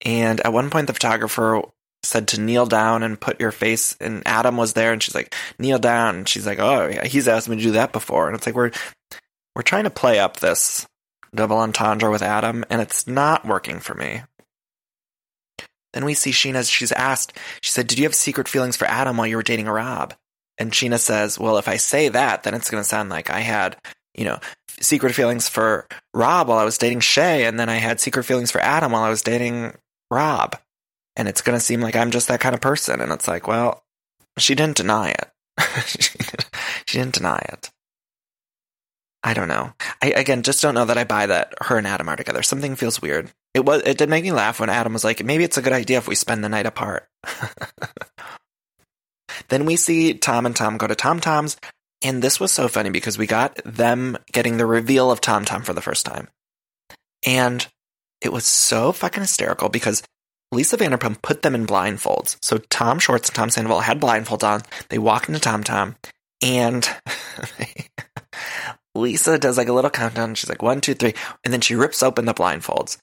And 0.06 0.40
at 0.42 0.54
one 0.54 0.70
point, 0.70 0.88
the 0.88 0.94
photographer 0.94 1.64
said 2.04 2.28
to 2.30 2.42
kneel 2.42 2.66
down 2.66 3.04
and 3.04 3.20
put 3.20 3.40
your 3.40 3.52
face 3.52 3.98
and 4.00 4.24
Adam 4.26 4.58
was 4.58 4.74
there 4.74 4.94
and 4.94 5.02
she's 5.02 5.16
like 5.16 5.34
kneel 5.60 5.80
down. 5.80 6.16
And 6.16 6.30
she's 6.30 6.46
like 6.46 6.60
oh 6.60 6.88
yeah 6.88 7.06
he's 7.06 7.28
asked 7.28 7.50
me 7.50 7.58
to 7.58 7.62
do 7.62 7.72
that 7.72 7.92
before. 7.92 8.28
And 8.28 8.36
it's 8.36 8.46
like 8.46 8.56
we're 8.56 8.72
we're 9.56 9.64
trying 9.64 9.84
to 9.86 9.90
play 9.90 10.20
up 10.20 10.38
this 10.38 10.88
double 11.36 11.58
entendre 11.58 12.10
with 12.10 12.22
Adam 12.22 12.64
and 12.70 12.82
it's 12.82 13.08
not 13.08 13.46
working 13.46 13.80
for 13.80 13.94
me. 13.94 14.22
Then 15.94 16.06
we 16.06 16.14
see 16.14 16.32
Scheana 16.32 16.70
she's 16.70 16.92
asked 16.92 17.38
she 17.62 17.72
said 17.72 17.88
did 17.88 17.98
you 17.98 18.06
have 18.06 18.16
secret 18.16 18.48
feelings 18.48 18.78
for 18.78 18.86
Adam 18.86 19.18
while 19.18 19.28
you 19.28 19.36
were 19.36 19.44
dating 19.44 19.68
Rob? 19.68 20.14
And 20.58 20.72
Scheana 20.72 21.00
says 21.00 21.40
well 21.40 21.58
if 21.58 21.68
I 21.68 21.78
say 21.78 22.10
that 22.10 22.44
then 22.44 22.54
it's 22.54 22.70
going 22.70 22.82
to 22.82 22.88
sound 22.88 23.10
like 23.10 23.30
I 23.30 23.40
had 23.40 23.76
you 24.18 24.26
know 24.26 24.40
secret 24.80 25.14
feelings 25.14 25.48
for 25.48 25.88
Rob 26.14 26.48
while 26.48 26.58
I 26.58 26.66
was 26.66 26.78
dating 26.78 27.00
Shay 27.00 27.46
and 27.46 27.60
then 27.60 27.70
I 27.70 27.76
had 27.76 28.00
secret 28.00 28.24
feelings 28.24 28.52
for 28.52 28.62
Adam 28.62 28.92
while 28.92 29.04
I 29.04 29.10
was 29.10 29.22
dating 29.22 29.74
Rob 30.12 30.58
and 31.18 31.28
it's 31.28 31.42
going 31.42 31.58
to 31.58 31.66
seem 31.66 31.82
like 31.82 31.96
I'm 31.96 32.12
just 32.12 32.30
that 32.30 32.40
kind 32.40 32.56
of 32.56 32.62
person. 32.62 33.02
And 33.02 33.12
it's 33.12 33.28
like, 33.28 33.48
well, 33.48 33.84
she 34.38 34.56
didn't 34.56 34.78
deny 34.78 35.10
it. 35.10 35.30
she 36.86 37.00
didn't 37.00 37.16
deny 37.16 37.44
it. 37.52 37.72
I 39.24 39.34
don't 39.34 39.48
know. 39.48 39.74
I 40.02 40.12
again 40.12 40.44
just 40.44 40.62
don't 40.62 40.76
know 40.76 40.86
that 40.86 40.98
I 40.98 41.04
buy 41.04 41.26
that 41.26 41.56
her 41.62 41.78
and 41.78 41.88
Adam 41.88 42.08
are 42.08 42.16
together. 42.16 42.44
Something 42.44 42.76
feels 42.76 43.02
weird. 43.02 43.32
It 43.56 43.66
was 43.66 43.82
it 43.82 43.98
did 43.98 44.10
make 44.10 44.24
me 44.24 44.32
laugh 44.32 44.60
when 44.60 44.70
Adam 44.70 44.94
was 44.94 45.04
like, 45.04 45.26
maybe 45.26 45.44
it's 45.44 45.58
a 45.58 45.62
good 45.62 45.74
idea 45.74 45.98
if 45.98 46.08
we 46.08 46.14
spend 46.14 46.44
the 46.44 46.50
night 46.50 46.68
apart. 46.68 47.08
then 49.50 49.66
we 49.66 49.76
see 49.76 50.14
Tom 50.14 50.46
and 50.46 50.56
Tom 50.56 50.78
go 50.78 50.86
to 50.86 50.96
Tom 50.96 51.20
Tom's, 51.20 51.58
and 52.04 52.22
this 52.22 52.40
was 52.40 52.52
so 52.52 52.68
funny 52.68 52.90
because 52.90 53.18
we 53.18 53.28
got 53.28 53.60
them 53.66 54.18
getting 54.32 54.58
the 54.58 54.66
reveal 54.66 55.12
of 55.12 55.22
Tom 55.22 55.46
Tom 55.46 55.64
for 55.64 55.74
the 55.74 55.82
first 55.82 56.06
time. 56.06 56.28
And 57.26 57.66
it 58.22 58.32
was 58.32 58.46
so 58.46 58.92
fucking 58.92 59.22
hysterical 59.22 59.70
because 59.70 60.04
Lisa 60.52 60.78
Vanderpump 60.78 61.22
put 61.22 61.42
them 61.42 61.56
in 61.56 61.68
blindfolds. 61.68 62.38
So 62.42 62.58
Tom 62.58 63.00
Schwartz 63.00 63.30
and 63.30 63.36
Tom 63.36 63.50
Sandoval 63.50 63.82
had 63.82 64.00
blindfolds 64.00 64.44
on. 64.44 64.62
They 64.90 64.98
walk 64.98 65.28
into 65.28 65.42
Tom 65.42 65.64
Tom, 65.64 65.96
and 66.42 66.88
Lisa 68.96 69.38
does 69.38 69.58
like 69.58 69.68
a 69.68 69.74
little 69.74 69.90
countdown. 69.90 70.36
She's 70.36 70.50
like 70.50 70.62
one, 70.62 70.82
two, 70.82 70.94
three, 70.94 71.14
and 71.44 71.54
then 71.54 71.62
she 71.62 71.76
rips 71.76 72.02
open 72.02 72.26
the 72.26 72.34
blindfolds. 72.34 72.98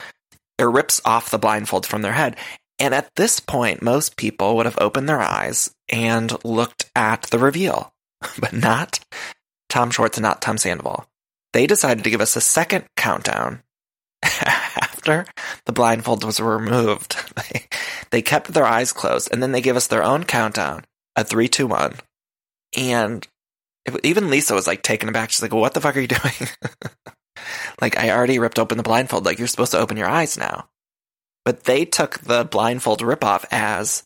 Or 0.61 0.71
rips 0.71 1.01
off 1.05 1.31
the 1.31 1.39
blindfolds 1.39 1.87
from 1.87 2.03
their 2.03 2.13
head. 2.13 2.37
And 2.79 2.95
at 2.95 3.11
this 3.17 3.41
point, 3.41 3.83
most 3.83 4.17
people 4.17 4.57
would 4.57 4.67
have 4.67 4.79
opened 4.81 5.09
their 5.09 5.21
eyes 5.21 5.75
and 5.89 6.33
looked 6.45 6.91
at 6.95 7.23
the 7.23 7.39
reveal, 7.39 7.93
but 8.39 8.53
not 8.53 9.01
Tom 9.69 9.91
Schwartz 9.91 10.19
and 10.19 10.23
not 10.23 10.43
Tom 10.43 10.59
Sandoval. 10.59 11.07
They 11.53 11.67
decided 11.67 12.05
to 12.05 12.11
give 12.11 12.21
us 12.21 12.37
a 12.37 12.41
second 12.41 12.85
countdown 12.97 13.63
after 14.23 15.27
the 15.67 15.73
blindfold 15.73 16.25
was 16.25 16.41
removed, 16.41 17.17
they, 18.11 18.23
kept 18.23 18.53
their 18.53 18.67
eyes 18.67 18.93
closed 18.93 19.29
and 19.33 19.43
then 19.43 19.53
they 19.53 19.61
gave 19.61 19.77
us 19.77 19.87
their 19.87 20.03
own 20.03 20.25
countdown 20.25 20.85
a 21.17 21.25
three, 21.25 21.49
two, 21.49 21.67
one. 21.67 21.95
And 22.77 23.27
it, 23.85 23.95
even 24.05 24.31
Lisa 24.31 24.55
was 24.55 24.67
like 24.67 24.83
taken 24.83 25.09
aback. 25.09 25.31
She's 25.31 25.43
like, 25.43 25.53
what 25.53 25.75
the 25.75 25.81
fuck 25.81 25.97
are 25.97 26.01
you 26.01 26.09
doing? 26.09 26.49
like, 27.81 27.99
I 27.99 28.11
already 28.11 28.39
ripped 28.39 28.59
open 28.59 28.77
the 28.77 28.83
blindfold. 28.83 29.25
Like, 29.25 29.39
you're 29.39 29.49
supposed 29.49 29.73
to 29.73 29.79
open 29.79 29.97
your 29.97 30.09
eyes 30.09 30.37
now. 30.37 30.69
But 31.45 31.65
they 31.65 31.85
took 31.85 32.19
the 32.21 32.45
blindfold 32.45 33.01
ripoff 33.01 33.45
as 33.51 34.03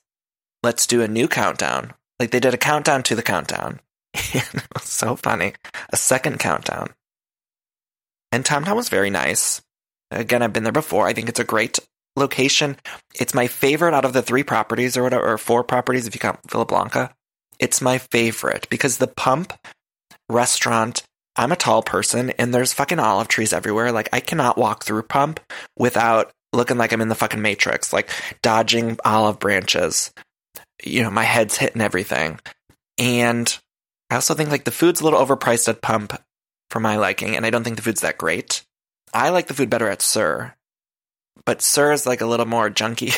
let's 0.63 0.87
do 0.87 1.03
a 1.03 1.09
new 1.09 1.29
countdown. 1.29 1.95
Like, 2.19 2.31
they 2.31 2.41
did 2.41 2.55
a 2.55 2.59
countdown 2.59 3.03
to 3.05 3.15
the 3.15 3.23
countdown. 3.23 3.81
so 4.83 5.17
funny. 5.17 5.55
A 5.91 5.97
second 5.97 6.39
countdown. 6.39 6.89
And 8.33 8.45
Tom 8.45 8.65
Tom 8.65 8.77
was 8.77 8.89
very 8.89 9.11
nice. 9.11 9.63
Again, 10.11 10.43
I've 10.43 10.53
been 10.53 10.65
there 10.65 10.73
before. 10.73 11.07
I 11.07 11.13
think 11.13 11.29
it's 11.29 11.41
a 11.41 11.45
great 11.45 11.79
location. 12.17 12.77
It's 13.15 13.35
my 13.35 13.47
favorite 13.47 13.95
out 13.95 14.05
of 14.05 14.13
the 14.13 14.23
three 14.23 14.43
properties 14.43 14.97
or 14.97 15.03
whatever, 15.03 15.33
or 15.33 15.39
four 15.39 15.65
properties 15.65 16.07
if 16.07 16.15
you 16.15 16.21
count 16.21 16.41
Villa 16.51 16.67
Blanca. 16.67 17.15
It's 17.59 17.81
my 17.81 17.99
favorite 17.99 18.67
because 18.71 18.99
the 18.99 19.09
PUMP 19.09 19.53
restaurant, 20.29 21.03
I'm 21.37 21.53
a 21.53 21.57
tall 21.57 21.83
person 21.83 22.31
and 22.31 22.53
there's 22.53 22.73
fucking 22.73 22.99
olive 22.99 23.29
trees 23.29 23.53
everywhere. 23.53 23.93
Like 23.93 24.09
I 24.13 24.21
cannot 24.21 24.59
walk 24.59 24.85
through 24.85 25.03
PUMP 25.05 25.41
without 25.79 26.33
looking 26.53 26.79
like 26.79 26.93
I'm 26.93 27.01
in 27.01 27.09
the 27.09 27.15
fucking 27.15 27.43
matrix, 27.43 27.93
like 27.93 28.11
dodging 28.43 28.99
olive 29.05 29.39
branches. 29.39 30.13
You 30.85 31.03
know, 31.03 31.11
my 31.11 31.25
head's 31.25 31.57
hitting 31.57 31.83
everything. 31.83 32.39
And 32.99 33.59
I 34.11 34.15
also 34.15 34.35
think 34.35 34.51
like 34.51 34.65
the 34.65 34.71
food's 34.71 35.01
a 35.01 35.05
little 35.05 35.25
overpriced 35.25 35.69
at 35.69 35.83
PUMP 35.83 36.19
for 36.71 36.81
my 36.81 36.97
liking, 36.97 37.37
and 37.37 37.45
I 37.45 37.51
don't 37.51 37.65
think 37.65 37.77
the 37.77 37.83
food's 37.83 38.01
that 38.01 38.19
great. 38.19 38.65
I 39.13 39.31
like 39.31 39.47
the 39.47 39.55
food 39.55 39.71
better 39.71 39.89
at 39.89 40.03
SUR, 40.03 40.55
but 41.45 41.63
SUR 41.63 41.93
is 41.93 42.07
like 42.07 42.21
a 42.21 42.27
little 42.27 42.47
more 42.47 42.71
junky. 42.71 43.15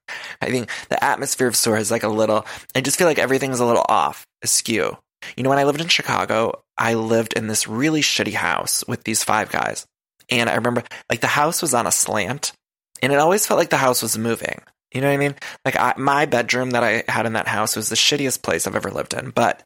I 0.40 0.46
think 0.46 0.70
the 0.88 1.02
atmosphere 1.02 1.48
of 1.48 1.56
SUR 1.56 1.76
is 1.76 1.90
like 1.90 2.02
a 2.02 2.08
little. 2.08 2.46
I 2.74 2.80
just 2.80 2.98
feel 2.98 3.06
like 3.06 3.18
everything's 3.18 3.60
a 3.60 3.66
little 3.66 3.84
off, 3.88 4.26
askew. 4.42 4.96
You 5.36 5.42
know, 5.42 5.50
when 5.50 5.58
I 5.58 5.64
lived 5.64 5.80
in 5.80 5.88
Chicago, 5.88 6.62
I 6.76 6.94
lived 6.94 7.32
in 7.32 7.48
this 7.48 7.66
really 7.66 8.02
shitty 8.02 8.34
house 8.34 8.84
with 8.86 9.04
these 9.04 9.24
five 9.24 9.50
guys, 9.50 9.86
and 10.30 10.48
I 10.48 10.54
remember 10.54 10.84
like 11.10 11.20
the 11.20 11.26
house 11.26 11.60
was 11.60 11.74
on 11.74 11.86
a 11.86 11.92
slant, 11.92 12.52
and 13.02 13.12
it 13.12 13.18
always 13.18 13.46
felt 13.46 13.58
like 13.58 13.70
the 13.70 13.76
house 13.76 14.02
was 14.02 14.16
moving. 14.16 14.60
You 14.92 15.02
know 15.02 15.08
what 15.08 15.14
I 15.14 15.18
mean? 15.18 15.34
Like 15.64 15.76
I, 15.76 15.94
my 15.96 16.24
bedroom 16.26 16.70
that 16.70 16.82
I 16.82 17.04
had 17.08 17.26
in 17.26 17.34
that 17.34 17.48
house 17.48 17.76
was 17.76 17.88
the 17.88 17.96
shittiest 17.96 18.42
place 18.42 18.66
I've 18.66 18.76
ever 18.76 18.90
lived 18.90 19.12
in, 19.12 19.30
but 19.30 19.62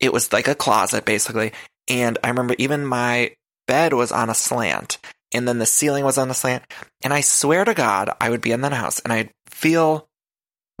it 0.00 0.12
was 0.12 0.32
like 0.32 0.48
a 0.48 0.54
closet 0.54 1.04
basically. 1.04 1.52
And 1.88 2.18
I 2.22 2.28
remember 2.28 2.54
even 2.58 2.86
my 2.86 3.32
bed 3.66 3.92
was 3.92 4.12
on 4.12 4.30
a 4.30 4.34
slant 4.34 4.98
and 5.32 5.46
then 5.46 5.58
the 5.58 5.66
ceiling 5.66 6.04
was 6.04 6.18
on 6.18 6.30
a 6.30 6.34
slant. 6.34 6.64
And 7.02 7.12
I 7.12 7.20
swear 7.20 7.64
to 7.64 7.74
God, 7.74 8.10
I 8.20 8.30
would 8.30 8.40
be 8.40 8.52
in 8.52 8.62
that 8.62 8.72
house 8.72 9.00
and 9.00 9.12
I'd 9.12 9.30
feel 9.46 10.06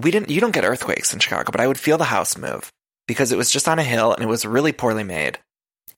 we 0.00 0.10
didn't, 0.10 0.30
you 0.30 0.40
don't 0.40 0.54
get 0.54 0.64
earthquakes 0.64 1.12
in 1.12 1.20
Chicago, 1.20 1.50
but 1.50 1.60
I 1.60 1.66
would 1.66 1.78
feel 1.78 1.98
the 1.98 2.04
house 2.04 2.36
move 2.36 2.70
because 3.06 3.32
it 3.32 3.38
was 3.38 3.50
just 3.50 3.68
on 3.68 3.78
a 3.78 3.84
hill 3.84 4.12
and 4.12 4.22
it 4.22 4.28
was 4.28 4.44
really 4.44 4.72
poorly 4.72 5.04
made. 5.04 5.38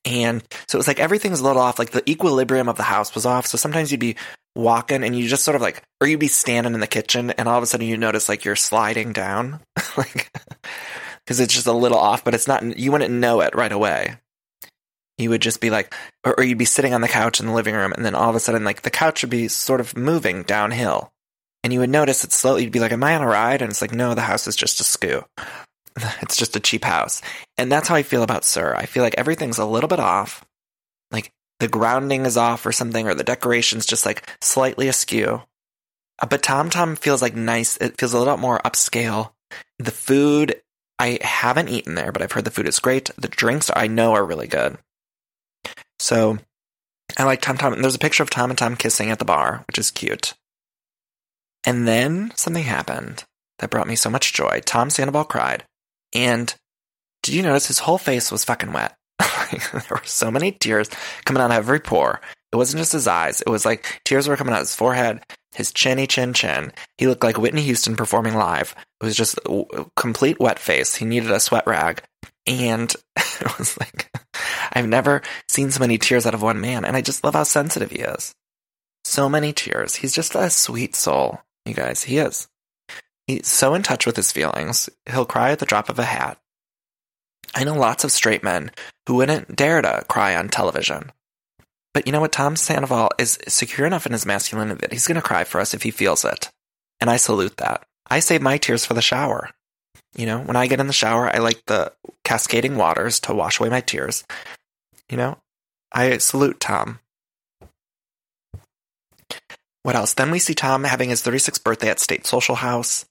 And 0.04 0.42
so 0.66 0.76
it 0.76 0.80
was 0.80 0.88
like 0.88 1.00
everything's 1.00 1.40
a 1.40 1.44
little 1.44 1.60
off, 1.60 1.78
like 1.78 1.90
the 1.90 2.08
equilibrium 2.08 2.68
of 2.68 2.76
the 2.76 2.82
house 2.82 3.14
was 3.14 3.26
off. 3.26 3.46
So 3.46 3.58
sometimes 3.58 3.90
you'd 3.90 4.00
be 4.00 4.16
walking 4.56 5.04
and 5.04 5.16
you 5.16 5.28
just 5.28 5.44
sort 5.44 5.56
of 5.56 5.60
like, 5.60 5.82
or 6.00 6.06
you'd 6.06 6.20
be 6.20 6.28
standing 6.28 6.72
in 6.72 6.80
the 6.80 6.86
kitchen 6.86 7.30
and 7.32 7.48
all 7.48 7.58
of 7.58 7.62
a 7.62 7.66
sudden 7.66 7.86
you 7.86 7.98
notice 7.98 8.28
like 8.28 8.44
you're 8.44 8.56
sliding 8.56 9.12
down, 9.12 9.60
like, 9.96 10.30
because 11.30 11.38
it's 11.38 11.54
just 11.54 11.68
a 11.68 11.72
little 11.72 11.98
off, 11.98 12.24
but 12.24 12.34
it's 12.34 12.48
not, 12.48 12.76
you 12.76 12.90
wouldn't 12.90 13.14
know 13.14 13.40
it 13.40 13.54
right 13.54 13.70
away 13.70 14.16
you 15.20 15.30
would 15.30 15.42
just 15.42 15.60
be 15.60 15.70
like, 15.70 15.94
or, 16.24 16.34
or, 16.38 16.44
you'd 16.44 16.58
be 16.58 16.64
sitting 16.64 16.94
on 16.94 17.02
the 17.02 17.08
couch 17.08 17.40
in 17.40 17.46
the 17.46 17.52
living 17.52 17.74
room, 17.74 17.92
and 17.92 18.04
then 18.04 18.14
all 18.14 18.30
of 18.30 18.36
a 18.36 18.40
sudden, 18.40 18.64
like 18.64 18.82
the 18.82 18.90
couch 18.90 19.22
would 19.22 19.30
be 19.30 19.48
sort 19.48 19.80
of 19.80 19.96
moving 19.96 20.42
downhill, 20.42 21.12
and 21.62 21.72
you 21.72 21.80
would 21.80 21.90
notice 21.90 22.24
it 22.24 22.32
slowly. 22.32 22.64
You'd 22.64 22.72
be 22.72 22.80
like, 22.80 22.92
"Am 22.92 23.04
I 23.04 23.14
on 23.14 23.22
a 23.22 23.26
ride?" 23.26 23.62
And 23.62 23.70
it's 23.70 23.82
like, 23.82 23.92
"No, 23.92 24.14
the 24.14 24.22
house 24.22 24.46
is 24.46 24.56
just 24.56 24.80
a 24.80 24.84
skew. 24.84 25.24
It's 26.22 26.36
just 26.36 26.56
a 26.56 26.60
cheap 26.60 26.84
house." 26.84 27.20
And 27.58 27.70
that's 27.70 27.88
how 27.88 27.94
I 27.94 28.02
feel 28.02 28.22
about 28.22 28.44
SUR. 28.44 28.74
I 28.74 28.86
feel 28.86 29.02
like 29.02 29.16
everything's 29.18 29.58
a 29.58 29.66
little 29.66 29.88
bit 29.88 30.00
off, 30.00 30.44
like 31.10 31.30
the 31.58 31.68
grounding 31.68 32.24
is 32.24 32.36
off 32.36 32.64
or 32.64 32.72
something, 32.72 33.06
or 33.06 33.14
the 33.14 33.24
decorations 33.24 33.86
just 33.86 34.06
like 34.06 34.26
slightly 34.40 34.88
askew. 34.88 35.42
Uh, 36.18 36.26
but 36.26 36.42
Tom 36.42 36.70
Tom 36.70 36.96
feels 36.96 37.20
like 37.20 37.34
nice. 37.34 37.76
It 37.76 37.98
feels 37.98 38.14
a 38.14 38.18
little 38.18 38.36
more 38.36 38.60
upscale. 38.60 39.32
The 39.78 39.90
food 39.90 40.62
I 41.00 41.18
haven't 41.22 41.70
eaten 41.70 41.94
there, 41.94 42.12
but 42.12 42.20
I've 42.20 42.32
heard 42.32 42.44
the 42.44 42.50
food 42.50 42.68
is 42.68 42.78
great. 42.78 43.10
The 43.16 43.26
drinks 43.26 43.70
I 43.74 43.86
know 43.86 44.12
are 44.12 44.24
really 44.24 44.46
good. 44.46 44.76
So 45.98 46.36
I 47.16 47.24
like 47.24 47.40
Tom 47.40 47.56
Tom. 47.56 47.80
There's 47.80 47.94
a 47.94 47.98
picture 47.98 48.22
of 48.22 48.28
Tom 48.28 48.50
and 48.50 48.58
Tom 48.58 48.76
kissing 48.76 49.10
at 49.10 49.18
the 49.18 49.24
bar, 49.24 49.64
which 49.66 49.78
is 49.78 49.90
cute. 49.90 50.34
And 51.64 51.88
then 51.88 52.32
something 52.36 52.64
happened 52.64 53.24
that 53.60 53.70
brought 53.70 53.88
me 53.88 53.96
so 53.96 54.10
much 54.10 54.34
joy. 54.34 54.60
Tom 54.66 54.90
Sandoval 54.90 55.24
cried. 55.24 55.64
And 56.14 56.54
did 57.22 57.34
you 57.34 57.42
notice 57.42 57.66
his 57.66 57.78
whole 57.78 57.98
face 57.98 58.30
was 58.30 58.44
fucking 58.44 58.74
wet? 58.74 58.94
there 59.72 59.82
were 59.90 60.02
so 60.04 60.30
many 60.30 60.52
tears 60.52 60.90
coming 61.24 61.42
out 61.42 61.50
of 61.50 61.56
every 61.56 61.80
pore. 61.80 62.20
It 62.52 62.56
wasn't 62.56 62.80
just 62.80 62.92
his 62.92 63.08
eyes. 63.08 63.40
It 63.40 63.48
was 63.48 63.64
like 63.64 64.02
tears 64.04 64.28
were 64.28 64.36
coming 64.36 64.52
out 64.52 64.60
of 64.60 64.66
his 64.66 64.76
forehead, 64.76 65.22
his 65.54 65.72
chinny 65.72 66.06
chin 66.06 66.32
chin. 66.32 66.72
He 66.98 67.06
looked 67.06 67.24
like 67.24 67.38
Whitney 67.38 67.62
Houston 67.62 67.96
performing 67.96 68.34
live. 68.34 68.74
It 69.00 69.04
was 69.04 69.16
just 69.16 69.38
a 69.46 69.86
complete 69.96 70.38
wet 70.38 70.58
face. 70.58 70.94
He 70.94 71.04
needed 71.04 71.30
a 71.30 71.40
sweat 71.40 71.66
rag. 71.66 72.02
And 72.46 72.94
it 73.16 73.58
was 73.58 73.78
like, 73.78 74.10
I've 74.72 74.88
never 74.88 75.22
seen 75.48 75.70
so 75.70 75.80
many 75.80 75.98
tears 75.98 76.26
out 76.26 76.34
of 76.34 76.42
one 76.42 76.60
man. 76.60 76.84
And 76.84 76.96
I 76.96 77.00
just 77.00 77.24
love 77.24 77.34
how 77.34 77.42
sensitive 77.42 77.90
he 77.90 77.98
is. 77.98 78.34
So 79.04 79.28
many 79.28 79.52
tears. 79.52 79.96
He's 79.96 80.14
just 80.14 80.34
a 80.34 80.50
sweet 80.50 80.94
soul, 80.94 81.40
you 81.64 81.74
guys. 81.74 82.04
He 82.04 82.18
is. 82.18 82.48
He's 83.26 83.48
so 83.48 83.74
in 83.74 83.82
touch 83.82 84.06
with 84.06 84.16
his 84.16 84.32
feelings. 84.32 84.88
He'll 85.08 85.24
cry 85.24 85.52
at 85.52 85.58
the 85.58 85.66
drop 85.66 85.88
of 85.88 85.98
a 85.98 86.04
hat. 86.04 86.38
I 87.54 87.64
know 87.64 87.74
lots 87.74 88.04
of 88.04 88.12
straight 88.12 88.44
men 88.44 88.70
who 89.06 89.16
wouldn't 89.16 89.56
dare 89.56 89.82
to 89.82 90.04
cry 90.08 90.36
on 90.36 90.48
television. 90.48 91.10
But 91.92 92.06
you 92.06 92.12
know 92.12 92.20
what? 92.20 92.32
Tom 92.32 92.56
Sandoval 92.56 93.10
is 93.18 93.38
secure 93.48 93.86
enough 93.86 94.06
in 94.06 94.12
his 94.12 94.26
masculinity 94.26 94.80
that 94.80 94.92
he's 94.92 95.06
going 95.06 95.16
to 95.16 95.22
cry 95.22 95.44
for 95.44 95.60
us 95.60 95.74
if 95.74 95.82
he 95.82 95.90
feels 95.90 96.24
it. 96.24 96.50
And 97.00 97.10
I 97.10 97.16
salute 97.16 97.56
that. 97.56 97.84
I 98.08 98.20
save 98.20 98.42
my 98.42 98.58
tears 98.58 98.84
for 98.84 98.94
the 98.94 99.02
shower. 99.02 99.50
You 100.14 100.26
know, 100.26 100.40
when 100.40 100.56
I 100.56 100.66
get 100.66 100.80
in 100.80 100.86
the 100.86 100.92
shower, 100.92 101.28
I 101.28 101.38
like 101.38 101.64
the 101.66 101.92
cascading 102.24 102.76
waters 102.76 103.20
to 103.20 103.34
wash 103.34 103.60
away 103.60 103.68
my 103.68 103.80
tears. 103.80 104.24
You 105.08 105.16
know, 105.16 105.38
I 105.92 106.18
salute 106.18 106.60
Tom. 106.60 107.00
What 109.82 109.96
else? 109.96 110.14
Then 110.14 110.30
we 110.30 110.38
see 110.38 110.54
Tom 110.54 110.84
having 110.84 111.10
his 111.10 111.22
36th 111.22 111.64
birthday 111.64 111.88
at 111.88 112.00
State 112.00 112.26
Social 112.26 112.56
House. 112.56 113.06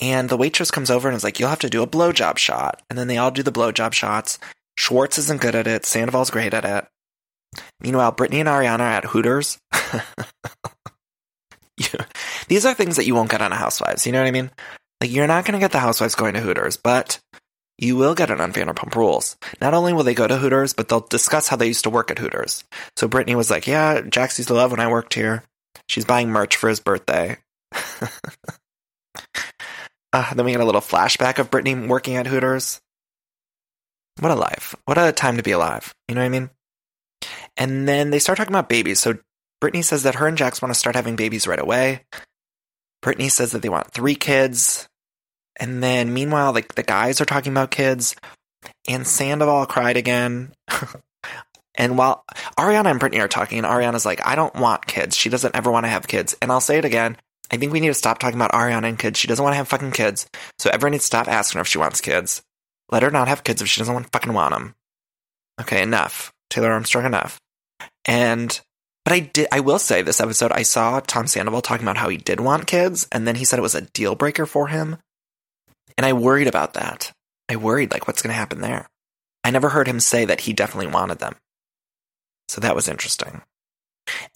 And 0.00 0.28
the 0.28 0.36
waitress 0.36 0.70
comes 0.70 0.90
over 0.90 1.08
and 1.08 1.16
is 1.16 1.24
like, 1.24 1.38
You'll 1.38 1.50
have 1.50 1.58
to 1.58 1.70
do 1.70 1.82
a 1.82 1.86
blowjob 1.86 2.38
shot. 2.38 2.82
And 2.88 2.98
then 2.98 3.06
they 3.06 3.18
all 3.18 3.30
do 3.30 3.42
the 3.42 3.52
blowjob 3.52 3.92
shots. 3.92 4.38
Schwartz 4.76 5.18
isn't 5.18 5.42
good 5.42 5.54
at 5.54 5.66
it. 5.66 5.84
Sandoval's 5.84 6.30
great 6.30 6.54
at 6.54 6.64
it. 6.64 6.86
Meanwhile, 7.80 8.12
Brittany 8.12 8.40
and 8.40 8.48
Ariana 8.48 8.80
are 8.80 8.92
at 8.92 9.04
Hooters. 9.04 9.58
These 12.48 12.66
are 12.66 12.74
things 12.74 12.96
that 12.96 13.06
you 13.06 13.14
won't 13.14 13.30
get 13.30 13.42
on 13.42 13.52
a 13.52 13.56
Housewives. 13.56 14.06
You 14.06 14.12
know 14.12 14.20
what 14.20 14.28
I 14.28 14.32
mean? 14.32 14.50
Like, 15.00 15.10
you're 15.10 15.26
not 15.26 15.44
going 15.44 15.54
to 15.54 15.60
get 15.60 15.72
the 15.72 15.78
Housewives 15.78 16.14
going 16.14 16.34
to 16.34 16.40
Hooters, 16.40 16.76
but 16.76 17.18
you 17.78 17.96
will 17.96 18.14
get 18.14 18.30
it 18.30 18.40
on 18.40 18.52
Vanderpump 18.52 18.94
Rules. 18.94 19.36
Not 19.60 19.72
only 19.72 19.92
will 19.92 20.04
they 20.04 20.14
go 20.14 20.26
to 20.26 20.36
Hooters, 20.36 20.74
but 20.74 20.88
they'll 20.88 21.00
discuss 21.00 21.48
how 21.48 21.56
they 21.56 21.68
used 21.68 21.84
to 21.84 21.90
work 21.90 22.10
at 22.10 22.18
Hooters. 22.18 22.64
So 22.96 23.08
Brittany 23.08 23.34
was 23.34 23.50
like, 23.50 23.66
Yeah, 23.66 24.02
Jax 24.02 24.38
used 24.38 24.48
to 24.48 24.54
love 24.54 24.70
when 24.70 24.80
I 24.80 24.88
worked 24.88 25.14
here. 25.14 25.42
She's 25.88 26.04
buying 26.04 26.28
merch 26.28 26.56
for 26.56 26.68
his 26.68 26.80
birthday. 26.80 27.38
Uh, 30.12 30.34
then 30.34 30.44
we 30.44 30.52
get 30.52 30.60
a 30.60 30.64
little 30.64 30.80
flashback 30.80 31.38
of 31.38 31.50
Brittany 31.50 31.86
working 31.86 32.16
at 32.16 32.26
Hooters. 32.26 32.80
What 34.20 34.32
a 34.32 34.34
life. 34.34 34.74
What 34.84 34.98
a 34.98 35.12
time 35.12 35.38
to 35.38 35.42
be 35.42 35.52
alive. 35.52 35.94
You 36.08 36.14
know 36.14 36.20
what 36.20 36.26
I 36.26 36.30
mean? 36.30 36.50
And 37.60 37.86
then 37.86 38.10
they 38.10 38.18
start 38.18 38.38
talking 38.38 38.54
about 38.54 38.70
babies. 38.70 39.00
So 39.00 39.18
Brittany 39.60 39.82
says 39.82 40.02
that 40.04 40.14
her 40.16 40.26
and 40.26 40.38
Jax 40.38 40.62
want 40.62 40.72
to 40.72 40.78
start 40.78 40.96
having 40.96 41.14
babies 41.14 41.46
right 41.46 41.60
away. 41.60 42.04
Brittany 43.02 43.28
says 43.28 43.52
that 43.52 43.60
they 43.60 43.68
want 43.68 43.92
three 43.92 44.14
kids. 44.14 44.88
And 45.56 45.82
then 45.82 46.14
meanwhile, 46.14 46.54
like 46.54 46.74
the 46.74 46.82
guys 46.82 47.20
are 47.20 47.26
talking 47.26 47.52
about 47.52 47.70
kids. 47.70 48.16
And 48.88 49.06
Sandoval 49.06 49.66
cried 49.66 49.98
again. 49.98 50.54
and 51.74 51.98
while 51.98 52.24
Ariana 52.58 52.90
and 52.90 52.98
Brittany 52.98 53.20
are 53.20 53.28
talking, 53.28 53.58
and 53.58 53.66
Ariana's 53.66 54.06
like, 54.06 54.26
I 54.26 54.36
don't 54.36 54.54
want 54.54 54.86
kids. 54.86 55.14
She 55.14 55.28
doesn't 55.28 55.54
ever 55.54 55.70
want 55.70 55.84
to 55.84 55.90
have 55.90 56.08
kids. 56.08 56.34
And 56.40 56.50
I'll 56.50 56.62
say 56.62 56.78
it 56.78 56.86
again. 56.86 57.18
I 57.50 57.58
think 57.58 57.72
we 57.72 57.80
need 57.80 57.88
to 57.88 57.94
stop 57.94 58.20
talking 58.20 58.38
about 58.38 58.52
Ariana 58.52 58.88
and 58.88 58.98
kids. 58.98 59.18
She 59.18 59.28
doesn't 59.28 59.42
want 59.42 59.52
to 59.52 59.58
have 59.58 59.68
fucking 59.68 59.92
kids. 59.92 60.26
So 60.58 60.70
everyone 60.70 60.92
needs 60.92 61.04
to 61.04 61.08
stop 61.08 61.28
asking 61.28 61.58
her 61.58 61.62
if 61.62 61.68
she 61.68 61.78
wants 61.78 62.00
kids. 62.00 62.40
Let 62.90 63.02
her 63.02 63.10
not 63.10 63.28
have 63.28 63.44
kids 63.44 63.60
if 63.60 63.68
she 63.68 63.80
doesn't 63.80 63.92
want 63.92 64.10
fucking 64.12 64.32
want 64.32 64.54
them. 64.54 64.74
Okay, 65.60 65.82
enough. 65.82 66.32
Taylor 66.48 66.72
Armstrong, 66.72 67.04
enough. 67.04 67.38
And, 68.04 68.60
but 69.04 69.12
I 69.12 69.20
did, 69.20 69.48
I 69.52 69.60
will 69.60 69.78
say 69.78 70.02
this 70.02 70.20
episode, 70.20 70.52
I 70.52 70.62
saw 70.62 71.00
Tom 71.00 71.26
Sandoval 71.26 71.62
talking 71.62 71.84
about 71.84 71.96
how 71.96 72.08
he 72.08 72.16
did 72.16 72.40
want 72.40 72.66
kids, 72.66 73.08
and 73.12 73.26
then 73.26 73.36
he 73.36 73.44
said 73.44 73.58
it 73.58 73.62
was 73.62 73.74
a 73.74 73.82
deal 73.82 74.14
breaker 74.14 74.46
for 74.46 74.68
him. 74.68 74.96
And 75.96 76.06
I 76.06 76.12
worried 76.12 76.48
about 76.48 76.74
that. 76.74 77.12
I 77.48 77.56
worried, 77.56 77.92
like, 77.92 78.06
what's 78.06 78.22
going 78.22 78.32
to 78.32 78.38
happen 78.38 78.60
there? 78.60 78.88
I 79.42 79.50
never 79.50 79.70
heard 79.70 79.88
him 79.88 80.00
say 80.00 80.24
that 80.24 80.42
he 80.42 80.52
definitely 80.52 80.92
wanted 80.92 81.18
them. 81.18 81.36
So 82.48 82.60
that 82.60 82.74
was 82.74 82.88
interesting. 82.88 83.42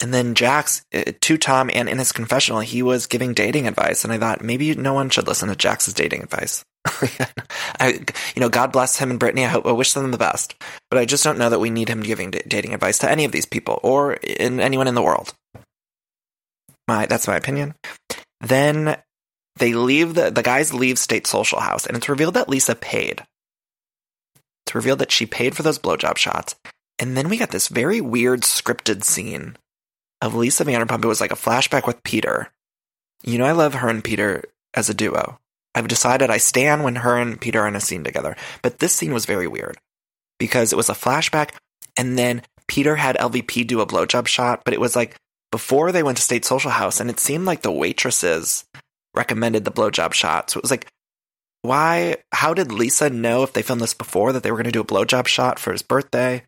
And 0.01 0.13
then 0.13 0.35
Jax, 0.35 0.85
uh, 0.93 1.11
to 1.19 1.37
Tom 1.37 1.69
and 1.73 1.89
in 1.89 1.97
his 1.97 2.11
confessional, 2.11 2.61
he 2.61 2.81
was 2.81 3.07
giving 3.07 3.33
dating 3.33 3.67
advice. 3.67 4.03
And 4.03 4.13
I 4.13 4.17
thought 4.17 4.43
maybe 4.43 4.73
no 4.75 4.93
one 4.93 5.09
should 5.09 5.27
listen 5.27 5.49
to 5.49 5.55
Jax's 5.55 5.93
dating 5.93 6.23
advice. 6.23 6.63
I, 7.79 7.99
you 8.35 8.39
know, 8.39 8.49
God 8.49 8.71
bless 8.71 8.97
him 8.97 9.09
and 9.09 9.19
Brittany. 9.19 9.45
I 9.45 9.49
hope 9.49 9.65
I 9.65 9.71
wish 9.71 9.93
them 9.93 10.11
the 10.11 10.17
best, 10.17 10.55
but 10.89 10.99
I 10.99 11.05
just 11.05 11.23
don't 11.23 11.37
know 11.37 11.49
that 11.49 11.59
we 11.59 11.69
need 11.69 11.89
him 11.89 12.01
giving 12.01 12.31
d- 12.31 12.41
dating 12.47 12.73
advice 12.73 12.99
to 12.99 13.09
any 13.09 13.25
of 13.25 13.31
these 13.31 13.45
people 13.45 13.79
or 13.83 14.13
in 14.13 14.59
anyone 14.59 14.87
in 14.87 14.95
the 14.95 15.01
world. 15.01 15.33
My, 16.87 17.05
that's 17.07 17.27
my 17.27 17.35
opinion. 17.35 17.73
Then 18.41 18.97
they 19.57 19.73
leave 19.73 20.13
the 20.13 20.29
the 20.29 20.43
guys 20.43 20.73
leave 20.73 20.99
State 20.99 21.27
Social 21.27 21.59
House, 21.59 21.85
and 21.85 21.97
it's 21.97 22.09
revealed 22.09 22.35
that 22.35 22.49
Lisa 22.49 22.75
paid. 22.75 23.23
It's 24.65 24.75
revealed 24.75 24.99
that 24.99 25.11
she 25.11 25.25
paid 25.25 25.55
for 25.55 25.63
those 25.63 25.79
blowjob 25.79 26.17
shots, 26.17 26.55
and 26.99 27.15
then 27.15 27.29
we 27.29 27.37
got 27.37 27.51
this 27.51 27.67
very 27.67 28.01
weird 28.01 28.41
scripted 28.41 29.03
scene 29.03 29.57
of 30.21 30.35
Lisa 30.35 30.65
Vanderpump. 30.65 31.03
It 31.03 31.07
was 31.07 31.21
like 31.21 31.31
a 31.31 31.35
flashback 31.35 31.87
with 31.87 32.03
Peter. 32.03 32.51
You 33.23 33.37
know, 33.37 33.45
I 33.45 33.53
love 33.53 33.75
her 33.75 33.89
and 33.89 34.03
Peter 34.03 34.43
as 34.73 34.89
a 34.89 34.93
duo. 34.93 35.39
I've 35.75 35.89
decided 35.89 36.29
I 36.29 36.37
stand 36.37 36.83
when 36.83 36.95
her 36.95 37.17
and 37.17 37.39
Peter 37.39 37.61
are 37.61 37.67
in 37.67 37.75
a 37.75 37.81
scene 37.81 38.03
together. 38.03 38.35
But 38.61 38.79
this 38.79 38.93
scene 38.93 39.13
was 39.13 39.25
very 39.25 39.47
weird 39.47 39.77
because 40.39 40.71
it 40.71 40.77
was 40.77 40.89
a 40.89 40.93
flashback 40.93 41.51
and 41.97 42.17
then 42.17 42.41
Peter 42.67 42.95
had 42.95 43.17
LVP 43.17 43.67
do 43.67 43.81
a 43.81 43.85
blowjob 43.85 44.27
shot, 44.27 44.61
but 44.63 44.73
it 44.73 44.79
was 44.79 44.95
like 44.95 45.15
before 45.51 45.91
they 45.91 46.01
went 46.01 46.17
to 46.17 46.23
State 46.23 46.45
Social 46.45 46.71
House 46.71 46.99
and 46.99 47.09
it 47.09 47.19
seemed 47.19 47.45
like 47.45 47.61
the 47.61 47.71
waitresses 47.71 48.65
recommended 49.13 49.65
the 49.65 49.71
blowjob 49.71 50.13
shot. 50.13 50.49
So 50.49 50.59
it 50.59 50.63
was 50.63 50.71
like, 50.71 50.87
why, 51.61 52.17
how 52.31 52.53
did 52.53 52.71
Lisa 52.71 53.09
know 53.09 53.43
if 53.43 53.53
they 53.53 53.61
filmed 53.61 53.81
this 53.81 53.93
before 53.93 54.33
that 54.33 54.43
they 54.43 54.51
were 54.51 54.57
going 54.57 54.65
to 54.65 54.71
do 54.71 54.81
a 54.81 54.85
blowjob 54.85 55.27
shot 55.27 55.59
for 55.59 55.71
his 55.71 55.81
birthday? 55.81 56.43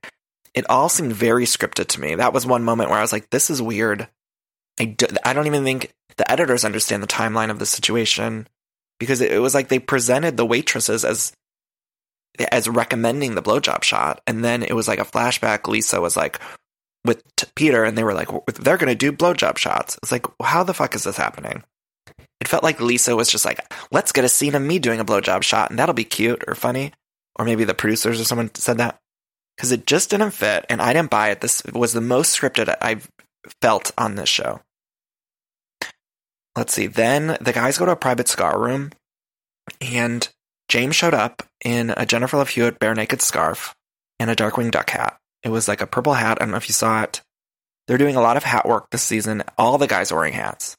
It 0.53 0.69
all 0.69 0.89
seemed 0.89 1.13
very 1.13 1.45
scripted 1.45 1.87
to 1.87 2.01
me. 2.01 2.15
That 2.15 2.33
was 2.33 2.45
one 2.45 2.63
moment 2.63 2.89
where 2.89 2.99
I 2.99 3.03
was 3.03 3.11
like, 3.11 3.29
this 3.29 3.49
is 3.49 3.61
weird. 3.61 4.07
I, 4.79 4.85
do, 4.85 5.07
I 5.23 5.33
don't 5.33 5.47
even 5.47 5.63
think 5.63 5.91
the 6.17 6.29
editors 6.31 6.65
understand 6.65 7.03
the 7.03 7.07
timeline 7.07 7.49
of 7.49 7.59
the 7.59 7.65
situation 7.65 8.47
because 8.99 9.21
it, 9.21 9.39
was 9.39 9.53
like 9.53 9.67
they 9.67 9.79
presented 9.79 10.37
the 10.37 10.45
waitresses 10.45 11.05
as 11.05 11.33
as 12.51 12.67
recommending 12.67 13.35
the 13.35 13.41
blowjob 13.41 13.83
shot, 13.83 14.21
and 14.27 14.43
then 14.43 14.63
it 14.63 14.73
was 14.73 14.87
like 14.87 14.99
a 14.99 15.05
flashback. 15.05 15.67
Lisa 15.67 15.99
was 15.99 16.15
like 16.15 16.39
with 17.05 17.23
t- 17.35 17.47
Peter, 17.55 17.83
and 17.83 17.97
they 17.97 18.03
were 18.03 18.13
like, 18.13 18.29
they're 18.55 18.77
to 18.77 18.95
do 18.95 19.11
blowjob 19.11 19.57
shots. 19.57 19.97
It's 20.03 20.11
like, 20.11 20.25
how 20.41 20.63
the 20.63 20.73
fuck 20.73 20.93
is 20.93 21.03
this 21.03 21.17
happening? 21.17 21.63
It 22.39 22.47
felt 22.47 22.63
like 22.63 22.79
Lisa 22.79 23.15
was 23.15 23.29
just 23.29 23.45
like, 23.45 23.59
let's 23.91 24.11
get 24.11 24.25
a 24.25 24.29
scene 24.29 24.53
of 24.53 24.61
me 24.61 24.77
doing 24.77 24.99
a 24.99 25.05
blowjob 25.05 25.41
shot, 25.41 25.69
and 25.69 25.79
that'll 25.79 25.95
be 25.95 26.03
cute 26.03 26.43
or 26.47 26.53
funny. 26.53 26.93
Or 27.35 27.45
maybe 27.45 27.63
the 27.63 27.73
producers 27.73 28.19
or 28.19 28.23
someone 28.23 28.53
said 28.55 28.77
that 28.77 28.99
because 29.55 29.71
it 29.71 29.85
just 29.87 30.11
didn't 30.11 30.31
fit 30.31 30.65
and 30.69 30.81
I 30.81 30.93
didn't 30.93 31.09
buy 31.09 31.29
it. 31.29 31.41
This 31.41 31.63
was 31.73 31.93
the 31.93 32.01
most 32.01 32.39
scripted 32.39 32.75
I've 32.81 33.09
felt 33.61 33.91
on 33.97 34.15
this 34.15 34.29
show. 34.29 34.61
Let's 36.57 36.73
see. 36.73 36.87
Then 36.87 37.37
the 37.39 37.53
guys 37.53 37.77
go 37.77 37.85
to 37.85 37.91
a 37.91 37.95
private 37.95 38.27
cigar 38.27 38.59
room 38.59 38.91
and 39.79 40.27
James 40.67 40.95
showed 40.95 41.13
up 41.13 41.43
in 41.63 41.93
a 41.95 42.03
Jennifer 42.03 42.35
Love 42.35 42.49
Hewitt 42.49 42.79
bare 42.79 42.95
naked 42.95 43.21
scarf 43.21 43.75
and 44.19 44.31
a 44.31 44.35
Darkwing 44.35 44.71
Duck 44.71 44.89
hat. 44.89 45.19
It 45.43 45.49
was 45.49 45.67
like 45.67 45.81
a 45.81 45.87
purple 45.87 46.15
hat. 46.15 46.39
I 46.41 46.45
don't 46.45 46.51
know 46.51 46.57
if 46.57 46.67
you 46.67 46.73
saw 46.73 47.03
it. 47.03 47.21
They're 47.87 47.99
doing 47.99 48.15
a 48.15 48.21
lot 48.21 48.37
of 48.37 48.43
hat 48.43 48.67
work 48.67 48.89
this 48.89 49.03
season. 49.03 49.43
All 49.55 49.77
the 49.77 49.85
guys 49.85 50.11
are 50.11 50.15
wearing 50.15 50.33
hats. 50.33 50.75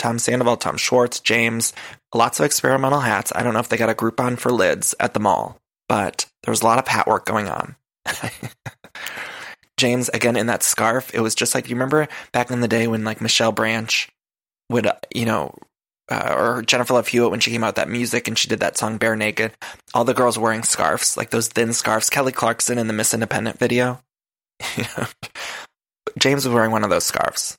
Tom 0.00 0.18
Sandoval, 0.18 0.56
Tom 0.56 0.76
Schwartz, 0.76 1.20
James, 1.20 1.74
lots 2.12 2.40
of 2.40 2.44
experimental 2.44 3.00
hats. 3.00 3.32
I 3.32 3.44
don't 3.44 3.54
know 3.54 3.60
if 3.60 3.68
they 3.68 3.76
got 3.76 3.88
a 3.88 3.94
Groupon 3.94 4.36
for 4.36 4.50
lids 4.50 4.96
at 4.98 5.14
the 5.14 5.20
mall, 5.20 5.60
but 5.88 6.26
there 6.42 6.50
was 6.50 6.62
a 6.62 6.64
lot 6.64 6.80
of 6.80 6.88
hat 6.88 7.06
work 7.06 7.24
going 7.24 7.48
on. 7.48 7.76
James 9.76 10.08
again 10.08 10.36
in 10.36 10.46
that 10.46 10.64
scarf. 10.64 11.14
It 11.14 11.20
was 11.20 11.36
just 11.36 11.54
like 11.54 11.68
you 11.68 11.76
remember 11.76 12.08
back 12.32 12.50
in 12.50 12.60
the 12.60 12.68
day 12.68 12.88
when 12.88 13.04
like 13.04 13.20
Michelle 13.20 13.52
Branch 13.52 14.08
would 14.70 14.86
uh, 14.86 14.94
you 15.14 15.26
know 15.26 15.54
uh, 16.10 16.34
or 16.36 16.62
Jennifer 16.62 16.94
Love 16.94 17.08
Hewitt 17.08 17.30
when 17.30 17.40
she 17.40 17.50
came 17.50 17.62
out 17.62 17.76
that 17.76 17.88
music 17.88 18.26
and 18.26 18.36
she 18.36 18.48
did 18.48 18.60
that 18.60 18.76
song 18.76 18.98
Bare 18.98 19.16
Naked. 19.16 19.52
All 19.94 20.04
the 20.04 20.14
girls 20.14 20.38
wearing 20.38 20.62
scarves, 20.64 21.16
like 21.16 21.30
those 21.30 21.48
thin 21.48 21.72
scarves. 21.72 22.10
Kelly 22.10 22.32
Clarkson 22.32 22.78
in 22.78 22.88
the 22.88 22.92
Miss 22.92 23.14
Independent 23.14 23.58
video. 23.58 24.00
James 26.18 26.44
was 26.44 26.52
wearing 26.54 26.72
one 26.72 26.82
of 26.84 26.90
those 26.90 27.04
scarves. 27.04 27.56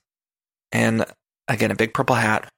And 0.71 1.05
again, 1.47 1.71
a 1.71 1.75
big 1.75 1.93
purple 1.93 2.15
hat. 2.15 2.49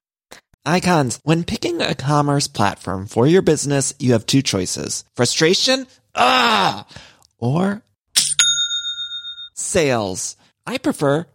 Icons. 0.66 1.20
When 1.24 1.44
picking 1.44 1.82
a 1.82 1.94
commerce 1.94 2.48
platform 2.48 3.06
for 3.06 3.28
your 3.28 3.42
business, 3.42 3.94
you 4.00 4.14
have 4.14 4.26
two 4.26 4.42
choices. 4.42 5.06
Frustration? 5.16 5.86
Ah! 6.16 6.88
Or 7.38 7.84
sales. 9.54 10.38
I 10.66 10.78
prefer. 10.78 11.28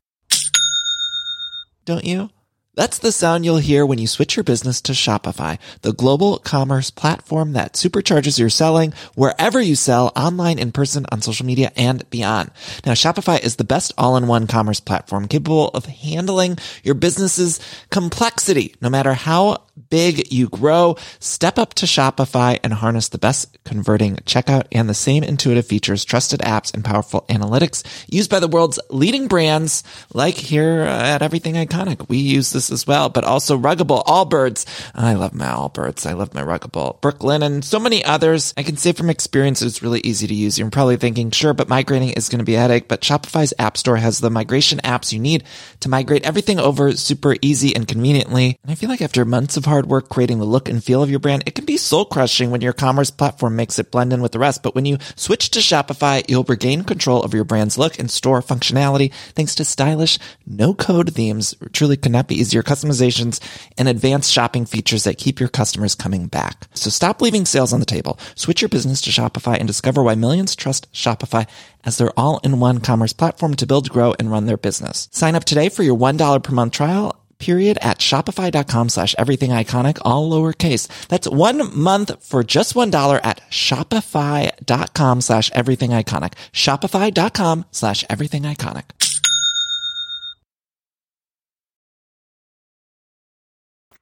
Don't 1.85 2.05
you? 2.05 2.31
That's 2.79 3.01
the 3.01 3.11
sound 3.11 3.45
you'll 3.45 3.57
hear 3.57 3.85
when 3.85 3.99
you 3.99 4.07
switch 4.07 4.37
your 4.37 4.45
business 4.45 4.81
to 4.83 4.93
Shopify, 4.93 5.59
the 5.83 5.93
global 5.93 6.39
commerce 6.39 6.93
platform 6.93 7.55
that 7.55 7.73
supercharges 7.73 8.39
your 8.39 8.51
selling 8.51 8.95
wherever 9.17 9.61
you 9.61 9.75
sell 9.75 10.13
online, 10.15 10.61
in 10.61 10.71
person, 10.71 11.05
on 11.11 11.21
social 11.21 11.45
media, 11.45 11.73
and 11.75 12.09
beyond. 12.09 12.53
Now, 12.87 12.93
Shopify 12.93 13.43
is 13.43 13.57
the 13.57 13.65
best 13.65 13.93
all-in-one 13.99 14.47
commerce 14.47 14.79
platform 14.79 15.27
capable 15.27 15.71
of 15.71 15.87
handling 15.87 16.57
your 16.85 16.95
business's 16.95 17.59
complexity, 17.91 18.77
no 18.81 18.89
matter 18.89 19.15
how 19.15 19.65
big 19.91 20.33
you 20.33 20.49
grow. 20.49 20.97
Step 21.21 21.59
up 21.59 21.75
to 21.75 21.87
Shopify 21.87 22.59
and 22.63 22.73
harness 22.73 23.09
the 23.09 23.19
best 23.19 23.57
converting 23.65 24.17
checkout 24.19 24.67
and 24.73 24.89
the 24.89 24.95
same 24.95 25.23
intuitive 25.23 25.67
features, 25.67 26.05
trusted 26.05 26.41
apps, 26.41 26.73
and 26.75 26.85
powerful 26.85 27.25
analytics 27.29 27.85
used 28.09 28.31
by 28.31 28.41
the 28.41 28.49
world's 28.49 28.79
leading 28.91 29.29
brands 29.29 29.83
like 30.13 30.35
here 30.35 30.81
at 30.81 31.23
Everything 31.23 31.55
Iconic. 31.55 32.09
We 32.09 32.19
use 32.19 32.53
this 32.53 32.71
as 32.71 32.87
well, 32.87 33.09
but 33.09 33.25
also 33.25 33.59
Ruggable, 33.59 34.05
Allbirds. 34.05 34.67
I 34.95 35.15
love 35.15 35.35
my 35.35 35.47
Allbirds. 35.47 36.07
I 36.07 36.15
love 36.15 36.35
my 36.35 36.43
Ruggable, 36.43 37.01
Brooklyn, 37.01 37.43
and 37.43 37.65
so 37.65 37.79
many 37.79 38.05
others. 38.05 38.55
I 38.57 38.63
can 38.63 38.77
say 38.77 38.93
from 38.93 39.11
experience 39.11 39.63
it's 39.63 39.83
really 39.83 40.01
easy 40.01 40.27
to 40.27 40.35
use. 40.35 40.59
You're 40.59 40.71
probably 40.71 40.97
thinking, 40.97 41.31
sure, 41.31 41.55
but 41.55 41.69
migrating 41.69 42.11
is 42.11 42.29
going 42.29 42.41
to 42.41 42.45
be 42.45 42.55
a 42.55 42.59
headache, 42.59 42.89
but 42.89 43.03
Shopify's 43.03 43.55
App 43.59 43.77
Store 43.77 43.97
has 43.97 44.19
the 44.19 44.31
migration 44.31 44.79
apps 44.81 45.13
you 45.13 45.19
need 45.19 45.45
to 45.81 45.89
migrate 45.89 46.25
everything 46.25 46.59
over 46.59 46.93
super 46.93 47.37
easy 47.43 47.75
and 47.75 47.87
conveniently. 47.87 48.59
And 48.63 48.73
I 48.73 48.75
feel 48.75 48.89
like 48.89 49.03
after 49.03 49.25
months 49.25 49.57
of 49.57 49.65
hard 49.69 49.87
work 49.87 50.09
creating 50.09 50.39
the 50.39 50.45
look 50.45 50.69
and 50.69 50.83
feel 50.83 51.03
of 51.03 51.11
your 51.11 51.21
brand, 51.21 51.45
it 51.47 51.55
can 51.55 51.65
be 51.65 51.77
soul 51.77 52.05
crushing 52.05 52.51
when 52.51 52.61
your 52.61 52.73
commerce 52.73 53.11
platform 53.11 53.55
makes 53.55 53.79
it 53.79 53.91
blend 53.91 54.13
in 54.13 54.21
with 54.21 54.33
the 54.33 54.39
rest. 54.39 54.63
But 54.63 54.75
when 54.75 54.85
you 54.85 54.99
switch 55.15 55.51
to 55.51 55.61
Shopify, 55.61 56.29
you'll 56.29 56.45
regain 56.45 56.83
control 56.85 57.23
of 57.23 57.35
your 57.35 57.45
brand's 57.45 57.79
look 57.79 57.99
and 57.99 58.11
store 58.11 58.43
functionality 58.43 59.13
thanks 59.35 59.55
to 59.57 59.65
stylish, 59.65 60.19
no 60.47 60.75
code 60.75 61.15
themes. 61.15 61.55
Truly 61.73 61.97
could 61.97 62.13
not 62.13 62.29
be 62.29 62.41
easier 62.41 62.63
customizations 62.63 63.41
and 63.77 63.89
advanced 63.89 64.33
shopping 64.33 64.67
features 64.67 65.05
that 65.05 65.19
keep 65.19 65.39
your 65.39 65.49
customers 65.49 65.95
coming 65.95 66.27
back. 66.27 66.67
So 66.75 66.91
stop 66.91 67.21
leaving 67.21 67.45
sales 67.45 67.73
on 67.73 67.81
the 67.81 67.87
table. 67.87 68.19
Switch 68.35 68.63
your 68.63 68.69
business 68.69 69.01
to 69.03 69.11
Shopify 69.11 69.59
and 69.59 69.67
discover 69.67 70.03
why 70.03 70.15
millions 70.15 70.57
trust 70.57 70.93
Shopify 70.93 71.47
as 71.85 71.99
their 71.99 72.19
all-in-one 72.19 72.81
commerce 72.81 73.13
platform 73.13 73.55
to 73.55 73.67
build, 73.67 73.89
grow, 73.89 74.15
and 74.19 74.31
run 74.31 74.47
their 74.47 74.57
business. 74.57 75.09
Sign 75.13 75.35
up 75.35 75.45
today 75.45 75.69
for 75.69 75.83
your 75.83 75.97
$1 75.97 76.43
per 76.43 76.53
month 76.53 76.73
trial 76.73 77.18
period 77.39 77.79
at 77.81 77.99
shopify.com 77.99 78.89
slash 78.89 79.15
everything 79.19 79.51
iconic, 79.51 79.99
all 80.03 80.31
lowercase. 80.31 80.89
That's 81.09 81.29
one 81.29 81.77
month 81.77 82.25
for 82.25 82.43
just 82.43 82.75
$1 82.75 83.21
at 83.25 83.41
shopify.com 83.51 85.21
slash 85.21 85.51
everything 85.53 85.91
iconic. 85.91 86.35
Shopify.com 86.53 87.65
slash 87.71 88.05
everything 88.09 88.43
iconic. 88.43 88.85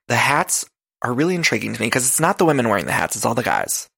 The 0.09 0.17
hats 0.17 0.65
are 1.03 1.13
really 1.13 1.35
intriguing 1.35 1.75
to 1.75 1.81
me 1.81 1.87
because 1.89 2.07
it's 2.07 2.21
not 2.21 2.39
the 2.39 2.45
women 2.45 2.69
wearing 2.69 2.87
the 2.87 2.93
hats, 2.93 3.17
it's 3.17 3.25
all 3.25 3.35
the 3.35 3.43
guys. 3.43 3.89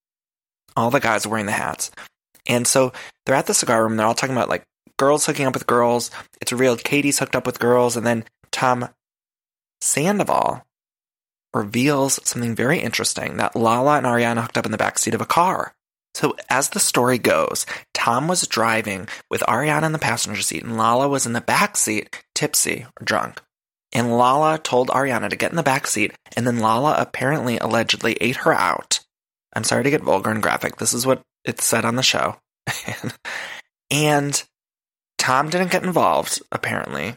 All 0.77 0.91
the 0.91 1.01
guys 1.01 1.27
wearing 1.27 1.47
the 1.47 1.53
hats. 1.53 1.91
And 2.47 2.67
so 2.67 2.93
they're 3.27 3.35
at 3.35 3.47
the 3.47 3.55
cigar 3.55 3.83
room, 3.83 3.97
they're 3.97 4.07
all 4.07 4.15
talking 4.15 4.35
about 4.35 4.49
like 4.49 4.65
girls 4.99 5.27
hooking 5.27 5.47
up 5.47 5.55
with 5.55 5.67
girls. 5.67 6.11
It's 6.41 6.53
real. 6.53 6.77
Katie's 6.77 7.19
hooked 7.19 7.37
up 7.37 7.47
with 7.47 7.59
girls, 7.59 7.97
and 7.97 8.07
then 8.07 8.25
Tom 8.51 8.89
Sandoval 9.81 10.65
reveals 11.55 12.21
something 12.29 12.55
very 12.55 12.79
interesting 12.79 13.37
that 13.37 13.57
Lala 13.57 13.99
and 13.99 14.07
Ariana 14.07 14.43
hooked 14.43 14.59
up 14.59 14.67
in 14.67 14.73
the 14.73 14.79
backseat 14.79 15.15
of 15.15 15.21
a 15.21 15.27
car. 15.27 15.75
So, 16.15 16.35
as 16.49 16.71
the 16.71 16.81
story 16.81 17.19
goes, 17.19 17.65
Tom 17.95 18.29
was 18.29 18.47
driving 18.47 19.09
with 19.31 19.43
Ariana 19.43 19.85
in 19.85 19.93
the 19.93 19.99
passenger 19.99 20.43
seat, 20.43 20.65
and 20.65 20.77
Lala 20.77 21.09
was 21.09 21.27
in 21.27 21.33
the 21.33 21.41
back 21.41 21.77
seat, 21.77 22.25
tipsy 22.35 22.87
or 22.99 23.05
drunk. 23.05 23.41
And 23.93 24.17
Lala 24.17 24.59
told 24.59 24.89
Ariana 24.89 25.31
to 25.31 25.37
get 25.37 25.51
in 25.51 25.57
the 25.57 25.63
back 25.63 25.87
seat, 25.87 26.13
and 26.37 26.47
then 26.47 26.59
Lala 26.59 26.97
apparently 26.99 27.59
allegedly 27.59 28.15
ate 28.21 28.37
her 28.37 28.53
out. 28.53 29.01
I'm 29.55 29.65
sorry 29.65 29.85
to 29.85 29.91
get 29.91 30.03
vulgar 30.03 30.31
and 30.31 30.43
graphic. 30.43 30.77
This 30.77 30.93
is 30.93 31.07
what 31.07 31.23
it 31.45 31.61
said 31.61 31.85
on 31.85 31.97
the 31.97 32.03
show. 32.03 32.37
and 33.91 34.43
Tom 35.19 35.51
didn't 35.51 35.71
get 35.71 35.85
involved, 35.85 36.43
apparently. 36.53 37.17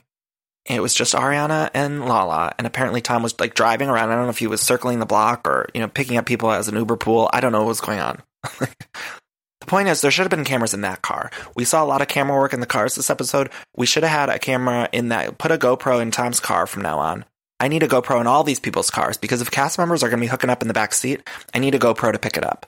It 0.65 0.81
was 0.81 0.93
just 0.93 1.15
Ariana 1.15 1.69
and 1.73 2.05
Lala, 2.05 2.53
and 2.57 2.67
apparently 2.67 3.01
Tom 3.01 3.23
was 3.23 3.39
like 3.39 3.55
driving 3.55 3.89
around. 3.89 4.11
I 4.11 4.15
don't 4.15 4.25
know 4.25 4.29
if 4.29 4.37
he 4.37 4.47
was 4.47 4.61
circling 4.61 4.99
the 4.99 5.05
block 5.05 5.47
or 5.47 5.67
you 5.73 5.81
know 5.81 5.87
picking 5.87 6.17
up 6.17 6.25
people 6.25 6.51
as 6.51 6.67
an 6.67 6.75
Uber 6.75 6.97
pool. 6.97 7.29
I 7.33 7.39
don't 7.41 7.51
know 7.51 7.59
what 7.59 7.67
was 7.67 7.81
going 7.81 7.99
on. 7.99 8.21
the 8.59 9.65
point 9.65 9.87
is, 9.87 10.01
there 10.01 10.11
should 10.11 10.23
have 10.23 10.29
been 10.29 10.45
cameras 10.45 10.75
in 10.75 10.81
that 10.81 11.01
car. 11.01 11.31
We 11.55 11.65
saw 11.65 11.83
a 11.83 11.85
lot 11.85 12.01
of 12.01 12.07
camera 12.07 12.37
work 12.37 12.53
in 12.53 12.59
the 12.59 12.67
cars 12.67 12.95
this 12.95 13.09
episode. 13.09 13.49
We 13.75 13.87
should 13.87 14.03
have 14.03 14.11
had 14.11 14.29
a 14.29 14.39
camera 14.39 14.87
in 14.91 15.09
that. 15.09 15.39
Put 15.39 15.51
a 15.51 15.57
GoPro 15.57 15.99
in 15.99 16.11
Tom's 16.11 16.39
car 16.39 16.67
from 16.67 16.83
now 16.83 16.99
on. 16.99 17.25
I 17.59 17.67
need 17.67 17.83
a 17.83 17.87
GoPro 17.87 18.21
in 18.21 18.27
all 18.27 18.43
these 18.43 18.59
people's 18.59 18.89
cars 18.89 19.17
because 19.17 19.41
if 19.41 19.51
cast 19.51 19.77
members 19.77 20.03
are 20.03 20.09
going 20.09 20.19
to 20.19 20.25
be 20.25 20.29
hooking 20.29 20.49
up 20.49 20.61
in 20.61 20.67
the 20.67 20.73
back 20.73 20.93
seat, 20.93 21.27
I 21.53 21.59
need 21.59 21.75
a 21.75 21.79
GoPro 21.79 22.11
to 22.11 22.19
pick 22.19 22.37
it 22.37 22.43
up. 22.43 22.65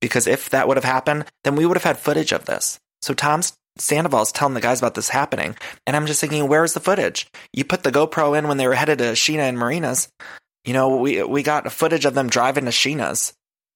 Because 0.00 0.26
if 0.26 0.50
that 0.50 0.66
would 0.66 0.76
have 0.76 0.84
happened, 0.84 1.26
then 1.44 1.56
we 1.56 1.66
would 1.66 1.76
have 1.76 1.84
had 1.84 1.98
footage 1.98 2.32
of 2.32 2.46
this. 2.46 2.78
So 3.02 3.12
Tom's 3.14 3.54
Sandoval's 3.78 4.32
telling 4.32 4.54
the 4.54 4.60
guys 4.60 4.80
about 4.80 4.94
this 4.94 5.08
happening. 5.08 5.56
And 5.86 5.96
I'm 5.96 6.06
just 6.06 6.20
thinking, 6.20 6.48
where's 6.48 6.74
the 6.74 6.80
footage? 6.80 7.30
You 7.52 7.64
put 7.64 7.82
the 7.82 7.92
GoPro 7.92 8.36
in 8.38 8.48
when 8.48 8.56
they 8.56 8.66
were 8.66 8.74
headed 8.74 8.98
to 8.98 9.12
Scheana 9.12 9.48
and 9.48 9.58
Marina's. 9.58 10.08
You 10.64 10.74
know, 10.74 10.96
we 10.96 11.22
we 11.22 11.42
got 11.42 11.70
footage 11.72 12.04
of 12.04 12.14
them 12.14 12.28
driving 12.28 12.66
to 12.66 12.70
Scheana's, 12.70 13.32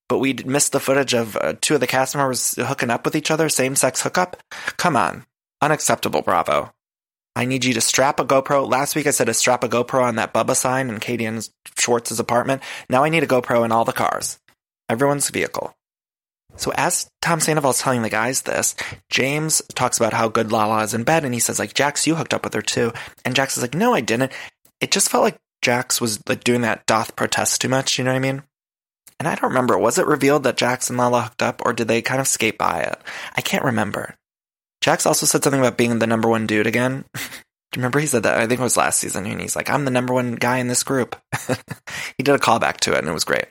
but 0.09 0.19
we 0.19 0.35
missed 0.35 0.73
the 0.73 0.81
footage 0.81 1.15
of 1.15 1.37
uh, 1.37 1.55
two 1.61 1.75
of 1.75 1.81
the 1.81 1.87
cast 1.87 2.15
members 2.15 2.55
hooking 2.59 2.91
up 2.91 3.05
with 3.05 3.17
each 3.17 3.31
other, 3.31 3.49
same 3.49 3.75
sex 3.75 4.03
hookup. 4.03 4.37
Come 4.77 4.97
on, 4.97 5.25
unacceptable, 5.63 6.21
Bravo. 6.21 6.73
I 7.37 7.47
need 7.47 7.65
you 7.65 7.73
to 7.75 7.81
strap 7.81 8.21
a 8.21 8.25
GoPro. 8.25 8.69
Last 8.69 8.95
week 8.95 9.07
I 9.07 9.11
said 9.11 9.27
to 9.27 9.35
strap 9.35 9.65
a 9.65 9.69
GoPro 9.69 10.03
on 10.03 10.17
that 10.17 10.35
Bubba 10.35 10.55
sign 10.55 10.89
in 10.89 11.01
Katie 11.01 11.25
and 11.25 11.49
Schwartz's 11.77 12.21
apartment. 12.21 12.63
Now 12.89 13.03
I 13.03 13.09
need 13.09 13.23
a 13.25 13.27
GoPro 13.27 13.65
in 13.65 13.73
all 13.73 13.85
the 13.85 13.93
cars, 13.93 14.39
everyone's 14.89 15.31
vehicle. 15.31 15.75
So 16.57 16.73
as 16.77 17.09
Tom 17.21 17.41
Sandoval's 17.41 17.81
telling 17.81 18.03
the 18.03 18.11
guys 18.11 18.43
this, 18.43 18.75
James 19.11 19.61
talks 19.75 19.99
about 19.99 20.13
how 20.13 20.29
good 20.29 20.53
Lala 20.53 20.83
is 20.83 20.95
in 20.95 21.05
bed, 21.05 21.25
and 21.25 21.35
he 21.35 21.41
says 21.41 21.59
like, 21.59 21.75
"Jax, 21.75 22.07
you 22.07 22.15
hooked 22.15 22.35
up 22.35 22.45
with 22.45 22.55
her 22.55 22.63
too." 22.63 22.93
And 23.25 23.35
Jax 23.35 23.57
is 23.57 23.63
like, 23.63 23.75
"No, 23.75 23.95
I 23.95 24.01
didn't." 24.01 24.33
It 24.81 24.91
just 24.91 25.11
felt 25.11 25.25
like 25.25 25.39
Jax 25.63 26.01
was 26.01 26.21
like 26.29 26.45
doing 26.45 26.61
that 26.61 26.87
doth 26.87 27.17
protest 27.17 27.61
too 27.61 27.69
much. 27.69 27.99
You 27.99 28.05
know 28.05 28.13
what 28.13 28.17
I 28.17 28.21
mean? 28.21 28.43
And 29.19 29.29
I 29.29 29.35
don't 29.35 29.51
remember. 29.51 29.79
Was 29.79 29.99
it 29.99 30.07
revealed 30.07 30.43
that 30.45 30.57
Jax 30.57 30.91
and 30.91 30.99
Lala 30.99 31.23
hooked 31.23 31.43
up, 31.43 31.63
or 31.65 31.73
did 31.73 31.89
they 31.89 32.03
kind 32.03 32.21
of 32.21 32.29
skate 32.29 32.59
by 32.59 32.81
it? 32.81 32.99
I 33.37 33.41
can't 33.41 33.65
remember. 33.65 34.17
Jax 34.81 35.07
also 35.07 35.27
said 35.27 35.43
something 35.43 35.61
about 35.61 35.79
being 35.79 35.99
the 35.99 36.07
number 36.07 36.29
one 36.29 36.47
dude 36.47 36.67
again. 36.67 37.05
Do 37.15 37.79
you 37.79 37.83
remember 37.83 37.99
he 37.99 38.07
said 38.07 38.23
that? 38.23 38.37
I 38.39 38.47
think 38.47 38.61
it 38.61 38.63
was 38.63 38.77
last 38.77 39.01
season, 39.01 39.27
and 39.27 39.41
he's 39.41 39.57
like, 39.57 39.69
"I'm 39.71 39.85
the 39.85 39.91
number 39.91 40.13
one 40.13 40.35
guy 40.35 40.59
in 40.59 40.69
this 40.69 40.85
group." 40.85 41.17
he 41.49 42.23
did 42.23 42.35
a 42.35 42.39
callback 42.39 42.77
to 42.81 42.93
it, 42.93 42.99
and 42.99 43.09
it 43.09 43.13
was 43.13 43.25
great. 43.25 43.47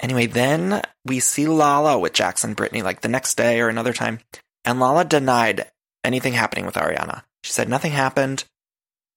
Anyway, 0.00 0.26
then 0.26 0.82
we 1.04 1.20
see 1.20 1.46
Lala 1.46 1.98
with 1.98 2.14
Jackson 2.14 2.50
and 2.50 2.56
Brittany 2.56 2.82
like 2.82 3.02
the 3.02 3.08
next 3.08 3.36
day 3.36 3.60
or 3.60 3.68
another 3.68 3.92
time, 3.92 4.20
and 4.64 4.80
Lala 4.80 5.04
denied 5.04 5.66
anything 6.04 6.32
happening 6.32 6.64
with 6.64 6.74
Ariana. 6.74 7.22
She 7.44 7.52
said 7.52 7.68
nothing 7.68 7.92
happened. 7.92 8.44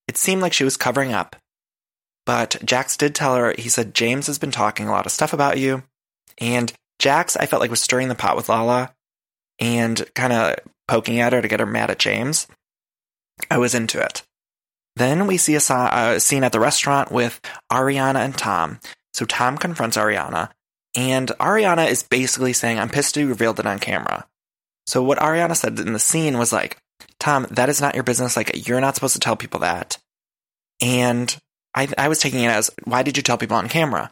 It 0.08 0.18
seemed 0.18 0.42
like 0.42 0.54
she 0.54 0.66
was 0.66 0.78
covering 0.78 1.14
up. 1.14 1.36
But 2.26 2.58
Jax 2.64 2.98
did 2.98 3.16
tell 3.16 3.36
her, 3.36 3.54
he 3.58 3.70
said, 3.70 3.94
James 3.94 4.28
has 4.28 4.40
been 4.40 4.52
talking 4.52 4.88
a 4.88 4.92
lot 4.92 5.06
of 5.06 5.12
stuff 5.12 5.34
about 5.34 5.58
you. 5.58 5.84
And 6.38 6.72
Jax, 7.00 7.36
I 7.36 7.46
felt 7.46 7.62
like 7.62 7.70
was 7.70 7.82
stirring 7.82 8.08
the 8.08 8.16
pot 8.16 8.36
with 8.36 8.50
Lala 8.50 8.94
and 9.60 10.06
kind 10.16 10.34
of 10.34 10.56
poking 10.88 11.20
at 11.20 11.34
her 11.34 11.42
to 11.42 11.48
get 11.48 11.60
her 11.60 11.66
mad 11.66 11.92
at 11.92 12.00
James. 12.00 12.48
I 13.50 13.58
was 13.58 13.76
into 13.76 14.02
it. 14.02 14.24
Then 14.96 15.28
we 15.28 15.38
see 15.38 15.56
a, 15.56 15.60
a 15.70 15.74
uh, 15.74 16.20
scene 16.20 16.44
at 16.44 16.52
the 16.52 16.60
restaurant 16.60 17.12
with 17.12 17.42
Ariana 17.72 18.20
and 18.24 18.38
Tom. 18.38 18.80
So 19.14 19.26
Tom 19.26 19.58
confronts 19.58 19.98
Ariana 19.98 20.52
and 20.96 21.30
Ariana 21.40 21.90
is 21.90 22.04
basically 22.04 22.54
saying, 22.54 22.80
I'm 22.80 22.90
pissed 22.90 23.18
you 23.18 23.28
revealed 23.28 23.60
it 23.60 23.66
on 23.66 23.80
camera. 23.80 24.26
So 24.86 25.02
what 25.02 25.18
Ariana 25.18 25.56
said 25.56 25.80
in 25.80 25.94
the 25.94 26.00
scene 26.00 26.38
was 26.38 26.54
like, 26.54 26.78
Tom, 27.20 27.48
that 27.52 27.70
is 27.70 27.82
not 27.82 27.96
your 27.96 28.04
business. 28.04 28.38
Like, 28.38 28.68
you're 28.68 28.82
not 28.82 28.96
supposed 28.96 29.14
to 29.14 29.20
tell 29.20 29.36
people 29.36 29.62
that. 29.62 29.98
And 30.82 31.36
I, 31.74 31.88
I 31.98 32.08
was 32.10 32.20
taking 32.20 32.44
it 32.44 32.50
as, 32.50 32.70
why 32.84 33.02
did 33.04 33.18
you 33.18 33.24
tell 33.24 33.38
people 33.38 33.58
on 33.58 33.70
camera? 33.70 34.12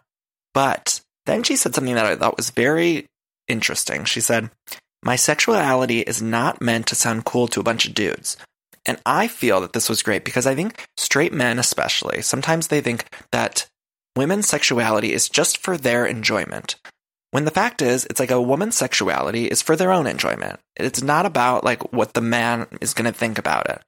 But 0.53 1.01
then 1.25 1.43
she 1.43 1.55
said 1.55 1.75
something 1.75 1.95
that 1.95 2.05
I 2.05 2.15
thought 2.15 2.37
was 2.37 2.49
very 2.49 3.07
interesting. 3.47 4.05
She 4.05 4.21
said, 4.21 4.49
My 5.03 5.15
sexuality 5.15 5.99
is 5.99 6.21
not 6.21 6.61
meant 6.61 6.87
to 6.87 6.95
sound 6.95 7.25
cool 7.25 7.47
to 7.49 7.59
a 7.59 7.63
bunch 7.63 7.85
of 7.85 7.93
dudes. 7.93 8.37
And 8.85 8.99
I 9.05 9.27
feel 9.27 9.61
that 9.61 9.73
this 9.73 9.89
was 9.89 10.01
great 10.01 10.25
because 10.25 10.47
I 10.47 10.55
think 10.55 10.85
straight 10.97 11.33
men, 11.33 11.59
especially, 11.59 12.21
sometimes 12.21 12.67
they 12.67 12.81
think 12.81 13.05
that 13.31 13.67
women's 14.15 14.47
sexuality 14.47 15.13
is 15.13 15.29
just 15.29 15.57
for 15.57 15.77
their 15.77 16.05
enjoyment. 16.05 16.75
When 17.31 17.45
the 17.45 17.51
fact 17.51 17.81
is, 17.81 18.05
it's 18.05 18.19
like 18.19 18.31
a 18.31 18.41
woman's 18.41 18.75
sexuality 18.75 19.45
is 19.45 19.61
for 19.61 19.75
their 19.75 19.91
own 19.91 20.05
enjoyment. 20.05 20.59
It's 20.75 21.01
not 21.01 21.25
about 21.25 21.63
like 21.63 21.93
what 21.93 22.13
the 22.13 22.21
man 22.21 22.67
is 22.81 22.93
going 22.93 23.11
to 23.11 23.17
think 23.17 23.37
about 23.37 23.69
it. 23.69 23.81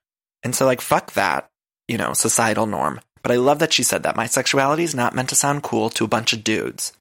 And 0.43 0.55
so, 0.55 0.65
like, 0.65 0.81
fuck 0.81 1.13
that, 1.13 1.49
you 1.87 1.97
know, 1.97 2.13
societal 2.13 2.65
norm. 2.65 3.01
But 3.21 3.31
I 3.31 3.35
love 3.35 3.59
that 3.59 3.73
she 3.73 3.83
said 3.83 4.03
that. 4.03 4.15
My 4.15 4.27
sexuality 4.27 4.83
is 4.83 4.95
not 4.95 5.15
meant 5.15 5.29
to 5.29 5.35
sound 5.35 5.63
cool 5.63 5.89
to 5.91 6.03
a 6.03 6.09
bunch 6.09 6.33
of 6.33 6.43
dudes. 6.43 6.93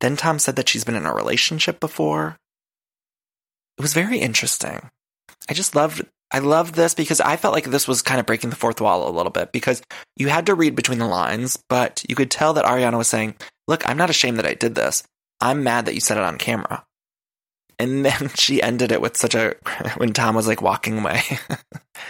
Then 0.00 0.16
Tom 0.16 0.38
said 0.38 0.56
that 0.56 0.68
she's 0.68 0.84
been 0.84 0.94
in 0.94 1.06
a 1.06 1.14
relationship 1.14 1.80
before. 1.80 2.36
It 3.78 3.82
was 3.82 3.94
very 3.94 4.18
interesting. 4.18 4.90
I 5.48 5.54
just 5.54 5.74
loved 5.74 6.06
I 6.32 6.40
love 6.40 6.72
this 6.72 6.94
because 6.94 7.20
I 7.20 7.36
felt 7.36 7.54
like 7.54 7.64
this 7.64 7.86
was 7.86 8.02
kind 8.02 8.18
of 8.18 8.26
breaking 8.26 8.50
the 8.50 8.56
fourth 8.56 8.80
wall 8.80 9.08
a 9.08 9.14
little 9.14 9.30
bit 9.30 9.52
because 9.52 9.82
you 10.16 10.28
had 10.28 10.46
to 10.46 10.54
read 10.54 10.74
between 10.74 10.98
the 10.98 11.06
lines, 11.06 11.56
but 11.68 12.04
you 12.08 12.16
could 12.16 12.30
tell 12.30 12.54
that 12.54 12.64
Ariana 12.64 12.98
was 12.98 13.08
saying, 13.08 13.36
Look, 13.68 13.88
I'm 13.88 13.96
not 13.96 14.10
ashamed 14.10 14.38
that 14.38 14.46
I 14.46 14.54
did 14.54 14.74
this. 14.74 15.02
I'm 15.40 15.62
mad 15.62 15.86
that 15.86 15.94
you 15.94 16.00
said 16.00 16.18
it 16.18 16.24
on 16.24 16.38
camera. 16.38 16.84
And 17.78 18.04
then 18.04 18.30
she 18.34 18.62
ended 18.62 18.92
it 18.92 19.00
with 19.00 19.16
such 19.16 19.34
a, 19.34 19.54
when 19.96 20.12
Tom 20.12 20.34
was 20.34 20.48
like 20.48 20.62
walking 20.62 20.98
away. 20.98 21.22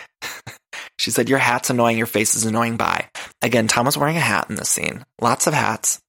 she 0.98 1.10
said, 1.10 1.28
Your 1.28 1.38
hat's 1.38 1.70
annoying, 1.70 1.98
your 1.98 2.06
face 2.06 2.34
is 2.34 2.46
annoying, 2.46 2.76
bye. 2.76 3.08
Again, 3.42 3.68
Tom 3.68 3.86
was 3.86 3.98
wearing 3.98 4.16
a 4.16 4.20
hat 4.20 4.46
in 4.48 4.56
this 4.56 4.70
scene. 4.70 5.04
Lots 5.20 5.46
of 5.46 5.52
hats. 5.54 6.00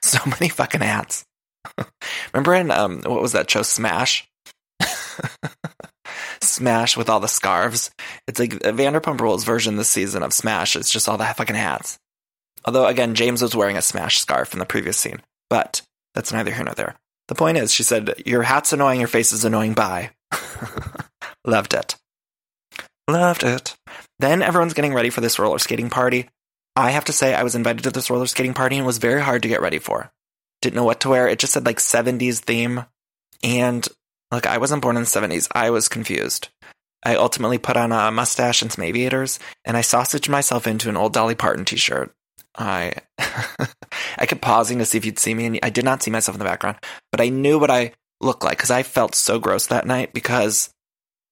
so 0.00 0.18
many 0.26 0.48
fucking 0.48 0.80
hats. 0.80 1.24
Remember 2.32 2.54
in, 2.54 2.70
um, 2.70 3.02
what 3.02 3.20
was 3.20 3.32
that 3.32 3.50
show, 3.50 3.62
Smash? 3.62 4.28
Smash 6.46 6.96
with 6.96 7.08
all 7.08 7.20
the 7.20 7.28
scarves. 7.28 7.90
It's 8.26 8.40
like 8.40 8.52
Vanderpump 8.52 9.20
Rules 9.20 9.44
version 9.44 9.76
this 9.76 9.88
season 9.88 10.22
of 10.22 10.32
Smash. 10.32 10.76
It's 10.76 10.90
just 10.90 11.08
all 11.08 11.18
the 11.18 11.24
fucking 11.24 11.56
hats. 11.56 11.98
Although, 12.64 12.86
again, 12.86 13.14
James 13.14 13.42
was 13.42 13.54
wearing 13.54 13.76
a 13.76 13.82
Smash 13.82 14.18
scarf 14.18 14.52
in 14.52 14.58
the 14.58 14.66
previous 14.66 14.96
scene. 14.96 15.22
But 15.48 15.82
that's 16.14 16.32
neither 16.32 16.52
here 16.52 16.64
nor 16.64 16.74
there. 16.74 16.96
The 17.28 17.34
point 17.34 17.58
is, 17.58 17.72
she 17.72 17.82
said, 17.82 18.22
Your 18.24 18.42
hat's 18.42 18.72
annoying, 18.72 19.00
your 19.00 19.08
face 19.08 19.32
is 19.32 19.44
annoying, 19.44 19.74
bye. 19.74 20.10
Loved 21.44 21.74
it. 21.74 21.96
Loved 23.08 23.44
it. 23.44 23.76
Then 24.18 24.42
everyone's 24.42 24.74
getting 24.74 24.94
ready 24.94 25.10
for 25.10 25.20
this 25.20 25.38
roller 25.38 25.58
skating 25.58 25.90
party. 25.90 26.28
I 26.74 26.90
have 26.90 27.04
to 27.06 27.12
say, 27.12 27.34
I 27.34 27.42
was 27.42 27.54
invited 27.54 27.84
to 27.84 27.90
this 27.90 28.10
roller 28.10 28.26
skating 28.26 28.54
party 28.54 28.76
and 28.76 28.86
was 28.86 28.98
very 28.98 29.22
hard 29.22 29.42
to 29.42 29.48
get 29.48 29.60
ready 29.60 29.78
for. 29.78 30.10
Didn't 30.60 30.76
know 30.76 30.84
what 30.84 31.00
to 31.00 31.08
wear. 31.08 31.28
It 31.28 31.38
just 31.38 31.52
said 31.52 31.66
like 31.66 31.78
70s 31.78 32.40
theme. 32.40 32.84
And 33.42 33.86
look, 34.36 34.46
I 34.46 34.58
wasn't 34.58 34.82
born 34.82 34.98
in 34.98 35.02
the 35.02 35.08
70s. 35.08 35.48
I 35.52 35.70
was 35.70 35.88
confused. 35.88 36.50
I 37.02 37.16
ultimately 37.16 37.56
put 37.56 37.78
on 37.78 37.90
a 37.90 38.10
mustache 38.10 38.60
and 38.60 38.70
some 38.70 38.84
aviators, 38.84 39.38
and 39.64 39.78
I 39.78 39.80
sausaged 39.80 40.28
myself 40.28 40.66
into 40.66 40.90
an 40.90 40.96
old 40.96 41.14
Dolly 41.14 41.34
Parton 41.34 41.64
t 41.64 41.76
shirt. 41.76 42.12
I 42.54 42.92
I 43.18 44.26
kept 44.26 44.42
pausing 44.42 44.78
to 44.78 44.84
see 44.84 44.98
if 44.98 45.06
you'd 45.06 45.18
see 45.18 45.32
me, 45.32 45.46
and 45.46 45.58
I 45.62 45.70
did 45.70 45.84
not 45.84 46.02
see 46.02 46.10
myself 46.10 46.34
in 46.34 46.38
the 46.38 46.44
background, 46.44 46.76
but 47.12 47.20
I 47.22 47.30
knew 47.30 47.58
what 47.58 47.70
I 47.70 47.92
looked 48.20 48.44
like 48.44 48.58
because 48.58 48.70
I 48.70 48.82
felt 48.82 49.14
so 49.14 49.38
gross 49.38 49.68
that 49.68 49.86
night 49.86 50.12
because 50.12 50.68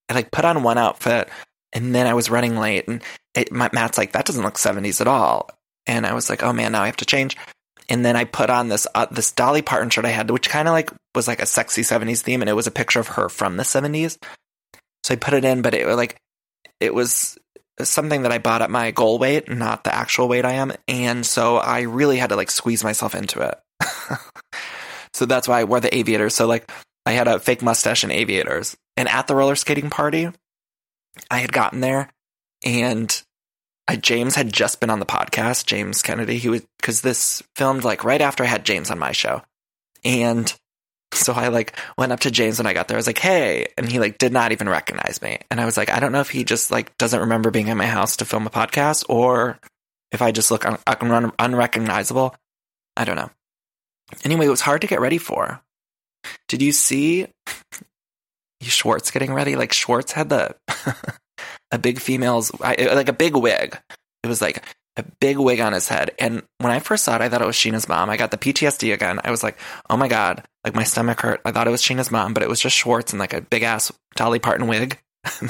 I 0.09 0.15
like 0.15 0.31
put 0.31 0.45
on 0.45 0.63
one 0.63 0.79
outfit 0.79 1.29
and 1.73 1.95
then 1.95 2.07
I 2.07 2.15
was 2.15 2.31
running 2.31 2.57
late, 2.57 2.89
and 2.89 3.03
it, 3.35 3.53
Matt's 3.53 3.99
like, 3.99 4.13
"That 4.13 4.25
doesn't 4.25 4.45
look 4.45 4.55
'70s 4.55 5.01
at 5.03 5.09
all," 5.09 5.51
and 5.87 6.07
I 6.07 6.15
was 6.15 6.31
like, 6.31 6.43
"Oh 6.43 6.55
man, 6.55 6.73
now 6.73 6.83
I 6.83 6.87
have 6.87 6.97
to 6.99 7.05
change." 7.05 7.37
And 7.89 8.05
then 8.05 8.17
I 8.17 8.25
put 8.25 8.51
on 8.51 8.69
this 8.69 8.87
uh, 8.95 9.07
this 9.11 9.33
Dolly 9.33 9.63
Parton 9.63 9.91
shirt 9.91 10.05
I 10.05 10.11
had, 10.11 10.31
which 10.31 10.49
kind 10.49 10.69
of 10.69 10.73
like 10.73 10.91
was 11.15 11.29
like 11.29 11.41
a 11.41 11.47
sexy 11.47 11.83
'70s 11.83 12.23
theme, 12.23 12.41
and 12.41 12.49
it 12.49 12.55
was 12.55 12.67
a 12.67 12.73
picture 12.73 13.01
of 13.01 13.09
her 13.09 13.29
from 13.29 13.57
the 13.57 13.63
'70s. 13.63 14.19
So 15.03 15.13
I 15.15 15.17
put 15.17 15.35
it 15.35 15.45
in, 15.45 15.63
but 15.63 15.75
it 15.75 15.87
like 15.95 16.17
it 16.81 16.95
was 16.95 17.39
something 17.81 18.23
that 18.23 18.33
I 18.33 18.39
bought 18.39 18.63
at 18.63 18.71
my 18.71 18.91
goal 18.91 19.19
weight, 19.19 19.51
not 19.51 19.85
the 19.85 19.95
actual 19.95 20.29
weight 20.29 20.45
I 20.45 20.53
am, 20.53 20.73
and 20.89 21.27
so 21.27 21.57
I 21.57 21.83
really 21.83 22.17
had 22.17 22.31
to 22.31 22.37
like 22.37 22.51
squeeze 22.51 22.85
myself 22.85 23.15
into 23.15 23.41
it. 23.41 23.61
so 25.13 25.27
that's 25.27 25.49
why 25.49 25.61
I 25.61 25.65
wore 25.65 25.81
the 25.81 25.95
aviators. 25.95 26.35
So 26.35 26.47
like 26.47 26.71
I 27.05 27.13
had 27.13 27.29
a 27.29 27.39
fake 27.39 27.63
mustache 27.63 28.03
and 28.03 28.13
aviators, 28.13 28.77
and 28.97 29.09
at 29.09 29.27
the 29.27 29.35
roller 29.35 29.57
skating 29.57 29.91
party, 29.91 30.31
I 31.31 31.39
had 31.39 31.53
gotten 31.53 31.81
there, 31.81 32.09
and 32.65 33.23
I, 33.87 33.97
James 33.97 34.35
had 34.35 34.53
just 34.53 34.81
been 34.81 34.91
on 34.91 34.99
the 35.01 35.07
podcast, 35.07 35.67
James 35.67 36.03
Kennedy. 36.03 36.39
He 36.39 36.49
was 36.49 36.65
because 36.79 37.03
this 37.03 37.43
filmed 37.55 37.85
like 37.85 38.05
right 38.05 38.21
after 38.21 38.43
I 38.43 38.47
had 38.47 38.65
James 38.65 38.91
on 38.91 38.99
my 38.99 39.13
show, 39.13 39.43
and 40.05 40.53
so 41.13 41.33
I 41.33 41.49
like 41.49 41.75
went 41.99 42.13
up 42.13 42.21
to 42.21 42.31
James 42.31 42.59
when 42.59 42.67
I 42.67 42.73
got 42.73 42.89
there. 42.89 42.97
I 42.97 42.99
was 42.99 43.07
like, 43.07 43.19
"Hey," 43.19 43.67
and 43.77 43.89
he 43.89 43.99
like 44.01 44.19
did 44.19 44.33
not 44.33 44.53
even 44.53 44.69
recognize 44.69 45.21
me. 45.21 45.39
And 45.51 45.61
I 45.61 45.65
was 45.65 45.77
like, 45.77 45.91
I 45.91 46.01
don't 46.01 46.13
know 46.13 46.21
if 46.21 46.31
he 46.31 46.45
just 46.45 46.71
like 46.71 46.97
doesn't 46.99 47.21
remember 47.21 47.51
being 47.51 47.71
at 47.71 47.77
my 47.77 47.87
house 47.87 48.17
to 48.19 48.25
film 48.25 48.47
a 48.47 48.51
podcast, 48.51 49.05
or 49.09 49.59
if 50.13 50.23
I 50.23 50.33
just 50.33 50.51
look 50.51 50.65
un- 50.65 50.79
un- 50.87 51.33
unrecognizable. 51.39 52.35
I 52.97 53.05
don't 53.05 53.17
know. 53.17 53.31
Anyway, 54.25 54.47
it 54.47 54.51
was 54.51 54.61
hard 54.61 54.83
to 54.83 54.87
get 54.87 55.01
ready 55.01 55.19
for. 55.19 55.61
Did 56.49 56.63
you 56.63 56.73
see 56.73 57.27
Schwartz 58.63 59.11
getting 59.11 59.35
ready? 59.35 59.57
Like 59.57 59.73
Schwartz 59.73 60.13
had 60.13 60.29
the 60.29 60.55
a 61.71 61.79
big 61.79 61.99
female's 61.99 62.53
like 62.61 63.09
a 63.09 63.13
big 63.13 63.37
wig. 63.37 63.79
It 64.23 64.27
was 64.27 64.41
like 64.41 64.65
a 64.97 65.05
big 65.21 65.39
wig 65.39 65.61
on 65.61 65.73
his 65.73 65.89
head. 65.89 66.13
And 66.19 66.43
when 66.59 66.73
I 66.73 66.79
first 66.79 67.05
saw 67.05 67.17
it, 67.17 67.21
I 67.21 67.29
thought 67.29 67.43
it 67.43 67.47
was 67.47 67.57
Scheana's 67.57 67.89
mom. 67.89 68.11
I 68.11 68.17
got 68.17 68.31
the 68.31 68.39
PTSD 68.39 68.93
again. 68.93 69.21
I 69.25 69.31
was 69.31 69.43
like, 69.43 69.59
oh 69.91 69.97
my 69.97 70.09
God, 70.09 70.45
like 70.65 70.75
my 70.75 70.85
stomach 70.85 71.21
hurt. 71.21 71.41
I 71.45 71.53
thought 71.53 71.67
it 71.67 71.73
was 71.73 71.83
Scheana's 71.83 72.11
mom, 72.11 72.33
but 72.35 72.43
it 72.43 72.49
was 72.49 72.61
just 72.61 72.77
Schwartz 72.77 73.13
and 73.13 73.21
like 73.21 73.35
a 73.35 73.41
big 73.41 73.63
ass 73.63 73.93
Dolly 74.15 74.39
Parton 74.39 74.69
wig. 74.69 74.99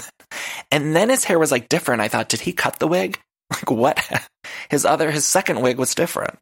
and 0.71 0.97
then 0.97 1.09
his 1.11 1.25
hair 1.25 1.39
was 1.39 1.53
like 1.53 1.69
different. 1.69 2.01
I 2.01 2.09
thought, 2.09 2.29
did 2.29 2.41
he 2.41 2.53
cut 2.53 2.79
the 2.79 2.89
wig? 2.89 3.19
Like 3.53 3.71
what? 3.71 4.27
His 4.71 4.87
other, 4.87 5.11
his 5.11 5.27
second 5.27 5.61
wig 5.61 5.79
was 5.79 5.95
different. 5.95 6.39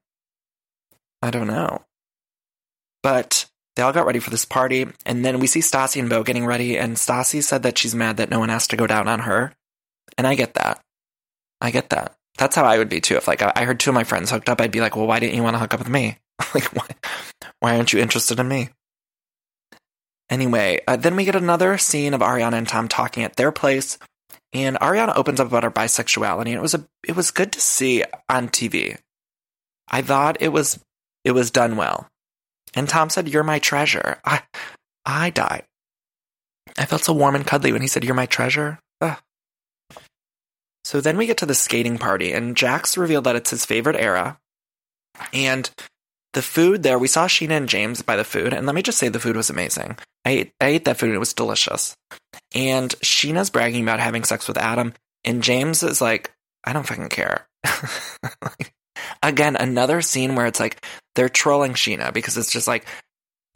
I 1.20 1.30
don't 1.30 1.48
know. 1.48 1.82
But 3.02 3.46
they 3.76 3.82
all 3.82 3.92
got 3.92 4.06
ready 4.06 4.18
for 4.18 4.30
this 4.30 4.44
party. 4.44 4.86
And 5.06 5.24
then 5.24 5.38
we 5.38 5.46
see 5.46 5.60
Stassi 5.60 6.00
and 6.00 6.10
Beau 6.10 6.22
getting 6.22 6.46
ready. 6.46 6.78
And 6.78 6.96
Stassi 6.96 7.42
said 7.42 7.62
that 7.62 7.78
she's 7.78 7.94
mad 7.94 8.18
that 8.18 8.30
no 8.30 8.38
one 8.38 8.50
has 8.50 8.66
to 8.68 8.76
go 8.76 8.86
down 8.86 9.08
on 9.08 9.20
her. 9.20 9.52
And 10.18 10.26
I 10.26 10.34
get 10.34 10.54
that. 10.54 10.80
I 11.60 11.70
get 11.70 11.90
that. 11.90 12.14
That's 12.38 12.56
how 12.56 12.64
I 12.64 12.78
would 12.78 12.88
be 12.88 13.00
too. 13.00 13.16
If 13.16 13.28
like 13.28 13.42
I 13.42 13.64
heard 13.64 13.80
two 13.80 13.90
of 13.90 13.94
my 13.94 14.04
friends 14.04 14.30
hooked 14.30 14.48
up, 14.48 14.60
I'd 14.60 14.72
be 14.72 14.80
like, 14.80 14.96
well, 14.96 15.06
why 15.06 15.20
didn't 15.20 15.36
you 15.36 15.42
want 15.42 15.54
to 15.54 15.58
hook 15.58 15.74
up 15.74 15.80
with 15.80 15.88
me? 15.88 16.18
like, 16.54 16.64
why, 16.74 16.86
why 17.60 17.76
aren't 17.76 17.92
you 17.92 18.00
interested 18.00 18.40
in 18.40 18.48
me? 18.48 18.70
Anyway, 20.30 20.80
uh, 20.88 20.96
then 20.96 21.14
we 21.14 21.24
get 21.24 21.36
another 21.36 21.76
scene 21.76 22.14
of 22.14 22.22
Ariana 22.22 22.54
and 22.54 22.66
Tom 22.66 22.88
talking 22.88 23.22
at 23.22 23.36
their 23.36 23.52
place, 23.52 23.98
and 24.54 24.78
Ariana 24.78 25.14
opens 25.14 25.40
up 25.40 25.48
about 25.48 25.62
her 25.62 25.70
bisexuality, 25.70 26.46
and 26.46 26.54
it 26.54 26.62
was 26.62 26.74
a 26.74 26.86
it 27.06 27.14
was 27.14 27.30
good 27.30 27.52
to 27.52 27.60
see 27.60 28.02
on 28.30 28.48
TV. 28.48 28.98
I 29.88 30.00
thought 30.00 30.40
it 30.40 30.48
was 30.48 30.80
it 31.22 31.32
was 31.32 31.50
done 31.50 31.76
well. 31.76 32.08
And 32.74 32.88
Tom 32.88 33.10
said, 33.10 33.28
"You're 33.28 33.42
my 33.42 33.58
treasure." 33.58 34.18
I 34.24 34.42
I 35.04 35.30
died. 35.30 35.64
I 36.78 36.86
felt 36.86 37.04
so 37.04 37.12
warm 37.12 37.34
and 37.34 37.46
cuddly 37.46 37.72
when 37.72 37.82
he 37.82 37.88
said, 37.88 38.04
"You're 38.04 38.14
my 38.14 38.26
treasure." 38.26 38.78
Ugh. 39.00 39.18
So 40.84 41.00
then 41.00 41.16
we 41.16 41.26
get 41.26 41.36
to 41.38 41.46
the 41.46 41.54
skating 41.54 41.98
party, 41.98 42.32
and 42.32 42.56
Jax 42.56 42.96
revealed 42.96 43.24
that 43.24 43.36
it's 43.36 43.50
his 43.50 43.64
favorite 43.64 43.96
era. 43.96 44.38
And 45.32 45.70
the 46.32 46.42
food 46.42 46.82
there, 46.82 46.98
we 46.98 47.08
saw 47.08 47.26
Scheana 47.26 47.56
and 47.56 47.68
James 47.68 48.02
by 48.02 48.16
the 48.16 48.24
food, 48.24 48.52
and 48.52 48.66
let 48.66 48.74
me 48.74 48.82
just 48.82 48.98
say 48.98 49.08
the 49.08 49.20
food 49.20 49.36
was 49.36 49.50
amazing. 49.50 49.98
I 50.24 50.30
ate, 50.30 50.52
I 50.60 50.66
ate 50.68 50.84
that 50.86 50.98
food, 50.98 51.08
and 51.08 51.16
it 51.16 51.20
was 51.20 51.34
delicious. 51.34 51.94
And 52.54 52.90
Scheana's 53.00 53.50
bragging 53.50 53.82
about 53.82 54.00
having 54.00 54.24
sex 54.24 54.48
with 54.48 54.56
Adam, 54.56 54.94
and 55.24 55.42
James 55.42 55.82
is 55.82 56.00
like, 56.00 56.32
I 56.64 56.72
don't 56.72 56.86
fucking 56.86 57.10
care. 57.10 57.46
Again, 59.22 59.56
another 59.56 60.02
scene 60.02 60.34
where 60.34 60.46
it's 60.46 60.60
like 60.60 60.84
they're 61.14 61.28
trolling 61.28 61.72
Scheana 61.72 62.12
because 62.12 62.36
it's 62.36 62.52
just 62.52 62.68
like 62.68 62.86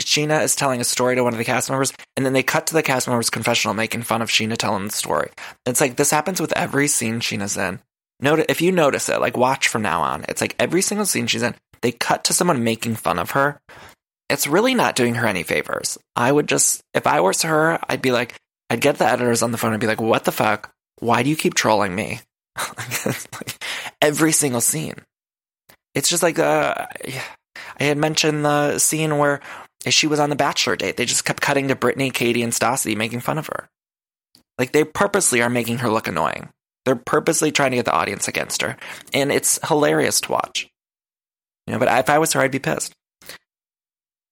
Scheana 0.01 0.43
is 0.43 0.57
telling 0.57 0.81
a 0.81 0.85
story 0.85 1.17
to 1.17 1.25
one 1.25 1.33
of 1.33 1.39
the 1.39 1.45
cast 1.45 1.71
members, 1.71 1.93
and 2.17 2.25
then 2.25 2.33
they 2.33 2.43
cut 2.43 2.67
to 2.69 2.75
the 2.75 2.83
cast 2.83 3.09
member's 3.09 3.31
confessional 3.31 3.75
making 3.75 4.03
fun 4.03 4.23
of 4.23 4.29
Scheana 4.29 4.57
telling 4.57 4.85
the 4.85 4.91
story. 4.91 5.31
It's 5.65 5.81
like 5.81 5.97
this 5.97 6.11
happens 6.11 6.41
with 6.41 6.53
every 6.53 6.89
scene 6.89 7.21
Scheana's 7.21 7.57
in. 7.57 7.81
Note 8.21 8.47
if 8.49 8.61
you 8.61 8.73
notice 8.73 9.09
it, 9.09 9.21
like 9.21 9.37
watch 9.37 9.69
from 9.69 9.83
now 9.83 10.03
on. 10.03 10.25
It's 10.29 10.41
like 10.41 10.57
every 10.59 10.83
single 10.83 11.07
scene 11.07 11.27
she's 11.27 11.43
in, 11.43 11.55
they 11.83 11.93
cut 11.93 12.25
to 12.25 12.33
someone 12.33 12.65
making 12.65 12.97
fun 12.97 13.19
of 13.19 13.33
her. 13.33 13.61
It's 14.29 14.47
really 14.47 14.75
not 14.75 14.97
doing 14.97 15.15
her 15.15 15.27
any 15.27 15.45
favors. 15.45 15.99
I 16.17 16.33
would 16.33 16.49
just, 16.49 16.83
if 16.95 17.07
I 17.07 17.21
was 17.21 17.43
her, 17.43 17.79
I'd 17.89 18.03
be 18.03 18.13
like, 18.13 18.35
I'd 18.69 18.81
get 18.81 18.99
the 18.99 19.07
editors 19.07 19.43
on 19.43 19.53
the 19.53 19.59
phone 19.59 19.73
and 19.73 19.81
be 19.81 19.87
like, 19.87 20.01
what 20.01 20.25
the 20.25 20.33
fuck? 20.33 20.73
Why 20.99 21.23
do 21.23 21.31
you 21.31 21.37
keep 21.37 21.55
trolling 21.55 21.95
me? 21.95 22.21
like, 22.77 23.65
every 24.01 24.33
single 24.33 24.61
scene. 24.61 24.97
It's 25.97 26.11
just 26.11 26.23
like, 26.23 26.39
uh, 26.39 26.87
I 27.81 27.85
had 27.85 27.97
mentioned 27.97 28.45
the 28.45 28.79
scene 28.79 29.17
where 29.17 29.41
she 29.89 30.07
was 30.07 30.21
on 30.21 30.29
the 30.31 30.37
bachelor 30.37 30.77
date. 30.77 30.99
They 30.99 31.07
just 31.07 31.25
kept 31.25 31.41
cutting 31.41 31.69
to 31.69 31.75
Brittany, 31.75 32.11
Katie, 32.11 32.43
and 32.43 32.53
Stassi 32.53 32.95
making 32.95 33.21
fun 33.21 33.39
of 33.39 33.47
her. 33.47 33.69
Like 34.59 34.73
they 34.73 34.85
purposely 34.85 35.41
are 35.41 35.49
making 35.49 35.79
her 35.79 35.89
look 35.89 36.07
annoying. 36.07 36.51
They're 36.85 36.97
purposely 36.97 37.51
trying 37.51 37.71
to 37.71 37.79
get 37.79 37.87
the 37.87 37.95
audience 37.95 38.29
against 38.29 38.61
her. 38.61 38.77
And 39.15 39.33
it's 39.33 39.59
hilarious 39.67 40.21
to 40.23 40.33
watch. 40.33 40.69
You 41.67 41.73
know, 41.73 41.79
but 41.79 41.99
if 41.99 42.11
I 42.11 42.19
was 42.19 42.35
her, 42.35 42.41
I'd 42.41 42.51
be 42.51 42.59
pissed. 42.59 42.93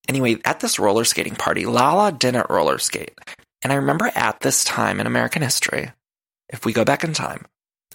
Anyway, 0.07 0.37
at 0.45 0.61
this 0.61 0.79
roller 0.79 1.05
skating 1.05 1.35
party, 1.35 1.65
Lala 1.65 2.13
didn't 2.13 2.51
roller 2.51 2.79
skate. 2.79 3.19
And 3.63 3.73
I 3.73 3.77
remember 3.77 4.11
at 4.15 4.41
this 4.41 4.65
time 4.65 5.01
in 5.01 5.07
American 5.07 5.41
history, 5.41 5.93
if 6.51 6.67
we 6.67 6.75
go 6.75 6.85
back 6.85 7.05
in 7.05 7.15
time, 7.15 7.47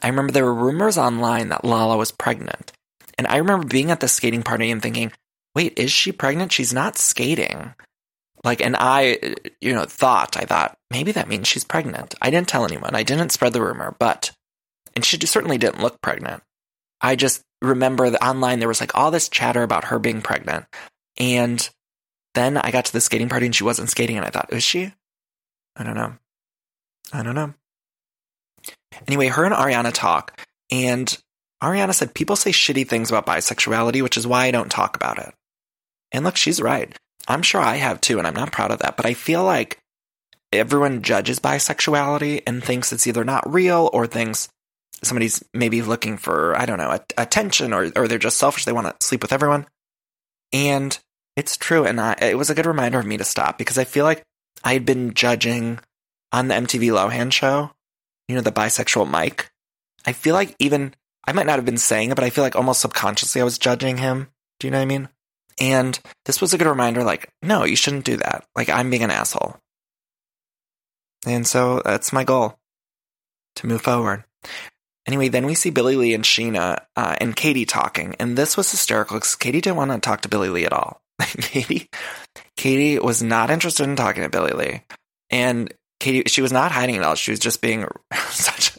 I 0.01 0.07
remember 0.07 0.33
there 0.33 0.45
were 0.45 0.55
rumors 0.55 0.97
online 0.97 1.49
that 1.49 1.63
Lala 1.63 1.97
was 1.97 2.11
pregnant. 2.11 2.71
And 3.19 3.27
I 3.27 3.35
remember 3.35 3.67
being 3.67 3.91
at 3.91 3.99
the 3.99 4.07
skating 4.07 4.43
party 4.43 4.71
and 4.71 4.81
thinking, 4.81 5.11
wait, 5.53 5.77
is 5.77 5.91
she 5.91 6.13
pregnant? 6.13 6.53
She's 6.53 6.73
not 6.73 6.97
skating. 6.97 7.73
Like, 8.45 8.61
and 8.61 8.77
I, 8.79 9.35
you 9.59 9.73
know, 9.73 9.83
thought, 9.83 10.37
I 10.37 10.45
thought, 10.45 10.77
maybe 10.89 11.11
that 11.11 11.27
means 11.27 11.45
she's 11.45 11.65
pregnant. 11.65 12.15
I 12.21 12.29
didn't 12.29 12.47
tell 12.47 12.63
anyone. 12.63 12.95
I 12.95 13.03
didn't 13.03 13.33
spread 13.33 13.51
the 13.51 13.61
rumor, 13.61 13.93
but, 13.99 14.31
and 14.95 15.03
she 15.03 15.17
certainly 15.25 15.57
didn't 15.57 15.81
look 15.81 15.99
pregnant. 15.99 16.43
I 17.01 17.17
just 17.17 17.41
remember 17.61 18.09
that 18.09 18.23
online 18.23 18.59
there 18.59 18.69
was 18.69 18.79
like 18.79 18.95
all 18.95 19.11
this 19.11 19.27
chatter 19.27 19.63
about 19.63 19.85
her 19.85 19.99
being 19.99 20.21
pregnant. 20.21 20.67
And 21.17 21.69
then 22.35 22.55
I 22.55 22.71
got 22.71 22.85
to 22.85 22.93
the 22.93 23.01
skating 23.01 23.27
party 23.27 23.47
and 23.47 23.55
she 23.55 23.65
wasn't 23.65 23.89
skating 23.89 24.15
and 24.15 24.25
I 24.25 24.29
thought, 24.29 24.53
is 24.53 24.63
she? 24.63 24.93
I 25.75 25.83
don't 25.83 25.95
know. 25.95 26.13
I 27.11 27.21
don't 27.23 27.35
know. 27.35 27.53
Anyway, 29.09 29.27
her 29.27 29.43
and 29.43 29.53
Ariana 29.53 29.91
talk, 29.91 30.39
and 30.71 31.21
Ariana 31.61 31.93
said 31.93 32.13
people 32.13 32.35
say 32.35 32.51
shitty 32.51 32.87
things 32.87 33.09
about 33.09 33.25
bisexuality, 33.25 34.01
which 34.01 34.17
is 34.17 34.27
why 34.27 34.45
I 34.45 34.51
don't 34.51 34.71
talk 34.71 34.95
about 34.95 35.19
it. 35.19 35.33
And 36.11 36.23
look, 36.23 36.37
she's 36.37 36.61
right. 36.61 36.97
I'm 37.27 37.41
sure 37.41 37.61
I 37.61 37.75
have 37.75 38.01
too, 38.01 38.17
and 38.17 38.25
I'm 38.25 38.33
not 38.33 38.51
proud 38.51 38.71
of 38.71 38.79
that, 38.79 38.97
but 38.97 39.05
I 39.05 39.13
feel 39.13 39.43
like 39.43 39.79
everyone 40.51 41.01
judges 41.01 41.39
bisexuality 41.39 42.41
and 42.47 42.63
thinks 42.63 42.91
it's 42.91 43.05
either 43.05 43.23
not 43.23 43.51
real 43.51 43.89
or 43.93 44.07
thinks 44.07 44.49
somebody's 45.03 45.43
maybe 45.53 45.81
looking 45.81 46.17
for, 46.17 46.57
I 46.57 46.65
don't 46.65 46.77
know, 46.77 46.97
attention 47.17 47.73
or, 47.73 47.91
or 47.95 48.07
they're 48.07 48.17
just 48.17 48.37
selfish. 48.37 48.65
They 48.65 48.71
want 48.71 48.87
to 48.87 49.05
sleep 49.05 49.21
with 49.21 49.33
everyone. 49.33 49.67
And 50.51 50.97
it's 51.35 51.57
true. 51.57 51.85
And 51.85 52.01
I, 52.01 52.17
it 52.21 52.37
was 52.37 52.49
a 52.49 52.55
good 52.55 52.65
reminder 52.65 52.99
of 52.99 53.05
me 53.05 53.17
to 53.17 53.23
stop 53.23 53.57
because 53.57 53.77
I 53.77 53.83
feel 53.83 54.05
like 54.05 54.23
I 54.63 54.73
had 54.73 54.85
been 54.85 55.13
judging 55.13 55.79
on 56.31 56.47
the 56.47 56.55
MTV 56.55 56.91
Lohan 56.91 57.31
show, 57.31 57.71
you 58.27 58.35
know, 58.35 58.41
the 58.41 58.51
bisexual 58.51 59.07
Mike. 59.07 59.49
I 60.05 60.13
feel 60.13 60.33
like 60.33 60.55
even, 60.59 60.93
I 61.29 61.31
might 61.31 61.45
not 61.45 61.57
have 61.57 61.65
been 61.65 61.77
saying 61.77 62.09
it, 62.09 62.15
but 62.15 62.23
I 62.23 62.31
feel 62.31 62.43
like 62.43 62.55
almost 62.55 62.81
subconsciously 62.81 63.39
I 63.39 63.43
was 63.43 63.59
judging 63.59 63.97
him. 63.97 64.29
Do 64.59 64.65
you 64.65 64.71
know 64.71 64.79
what 64.79 64.83
I 64.83 64.85
mean? 64.85 65.09
And 65.61 65.99
this 66.25 66.41
was 66.41 66.55
a 66.55 66.57
good 66.57 66.65
reminder 66.65 67.03
like, 67.03 67.29
no, 67.43 67.65
you 67.65 67.75
shouldn't 67.75 68.05
do 68.05 68.17
that. 68.17 68.47
Like, 68.55 68.67
I'm 68.67 68.89
being 68.89 69.03
an 69.03 69.11
asshole. 69.11 69.55
And 71.27 71.45
so 71.45 71.83
that's 71.85 72.11
my 72.11 72.23
goal 72.23 72.57
to 73.57 73.67
move 73.67 73.83
forward. 73.83 74.23
Anyway, 75.05 75.27
then 75.27 75.45
we 75.45 75.53
see 75.53 75.69
Billie 75.69 75.97
Lee 75.97 76.15
and 76.15 76.23
Scheana 76.23 76.79
uh, 76.95 77.15
and 77.21 77.35
Katie 77.35 77.65
talking, 77.65 78.15
and 78.19 78.35
this 78.35 78.57
was 78.57 78.71
hysterical 78.71 79.17
because 79.17 79.35
Katie 79.35 79.61
didn't 79.61 79.77
want 79.77 79.91
to 79.91 79.99
talk 79.99 80.21
to 80.21 80.29
Billie 80.29 80.49
Lee 80.49 80.65
at 80.65 80.73
all. 80.73 80.99
Katie, 81.19 81.89
Katie 82.57 82.97
was 82.97 83.21
not 83.21 83.51
interested 83.51 83.83
in 83.83 83.95
talking 83.95 84.23
to 84.23 84.29
Billie 84.29 84.53
Lee, 84.53 84.81
and 85.29 85.71
Katie, 85.99 86.23
she 86.27 86.41
was 86.41 86.51
not 86.51 86.71
hiding 86.71 86.95
it 86.95 87.03
all. 87.03 87.15
She 87.15 87.31
was 87.31 87.39
just 87.39 87.61
being 87.61 87.85
such. 88.29 88.77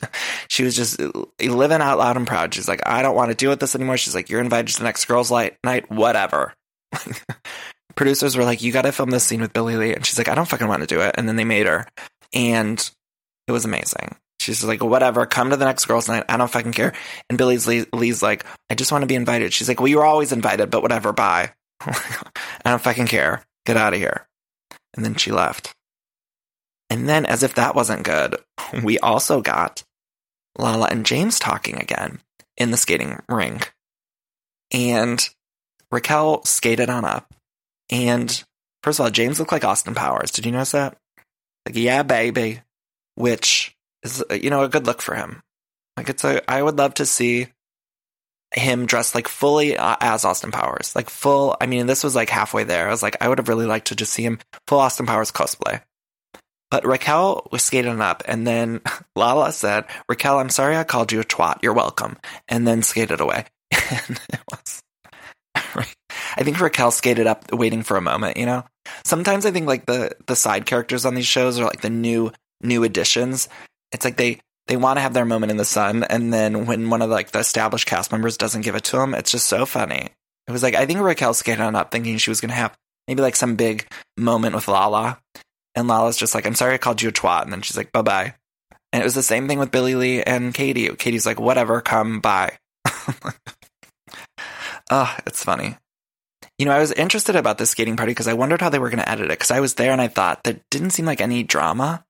She 0.48 0.64
was 0.64 0.74
just 0.74 0.98
living 1.40 1.80
out 1.80 1.98
loud 1.98 2.16
and 2.16 2.26
proud. 2.26 2.54
She's 2.54 2.68
like, 2.68 2.80
I 2.86 3.02
don't 3.02 3.14
want 3.14 3.30
to 3.30 3.36
deal 3.36 3.50
with 3.50 3.60
this 3.60 3.74
anymore. 3.74 3.96
She's 3.96 4.14
like, 4.14 4.30
you're 4.30 4.40
invited 4.40 4.68
to 4.68 4.78
the 4.78 4.84
next 4.84 5.04
girls' 5.04 5.30
night, 5.30 5.90
whatever. 5.90 6.54
Producers 7.94 8.36
were 8.36 8.44
like, 8.44 8.62
you 8.62 8.72
got 8.72 8.82
to 8.82 8.92
film 8.92 9.10
this 9.10 9.24
scene 9.24 9.40
with 9.40 9.52
Billie 9.52 9.76
Lee, 9.76 9.94
and 9.94 10.04
she's 10.06 10.16
like, 10.16 10.28
I 10.28 10.34
don't 10.34 10.48
fucking 10.48 10.68
want 10.68 10.80
to 10.80 10.86
do 10.86 11.02
it. 11.02 11.14
And 11.18 11.28
then 11.28 11.36
they 11.36 11.44
made 11.44 11.66
her, 11.66 11.86
and 12.32 12.90
it 13.46 13.52
was 13.52 13.64
amazing. 13.64 14.16
She's 14.40 14.64
like, 14.64 14.82
whatever, 14.82 15.26
come 15.26 15.50
to 15.50 15.56
the 15.58 15.66
next 15.66 15.84
girls' 15.84 16.08
night. 16.08 16.24
I 16.26 16.38
don't 16.38 16.50
fucking 16.50 16.72
care. 16.72 16.94
And 17.28 17.36
Billie 17.36 17.58
Lee's 17.92 18.22
like, 18.22 18.46
I 18.70 18.74
just 18.74 18.90
want 18.90 19.02
to 19.02 19.06
be 19.06 19.14
invited. 19.14 19.52
She's 19.52 19.68
like, 19.68 19.80
well, 19.80 19.88
you 19.88 19.98
were 19.98 20.06
always 20.06 20.32
invited, 20.32 20.70
but 20.70 20.80
whatever, 20.80 21.12
bye. 21.12 21.52
I 21.82 22.00
don't 22.64 22.80
fucking 22.80 23.08
care. 23.08 23.44
Get 23.66 23.76
out 23.76 23.92
of 23.92 23.98
here. 23.98 24.26
And 24.96 25.04
then 25.04 25.14
she 25.16 25.30
left. 25.30 25.74
And 26.90 27.08
then, 27.08 27.24
as 27.24 27.42
if 27.42 27.54
that 27.54 27.74
wasn't 27.74 28.02
good, 28.02 28.36
we 28.82 28.98
also 28.98 29.40
got 29.40 29.84
Lala 30.58 30.88
and 30.90 31.06
James 31.06 31.38
talking 31.38 31.80
again 31.80 32.20
in 32.56 32.72
the 32.72 32.76
skating 32.76 33.20
rink. 33.28 33.72
And 34.72 35.26
Raquel 35.90 36.44
skated 36.44 36.90
on 36.90 37.04
up. 37.04 37.32
And 37.90 38.42
first 38.82 38.98
of 38.98 39.04
all, 39.04 39.10
James 39.10 39.38
looked 39.38 39.52
like 39.52 39.64
Austin 39.64 39.94
Powers. 39.94 40.30
Did 40.30 40.46
you 40.46 40.52
notice 40.52 40.72
that? 40.72 40.96
Like, 41.66 41.76
yeah, 41.76 42.02
baby. 42.02 42.60
Which 43.14 43.74
is 44.02 44.24
uh, 44.30 44.34
you 44.34 44.50
know 44.50 44.62
a 44.62 44.68
good 44.68 44.86
look 44.86 45.02
for 45.02 45.14
him. 45.14 45.42
Like 45.96 46.08
it's 46.08 46.24
a 46.24 46.48
I 46.50 46.62
would 46.62 46.78
love 46.78 46.94
to 46.94 47.06
see 47.06 47.48
him 48.54 48.86
dressed 48.86 49.14
like 49.14 49.28
fully 49.28 49.76
uh, 49.76 49.96
as 50.00 50.24
Austin 50.24 50.50
Powers, 50.50 50.94
like 50.96 51.10
full. 51.10 51.56
I 51.60 51.66
mean, 51.66 51.86
this 51.86 52.02
was 52.02 52.16
like 52.16 52.30
halfway 52.30 52.64
there. 52.64 52.88
I 52.88 52.90
was 52.90 53.02
like, 53.02 53.16
I 53.20 53.28
would 53.28 53.38
have 53.38 53.48
really 53.48 53.66
liked 53.66 53.88
to 53.88 53.96
just 53.96 54.12
see 54.12 54.22
him 54.22 54.38
full 54.66 54.78
Austin 54.80 55.06
Powers 55.06 55.30
cosplay. 55.30 55.82
But 56.70 56.86
Raquel 56.86 57.48
was 57.50 57.64
skating 57.64 58.00
up, 58.00 58.22
and 58.26 58.46
then 58.46 58.80
Lala 59.16 59.52
said, 59.52 59.84
"Raquel, 60.08 60.38
I'm 60.38 60.50
sorry 60.50 60.76
I 60.76 60.84
called 60.84 61.12
you 61.12 61.20
a 61.20 61.24
twat. 61.24 61.62
You're 61.62 61.72
welcome," 61.72 62.16
and 62.48 62.66
then 62.66 62.82
skated 62.82 63.20
away. 63.20 63.46
and 63.72 64.20
it 64.32 64.40
was. 64.50 64.82
I 66.36 66.44
think 66.44 66.60
Raquel 66.60 66.92
skated 66.92 67.26
up, 67.26 67.52
waiting 67.52 67.82
for 67.82 67.96
a 67.96 68.02
moment. 68.02 68.36
You 68.36 68.46
know, 68.46 68.64
sometimes 69.04 69.46
I 69.46 69.50
think 69.50 69.66
like 69.66 69.86
the 69.86 70.12
the 70.26 70.36
side 70.36 70.66
characters 70.66 71.04
on 71.04 71.14
these 71.14 71.26
shows 71.26 71.58
are 71.58 71.64
like 71.64 71.80
the 71.80 71.90
new 71.90 72.32
new 72.62 72.84
additions, 72.84 73.48
it's 73.92 74.04
like 74.04 74.16
they 74.16 74.40
they 74.66 74.76
want 74.76 74.98
to 74.98 75.00
have 75.00 75.14
their 75.14 75.24
moment 75.24 75.50
in 75.50 75.56
the 75.56 75.64
sun, 75.64 76.04
and 76.04 76.32
then 76.32 76.66
when 76.66 76.90
one 76.90 77.02
of 77.02 77.08
the, 77.08 77.14
like 77.14 77.32
the 77.32 77.40
established 77.40 77.86
cast 77.86 78.12
members 78.12 78.36
doesn't 78.36 78.62
give 78.62 78.76
it 78.76 78.84
to 78.84 78.96
them, 78.96 79.14
it's 79.14 79.32
just 79.32 79.48
so 79.48 79.66
funny. 79.66 80.10
It 80.46 80.52
was 80.52 80.62
like 80.62 80.74
I 80.74 80.86
think 80.86 81.00
Raquel 81.00 81.34
skated 81.34 81.60
on 81.60 81.74
up 81.74 81.90
thinking 81.90 82.18
she 82.18 82.30
was 82.30 82.40
gonna 82.40 82.52
have 82.52 82.76
maybe 83.08 83.22
like 83.22 83.36
some 83.36 83.56
big 83.56 83.88
moment 84.16 84.54
with 84.54 84.68
Lala, 84.68 85.18
and 85.74 85.88
Lala's 85.88 86.16
just 86.16 86.34
like, 86.34 86.46
"I'm 86.46 86.54
sorry 86.54 86.74
I 86.74 86.78
called 86.78 87.02
you 87.02 87.08
a 87.08 87.12
twat," 87.12 87.42
and 87.42 87.52
then 87.52 87.62
she's 87.62 87.76
like, 87.76 87.92
"Bye 87.92 88.02
bye." 88.02 88.34
And 88.92 89.00
it 89.00 89.04
was 89.04 89.14
the 89.14 89.22
same 89.22 89.46
thing 89.46 89.58
with 89.58 89.70
Billie 89.70 89.94
Lee 89.94 90.22
and 90.22 90.52
Katie. 90.52 90.88
Katie's 90.96 91.26
like, 91.26 91.40
"Whatever, 91.40 91.80
come 91.80 92.20
by." 92.20 92.58
oh, 92.86 93.32
ah, 94.90 95.18
it's 95.26 95.44
funny. 95.44 95.76
You 96.58 96.66
know, 96.66 96.72
I 96.72 96.80
was 96.80 96.92
interested 96.92 97.36
about 97.36 97.56
this 97.56 97.70
skating 97.70 97.96
party 97.96 98.10
because 98.10 98.28
I 98.28 98.34
wondered 98.34 98.60
how 98.60 98.68
they 98.68 98.78
were 98.78 98.90
going 98.90 99.02
to 99.02 99.08
edit 99.08 99.26
it. 99.26 99.30
Because 99.30 99.50
I 99.50 99.60
was 99.60 99.74
there 99.74 99.92
and 99.92 100.00
I 100.00 100.08
thought 100.08 100.44
there 100.44 100.60
didn't 100.70 100.90
seem 100.90 101.06
like 101.06 101.20
any 101.20 101.42
drama. 101.42 102.04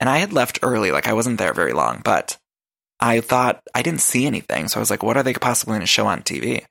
And 0.00 0.08
I 0.08 0.18
had 0.18 0.32
left 0.32 0.60
early, 0.62 0.92
like 0.92 1.06
I 1.06 1.12
wasn't 1.12 1.38
there 1.38 1.52
very 1.52 1.72
long, 1.72 2.00
but 2.04 2.38
I 3.00 3.20
thought 3.20 3.62
I 3.74 3.82
didn't 3.82 4.00
see 4.00 4.26
anything. 4.26 4.68
So 4.68 4.78
I 4.78 4.80
was 4.80 4.90
like, 4.90 5.02
what 5.02 5.16
are 5.16 5.22
they 5.22 5.34
possibly 5.34 5.72
going 5.72 5.80
to 5.80 5.86
show 5.86 6.06
on 6.06 6.22
TV? 6.22 6.64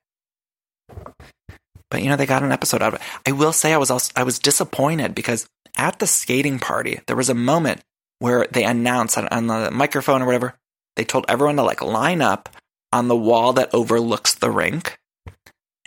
But 1.95 2.03
you 2.03 2.09
know, 2.09 2.17
they 2.17 2.25
got 2.25 2.43
an 2.43 2.51
episode 2.51 2.81
out 2.81 2.93
of 2.93 2.99
it. 2.99 3.07
I 3.25 3.31
will 3.31 3.53
say 3.53 3.71
I 3.71 3.77
was 3.77 3.89
also, 3.89 4.11
I 4.17 4.23
was 4.23 4.37
disappointed 4.37 5.15
because 5.15 5.47
at 5.77 5.97
the 5.97 6.05
skating 6.05 6.59
party, 6.59 6.99
there 7.07 7.15
was 7.15 7.29
a 7.29 7.33
moment 7.33 7.79
where 8.19 8.45
they 8.51 8.65
announced 8.65 9.17
on, 9.17 9.29
on 9.29 9.47
the 9.47 9.71
microphone 9.71 10.21
or 10.21 10.25
whatever, 10.25 10.55
they 10.97 11.05
told 11.05 11.23
everyone 11.29 11.55
to 11.55 11.63
like 11.63 11.81
line 11.81 12.21
up 12.21 12.49
on 12.91 13.07
the 13.07 13.15
wall 13.15 13.53
that 13.53 13.73
overlooks 13.73 14.33
the 14.33 14.51
rink. 14.51 14.99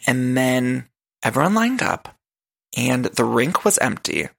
And 0.07 0.35
then 0.35 0.87
everyone 1.23 1.53
lined 1.53 1.83
up 1.83 2.17
and 2.75 3.05
the 3.05 3.25
rink 3.27 3.67
was 3.67 3.77
empty. 3.77 4.31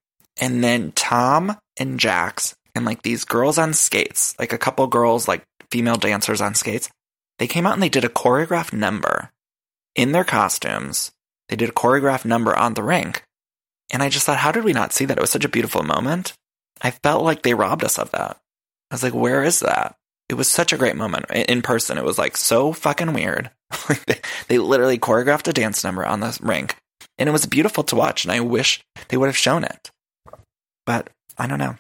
And 0.41 0.63
then 0.63 0.91
Tom 0.93 1.55
and 1.77 1.99
Jax 1.99 2.55
and 2.73 2.83
like 2.83 3.03
these 3.03 3.25
girls 3.25 3.59
on 3.59 3.73
skates, 3.73 4.33
like 4.39 4.53
a 4.53 4.57
couple 4.57 4.87
girls, 4.87 5.27
like 5.27 5.43
female 5.69 5.97
dancers 5.97 6.41
on 6.41 6.55
skates, 6.55 6.89
they 7.37 7.45
came 7.45 7.67
out 7.67 7.73
and 7.73 7.83
they 7.83 7.89
did 7.89 8.05
a 8.05 8.09
choreographed 8.09 8.73
number 8.73 9.29
in 9.93 10.13
their 10.13 10.23
costumes. 10.23 11.11
They 11.49 11.55
did 11.55 11.69
a 11.69 11.73
choreographed 11.73 12.25
number 12.25 12.55
on 12.55 12.73
the 12.73 12.83
rink. 12.83 13.23
And 13.91 14.03
I 14.03 14.09
just 14.09 14.25
thought, 14.25 14.37
how 14.37 14.51
did 14.51 14.63
we 14.63 14.73
not 14.73 14.93
see 14.93 15.05
that? 15.05 15.17
It 15.17 15.21
was 15.21 15.31
such 15.31 15.45
a 15.45 15.49
beautiful 15.49 15.83
moment. 15.83 16.33
I 16.81 16.91
felt 16.91 17.23
like 17.23 17.41
they 17.41 17.53
robbed 17.53 17.83
us 17.83 17.99
of 17.99 18.11
that. 18.11 18.37
I 18.91 18.95
was 18.95 19.03
like, 19.03 19.13
where 19.13 19.43
is 19.43 19.59
that? 19.59 19.95
It 20.29 20.35
was 20.35 20.47
such 20.47 20.71
a 20.71 20.77
great 20.77 20.95
moment 20.95 21.25
in 21.31 21.63
person. 21.63 21.97
It 21.97 22.05
was 22.05 22.19
like 22.19 22.37
so 22.37 22.71
fucking 22.71 23.13
weird. 23.13 23.49
they 24.47 24.59
literally 24.59 24.99
choreographed 24.99 25.47
a 25.47 25.53
dance 25.53 25.83
number 25.83 26.05
on 26.05 26.19
the 26.19 26.37
rink 26.41 26.75
and 27.19 27.27
it 27.27 27.33
was 27.33 27.45
beautiful 27.45 27.83
to 27.83 27.95
watch. 27.95 28.23
And 28.23 28.31
I 28.31 28.39
wish 28.39 28.81
they 29.09 29.17
would 29.17 29.27
have 29.27 29.37
shown 29.37 29.63
it. 29.63 29.91
But 30.85 31.09
I 31.37 31.45
don't 31.45 31.59
know. 31.59 31.75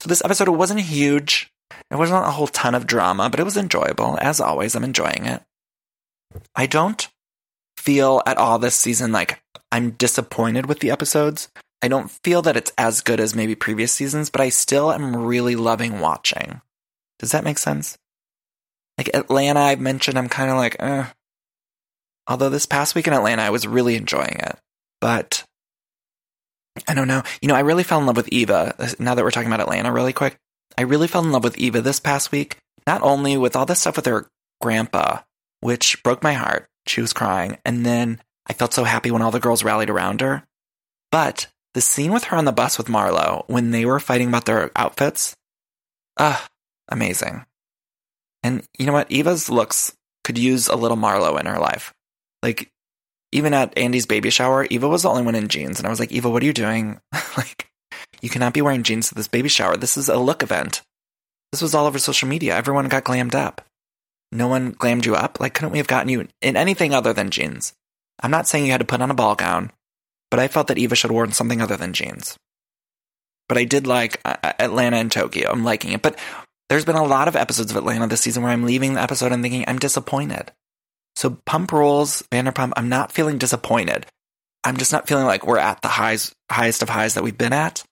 So 0.00 0.08
this 0.08 0.24
episode 0.24 0.48
wasn't 0.48 0.80
huge. 0.80 1.50
It 1.90 1.96
wasn't 1.96 2.24
a 2.24 2.30
whole 2.30 2.46
ton 2.46 2.74
of 2.74 2.86
drama, 2.86 3.28
but 3.28 3.40
it 3.40 3.44
was 3.44 3.56
enjoyable. 3.56 4.16
As 4.20 4.40
always, 4.40 4.74
I'm 4.74 4.84
enjoying 4.84 5.26
it. 5.26 5.42
I 6.54 6.66
don't 6.66 7.08
feel 7.84 8.22
at 8.26 8.38
all 8.38 8.58
this 8.58 8.74
season 8.74 9.12
like 9.12 9.40
I'm 9.70 9.90
disappointed 9.90 10.66
with 10.66 10.80
the 10.80 10.90
episodes. 10.90 11.48
I 11.82 11.88
don't 11.88 12.10
feel 12.10 12.40
that 12.42 12.56
it's 12.56 12.72
as 12.78 13.02
good 13.02 13.20
as 13.20 13.34
maybe 13.34 13.54
previous 13.54 13.92
seasons, 13.92 14.30
but 14.30 14.40
I 14.40 14.48
still 14.48 14.90
am 14.90 15.14
really 15.14 15.54
loving 15.54 16.00
watching. 16.00 16.62
Does 17.18 17.32
that 17.32 17.44
make 17.44 17.58
sense? 17.58 17.98
Like 18.96 19.10
Atlanta, 19.12 19.60
I've 19.60 19.80
mentioned, 19.80 20.18
I'm 20.18 20.28
kind 20.28 20.50
of 20.50 20.56
like, 20.56 20.76
eh. 20.80 21.06
Although 22.26 22.48
this 22.48 22.64
past 22.64 22.94
week 22.94 23.06
in 23.06 23.12
Atlanta, 23.12 23.42
I 23.42 23.50
was 23.50 23.66
really 23.66 23.96
enjoying 23.96 24.38
it. 24.38 24.56
But 25.00 25.44
I 26.88 26.94
don't 26.94 27.08
know. 27.08 27.22
You 27.42 27.48
know, 27.48 27.54
I 27.54 27.60
really 27.60 27.82
fell 27.82 28.00
in 28.00 28.06
love 28.06 28.16
with 28.16 28.28
Eva. 28.28 28.74
Now 28.98 29.14
that 29.14 29.24
we're 29.24 29.30
talking 29.30 29.48
about 29.48 29.60
Atlanta 29.60 29.92
really 29.92 30.12
quick, 30.14 30.36
I 30.78 30.82
really 30.82 31.08
fell 31.08 31.24
in 31.24 31.32
love 31.32 31.44
with 31.44 31.58
Eva 31.58 31.82
this 31.82 32.00
past 32.00 32.32
week. 32.32 32.56
Not 32.86 33.02
only 33.02 33.36
with 33.36 33.56
all 33.56 33.66
this 33.66 33.80
stuff 33.80 33.96
with 33.96 34.06
her 34.06 34.28
grandpa, 34.60 35.18
which 35.60 36.02
broke 36.02 36.22
my 36.22 36.32
heart. 36.32 36.68
She 36.86 37.00
was 37.00 37.12
crying. 37.12 37.58
And 37.64 37.84
then 37.84 38.20
I 38.46 38.52
felt 38.52 38.74
so 38.74 38.84
happy 38.84 39.10
when 39.10 39.22
all 39.22 39.30
the 39.30 39.40
girls 39.40 39.64
rallied 39.64 39.90
around 39.90 40.20
her. 40.20 40.44
But 41.10 41.48
the 41.74 41.80
scene 41.80 42.12
with 42.12 42.24
her 42.24 42.36
on 42.36 42.44
the 42.44 42.52
bus 42.52 42.78
with 42.78 42.88
Marlo 42.88 43.44
when 43.48 43.70
they 43.70 43.84
were 43.84 44.00
fighting 44.00 44.28
about 44.28 44.44
their 44.44 44.70
outfits, 44.76 45.36
ah, 46.18 46.46
amazing. 46.88 47.44
And 48.42 48.62
you 48.78 48.86
know 48.86 48.92
what? 48.92 49.10
Eva's 49.10 49.48
looks 49.48 49.96
could 50.22 50.38
use 50.38 50.68
a 50.68 50.76
little 50.76 50.96
Marlo 50.96 51.38
in 51.38 51.46
her 51.46 51.58
life. 51.58 51.92
Like 52.42 52.70
even 53.34 53.52
at 53.52 53.76
Andy's 53.76 54.06
baby 54.06 54.30
shower, 54.30 54.64
Eva 54.70 54.88
was 54.88 55.02
the 55.02 55.10
only 55.10 55.22
one 55.22 55.34
in 55.34 55.48
jeans. 55.48 55.78
And 55.78 55.86
I 55.86 55.90
was 55.90 55.98
like, 55.98 56.12
Eva, 56.12 56.30
what 56.30 56.42
are 56.42 56.46
you 56.46 56.52
doing? 56.52 57.00
like, 57.36 57.68
you 58.22 58.30
cannot 58.30 58.54
be 58.54 58.62
wearing 58.62 58.84
jeans 58.84 59.08
to 59.08 59.14
this 59.16 59.26
baby 59.26 59.48
shower. 59.48 59.76
This 59.76 59.96
is 59.96 60.08
a 60.08 60.16
look 60.16 60.42
event. 60.42 60.82
This 61.50 61.60
was 61.60 61.74
all 61.74 61.86
over 61.86 61.98
social 61.98 62.28
media. 62.28 62.56
Everyone 62.56 62.88
got 62.88 63.04
glammed 63.04 63.34
up. 63.34 63.60
No 64.34 64.48
one 64.48 64.72
glammed 64.74 65.06
you 65.06 65.14
up. 65.14 65.40
Like, 65.40 65.54
couldn't 65.54 65.70
we 65.72 65.78
have 65.78 65.86
gotten 65.86 66.08
you 66.10 66.28
in 66.42 66.56
anything 66.56 66.92
other 66.92 67.12
than 67.14 67.30
jeans? 67.30 67.72
I'm 68.20 68.30
not 68.30 68.48
saying 68.48 68.66
you 68.66 68.72
had 68.72 68.80
to 68.80 68.86
put 68.86 69.00
on 69.00 69.10
a 69.10 69.14
ball 69.14 69.34
gown, 69.36 69.70
but 70.30 70.40
I 70.40 70.48
felt 70.48 70.66
that 70.66 70.78
Eva 70.78 70.94
should 70.94 71.10
have 71.10 71.14
worn 71.14 71.32
something 71.32 71.62
other 71.62 71.76
than 71.76 71.92
jeans. 71.92 72.36
but 73.48 73.58
I 73.58 73.64
did 73.64 73.86
like 73.86 74.20
uh, 74.24 74.36
Atlanta 74.58 74.96
and 74.96 75.12
Tokyo. 75.12 75.50
I'm 75.50 75.64
liking 75.64 75.92
it. 75.92 76.02
But 76.02 76.18
there's 76.68 76.84
been 76.84 76.96
a 76.96 77.04
lot 77.04 77.28
of 77.28 77.36
episodes 77.36 77.70
of 77.70 77.76
Atlanta 77.76 78.06
this 78.06 78.22
season 78.22 78.42
where 78.42 78.52
I'm 78.52 78.64
leaving 78.64 78.94
the 78.94 79.02
episode 79.02 79.32
and 79.32 79.42
thinking 79.42 79.64
I'm 79.66 79.78
disappointed. 79.78 80.52
So 81.16 81.38
Pump 81.46 81.72
Rules, 81.72 82.22
Vanderpump, 82.32 82.72
I'm 82.76 82.88
not 82.88 83.12
feeling 83.12 83.38
disappointed. 83.38 84.06
I'm 84.64 84.78
just 84.78 84.92
not 84.92 85.06
feeling 85.06 85.26
like 85.26 85.46
we're 85.46 85.58
at 85.58 85.82
the 85.82 85.88
highs, 85.88 86.34
highest 86.50 86.82
of 86.82 86.88
highs 86.88 87.14
that 87.14 87.22
we've 87.22 87.36
been 87.36 87.52
at. 87.52 87.84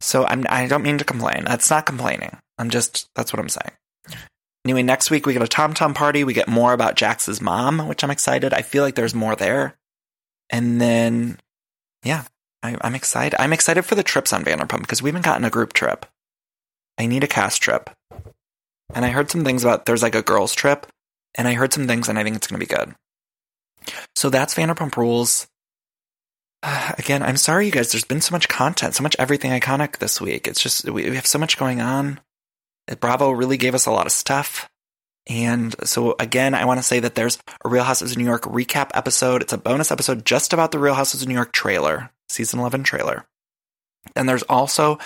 So 0.00 0.26
I'm, 0.26 0.44
I 0.50 0.66
don't 0.66 0.82
mean 0.82 0.98
to 0.98 1.04
complain. 1.04 1.44
That's 1.44 1.70
not 1.70 1.86
complaining. 1.86 2.36
I'm 2.58 2.68
just, 2.68 3.08
that's 3.14 3.32
what 3.32 3.40
I'm 3.40 3.48
saying. 3.48 3.70
Anyway, 4.64 4.82
next 4.82 5.10
week 5.10 5.26
we 5.26 5.34
get 5.34 5.42
a 5.42 5.48
Tom 5.48 5.74
Tom 5.74 5.92
party. 5.92 6.24
We 6.24 6.32
get 6.32 6.48
more 6.48 6.72
about 6.72 6.96
Jax's 6.96 7.40
mom, 7.40 7.86
which 7.86 8.02
I'm 8.02 8.10
excited. 8.10 8.54
I 8.54 8.62
feel 8.62 8.82
like 8.82 8.94
there's 8.94 9.14
more 9.14 9.36
there. 9.36 9.76
And 10.50 10.80
then, 10.80 11.38
yeah, 12.02 12.24
I, 12.62 12.76
I'm 12.80 12.94
excited. 12.94 13.40
I'm 13.40 13.52
excited 13.52 13.84
for 13.84 13.94
the 13.94 14.02
trips 14.02 14.32
on 14.32 14.44
Vanderpump 14.44 14.80
because 14.80 15.02
we 15.02 15.08
haven't 15.08 15.24
gotten 15.24 15.44
a 15.44 15.50
group 15.50 15.74
trip. 15.74 16.06
I 16.98 17.06
need 17.06 17.24
a 17.24 17.28
cast 17.28 17.60
trip. 17.60 17.90
And 18.94 19.04
I 19.04 19.10
heard 19.10 19.30
some 19.30 19.44
things 19.44 19.64
about 19.64 19.84
there's 19.86 20.02
like 20.02 20.14
a 20.14 20.22
girls 20.22 20.54
trip, 20.54 20.86
and 21.34 21.48
I 21.48 21.54
heard 21.54 21.72
some 21.72 21.86
things, 21.86 22.08
and 22.08 22.18
I 22.18 22.22
think 22.22 22.36
it's 22.36 22.46
going 22.46 22.60
to 22.60 22.66
be 22.66 22.74
good. 22.74 22.94
So 24.14 24.30
that's 24.30 24.54
Vanderpump 24.54 24.96
Rules. 24.96 25.46
Again, 26.62 27.22
I'm 27.22 27.36
sorry, 27.36 27.66
you 27.66 27.72
guys. 27.72 27.92
There's 27.92 28.04
been 28.04 28.20
so 28.20 28.32
much 28.32 28.48
content, 28.48 28.94
so 28.94 29.02
much 29.02 29.16
everything 29.18 29.50
iconic 29.50 29.98
this 29.98 30.20
week. 30.20 30.46
It's 30.46 30.60
just 30.60 30.88
we, 30.88 31.10
we 31.10 31.16
have 31.16 31.26
so 31.26 31.38
much 31.38 31.58
going 31.58 31.80
on. 31.80 32.20
Bravo 33.00 33.30
really 33.30 33.56
gave 33.56 33.74
us 33.74 33.86
a 33.86 33.90
lot 33.90 34.06
of 34.06 34.12
stuff. 34.12 34.68
And 35.26 35.74
so 35.86 36.14
again, 36.18 36.54
I 36.54 36.66
want 36.66 36.78
to 36.78 36.84
say 36.84 37.00
that 37.00 37.14
there's 37.14 37.38
a 37.64 37.68
Real 37.68 37.84
Houses 37.84 38.12
of 38.12 38.18
New 38.18 38.24
York 38.24 38.42
recap 38.42 38.90
episode. 38.94 39.42
It's 39.42 39.52
a 39.52 39.58
bonus 39.58 39.90
episode 39.90 40.26
just 40.26 40.52
about 40.52 40.70
the 40.70 40.78
Real 40.78 40.94
Houses 40.94 41.22
of 41.22 41.28
New 41.28 41.34
York 41.34 41.52
trailer, 41.52 42.10
season 42.28 42.60
11 42.60 42.82
trailer. 42.82 43.24
And 44.14 44.28
there's 44.28 44.42
also 44.44 44.98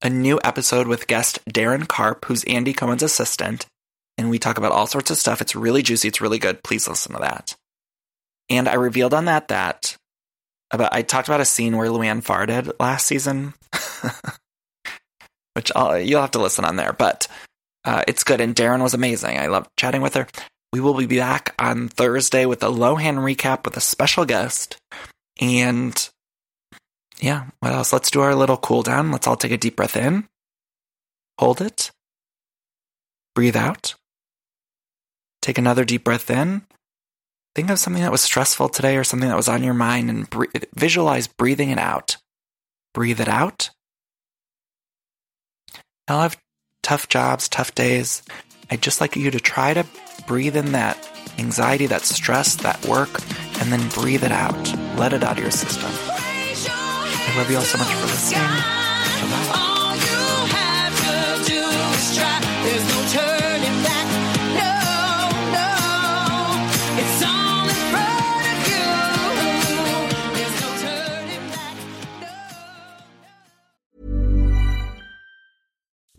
a 0.00 0.10
new 0.10 0.38
episode 0.44 0.86
with 0.86 1.06
guest 1.06 1.40
Daryn 1.46 1.88
Carp, 1.88 2.24
who's 2.26 2.44
Andy 2.44 2.72
Cohen's 2.72 3.02
assistant. 3.02 3.66
And 4.16 4.30
we 4.30 4.38
talk 4.38 4.58
about 4.58 4.72
all 4.72 4.86
sorts 4.86 5.10
of 5.10 5.16
stuff. 5.16 5.40
It's 5.40 5.56
really 5.56 5.82
juicy. 5.82 6.08
It's 6.08 6.20
really 6.20 6.38
good. 6.38 6.62
Please 6.62 6.86
listen 6.86 7.14
to 7.14 7.18
that. 7.18 7.56
And 8.48 8.68
I 8.68 8.74
revealed 8.74 9.14
on 9.14 9.24
that 9.24 9.48
that 9.48 9.96
about 10.70 10.92
I 10.92 11.02
talked 11.02 11.28
about 11.28 11.40
a 11.40 11.44
scene 11.44 11.76
where 11.76 11.88
Luann 11.88 12.22
farted 12.22 12.72
last 12.78 13.06
season, 13.06 13.54
which 15.54 15.72
I'll, 15.74 15.98
you'll 15.98 16.20
have 16.20 16.32
to 16.32 16.42
listen 16.42 16.64
on 16.64 16.76
there. 16.76 16.92
But 16.92 17.26
uh, 17.84 18.02
it's 18.06 18.24
good, 18.24 18.40
and 18.40 18.54
Daryn 18.54 18.82
was 18.82 18.94
amazing. 18.94 19.38
I 19.38 19.46
loved 19.46 19.70
chatting 19.76 20.02
with 20.02 20.14
her. 20.14 20.26
We 20.72 20.80
will 20.80 20.94
be 20.94 21.06
back 21.06 21.54
on 21.58 21.88
Thursday 21.88 22.46
with 22.46 22.62
a 22.62 22.66
Lohan 22.68 23.18
recap 23.18 23.64
with 23.64 23.76
a 23.76 23.80
special 23.80 24.24
guest, 24.24 24.76
and 25.40 26.10
yeah, 27.20 27.46
what 27.60 27.72
else? 27.72 27.92
Let's 27.92 28.10
do 28.10 28.20
our 28.20 28.34
little 28.34 28.56
cool 28.56 28.82
down. 28.82 29.12
Let's 29.12 29.26
all 29.26 29.36
take 29.36 29.52
a 29.52 29.56
deep 29.56 29.76
breath 29.76 29.96
in, 29.96 30.26
hold 31.38 31.60
it, 31.60 31.90
breathe 33.34 33.56
out, 33.56 33.94
take 35.42 35.58
another 35.58 35.84
deep 35.84 36.04
breath 36.04 36.30
in. 36.30 36.62
Think 37.54 37.70
of 37.70 37.78
something 37.78 38.02
that 38.02 38.10
was 38.10 38.20
stressful 38.20 38.70
today 38.70 38.96
or 38.96 39.04
something 39.04 39.28
that 39.28 39.36
was 39.36 39.46
on 39.46 39.62
your 39.62 39.74
mind 39.74 40.10
and 40.10 40.28
bre- 40.28 40.46
visualize 40.74 41.28
breathing 41.28 41.70
it 41.70 41.78
out. 41.78 42.16
Breathe 42.94 43.20
it 43.20 43.28
out. 43.28 43.70
I'll 46.08 46.22
have 46.22 46.36
tough 46.82 47.08
jobs, 47.08 47.48
tough 47.48 47.74
days. 47.74 48.22
I'd 48.70 48.82
just 48.82 49.00
like 49.00 49.16
you 49.16 49.30
to 49.30 49.40
try 49.40 49.74
to 49.74 49.86
breathe 50.26 50.56
in 50.56 50.72
that 50.72 50.98
anxiety, 51.38 51.86
that 51.86 52.02
stress, 52.02 52.56
that 52.56 52.84
work, 52.86 53.20
and 53.60 53.72
then 53.72 53.88
breathe 53.90 54.24
it 54.24 54.32
out. 54.32 54.74
Let 54.96 55.12
it 55.12 55.22
out 55.22 55.38
of 55.38 55.42
your 55.42 55.50
system. 55.50 55.90
I 55.90 57.34
love 57.36 57.50
you 57.50 57.56
all 57.56 57.62
so 57.62 57.78
much 57.78 57.88
for 57.88 58.06
listening. 58.06 58.42
Bye-bye. 58.42 59.73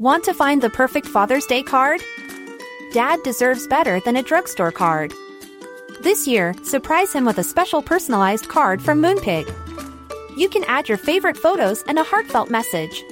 Want 0.05 0.23
to 0.25 0.35
find 0.35 0.61
the 0.61 0.69
perfect 0.69 1.07
Father's 1.07 1.47
Day 1.47 1.63
card? 1.63 1.99
Dad 2.91 3.23
deserves 3.23 3.65
better 3.65 3.99
than 4.01 4.17
a 4.17 4.21
drugstore 4.21 4.71
card. 4.71 5.11
This 5.99 6.27
year, 6.27 6.53
surprise 6.63 7.11
him 7.11 7.25
with 7.25 7.39
a 7.39 7.43
special 7.43 7.81
personalized 7.81 8.47
card 8.47 8.83
from 8.83 9.01
Moonpig. 9.01 9.51
You 10.37 10.47
can 10.47 10.63
add 10.65 10.87
your 10.87 10.99
favorite 10.99 11.35
photos 11.35 11.81
and 11.87 11.97
a 11.97 12.03
heartfelt 12.03 12.51
message. 12.51 13.03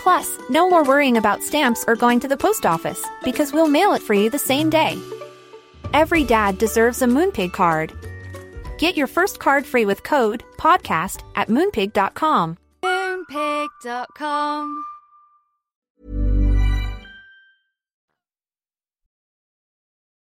Plus, 0.00 0.36
no 0.50 0.68
more 0.68 0.82
worrying 0.82 1.16
about 1.16 1.44
stamps 1.44 1.84
or 1.86 1.94
going 1.94 2.18
to 2.18 2.26
the 2.26 2.36
post 2.36 2.66
office 2.66 3.06
because 3.22 3.52
we'll 3.52 3.68
mail 3.68 3.92
it 3.92 4.02
for 4.02 4.14
you 4.14 4.30
the 4.30 4.36
same 4.36 4.68
day. 4.68 5.00
Every 5.94 6.24
dad 6.24 6.58
deserves 6.58 7.02
a 7.02 7.06
Moonpig 7.06 7.52
card. 7.52 7.92
Get 8.78 8.96
your 8.96 9.06
first 9.06 9.38
card 9.38 9.64
free 9.64 9.86
with 9.86 10.02
code 10.02 10.42
PODCAST 10.56 11.22
at 11.36 11.46
moonpig.com. 11.46 12.58
Moonpig.com. 12.82 14.84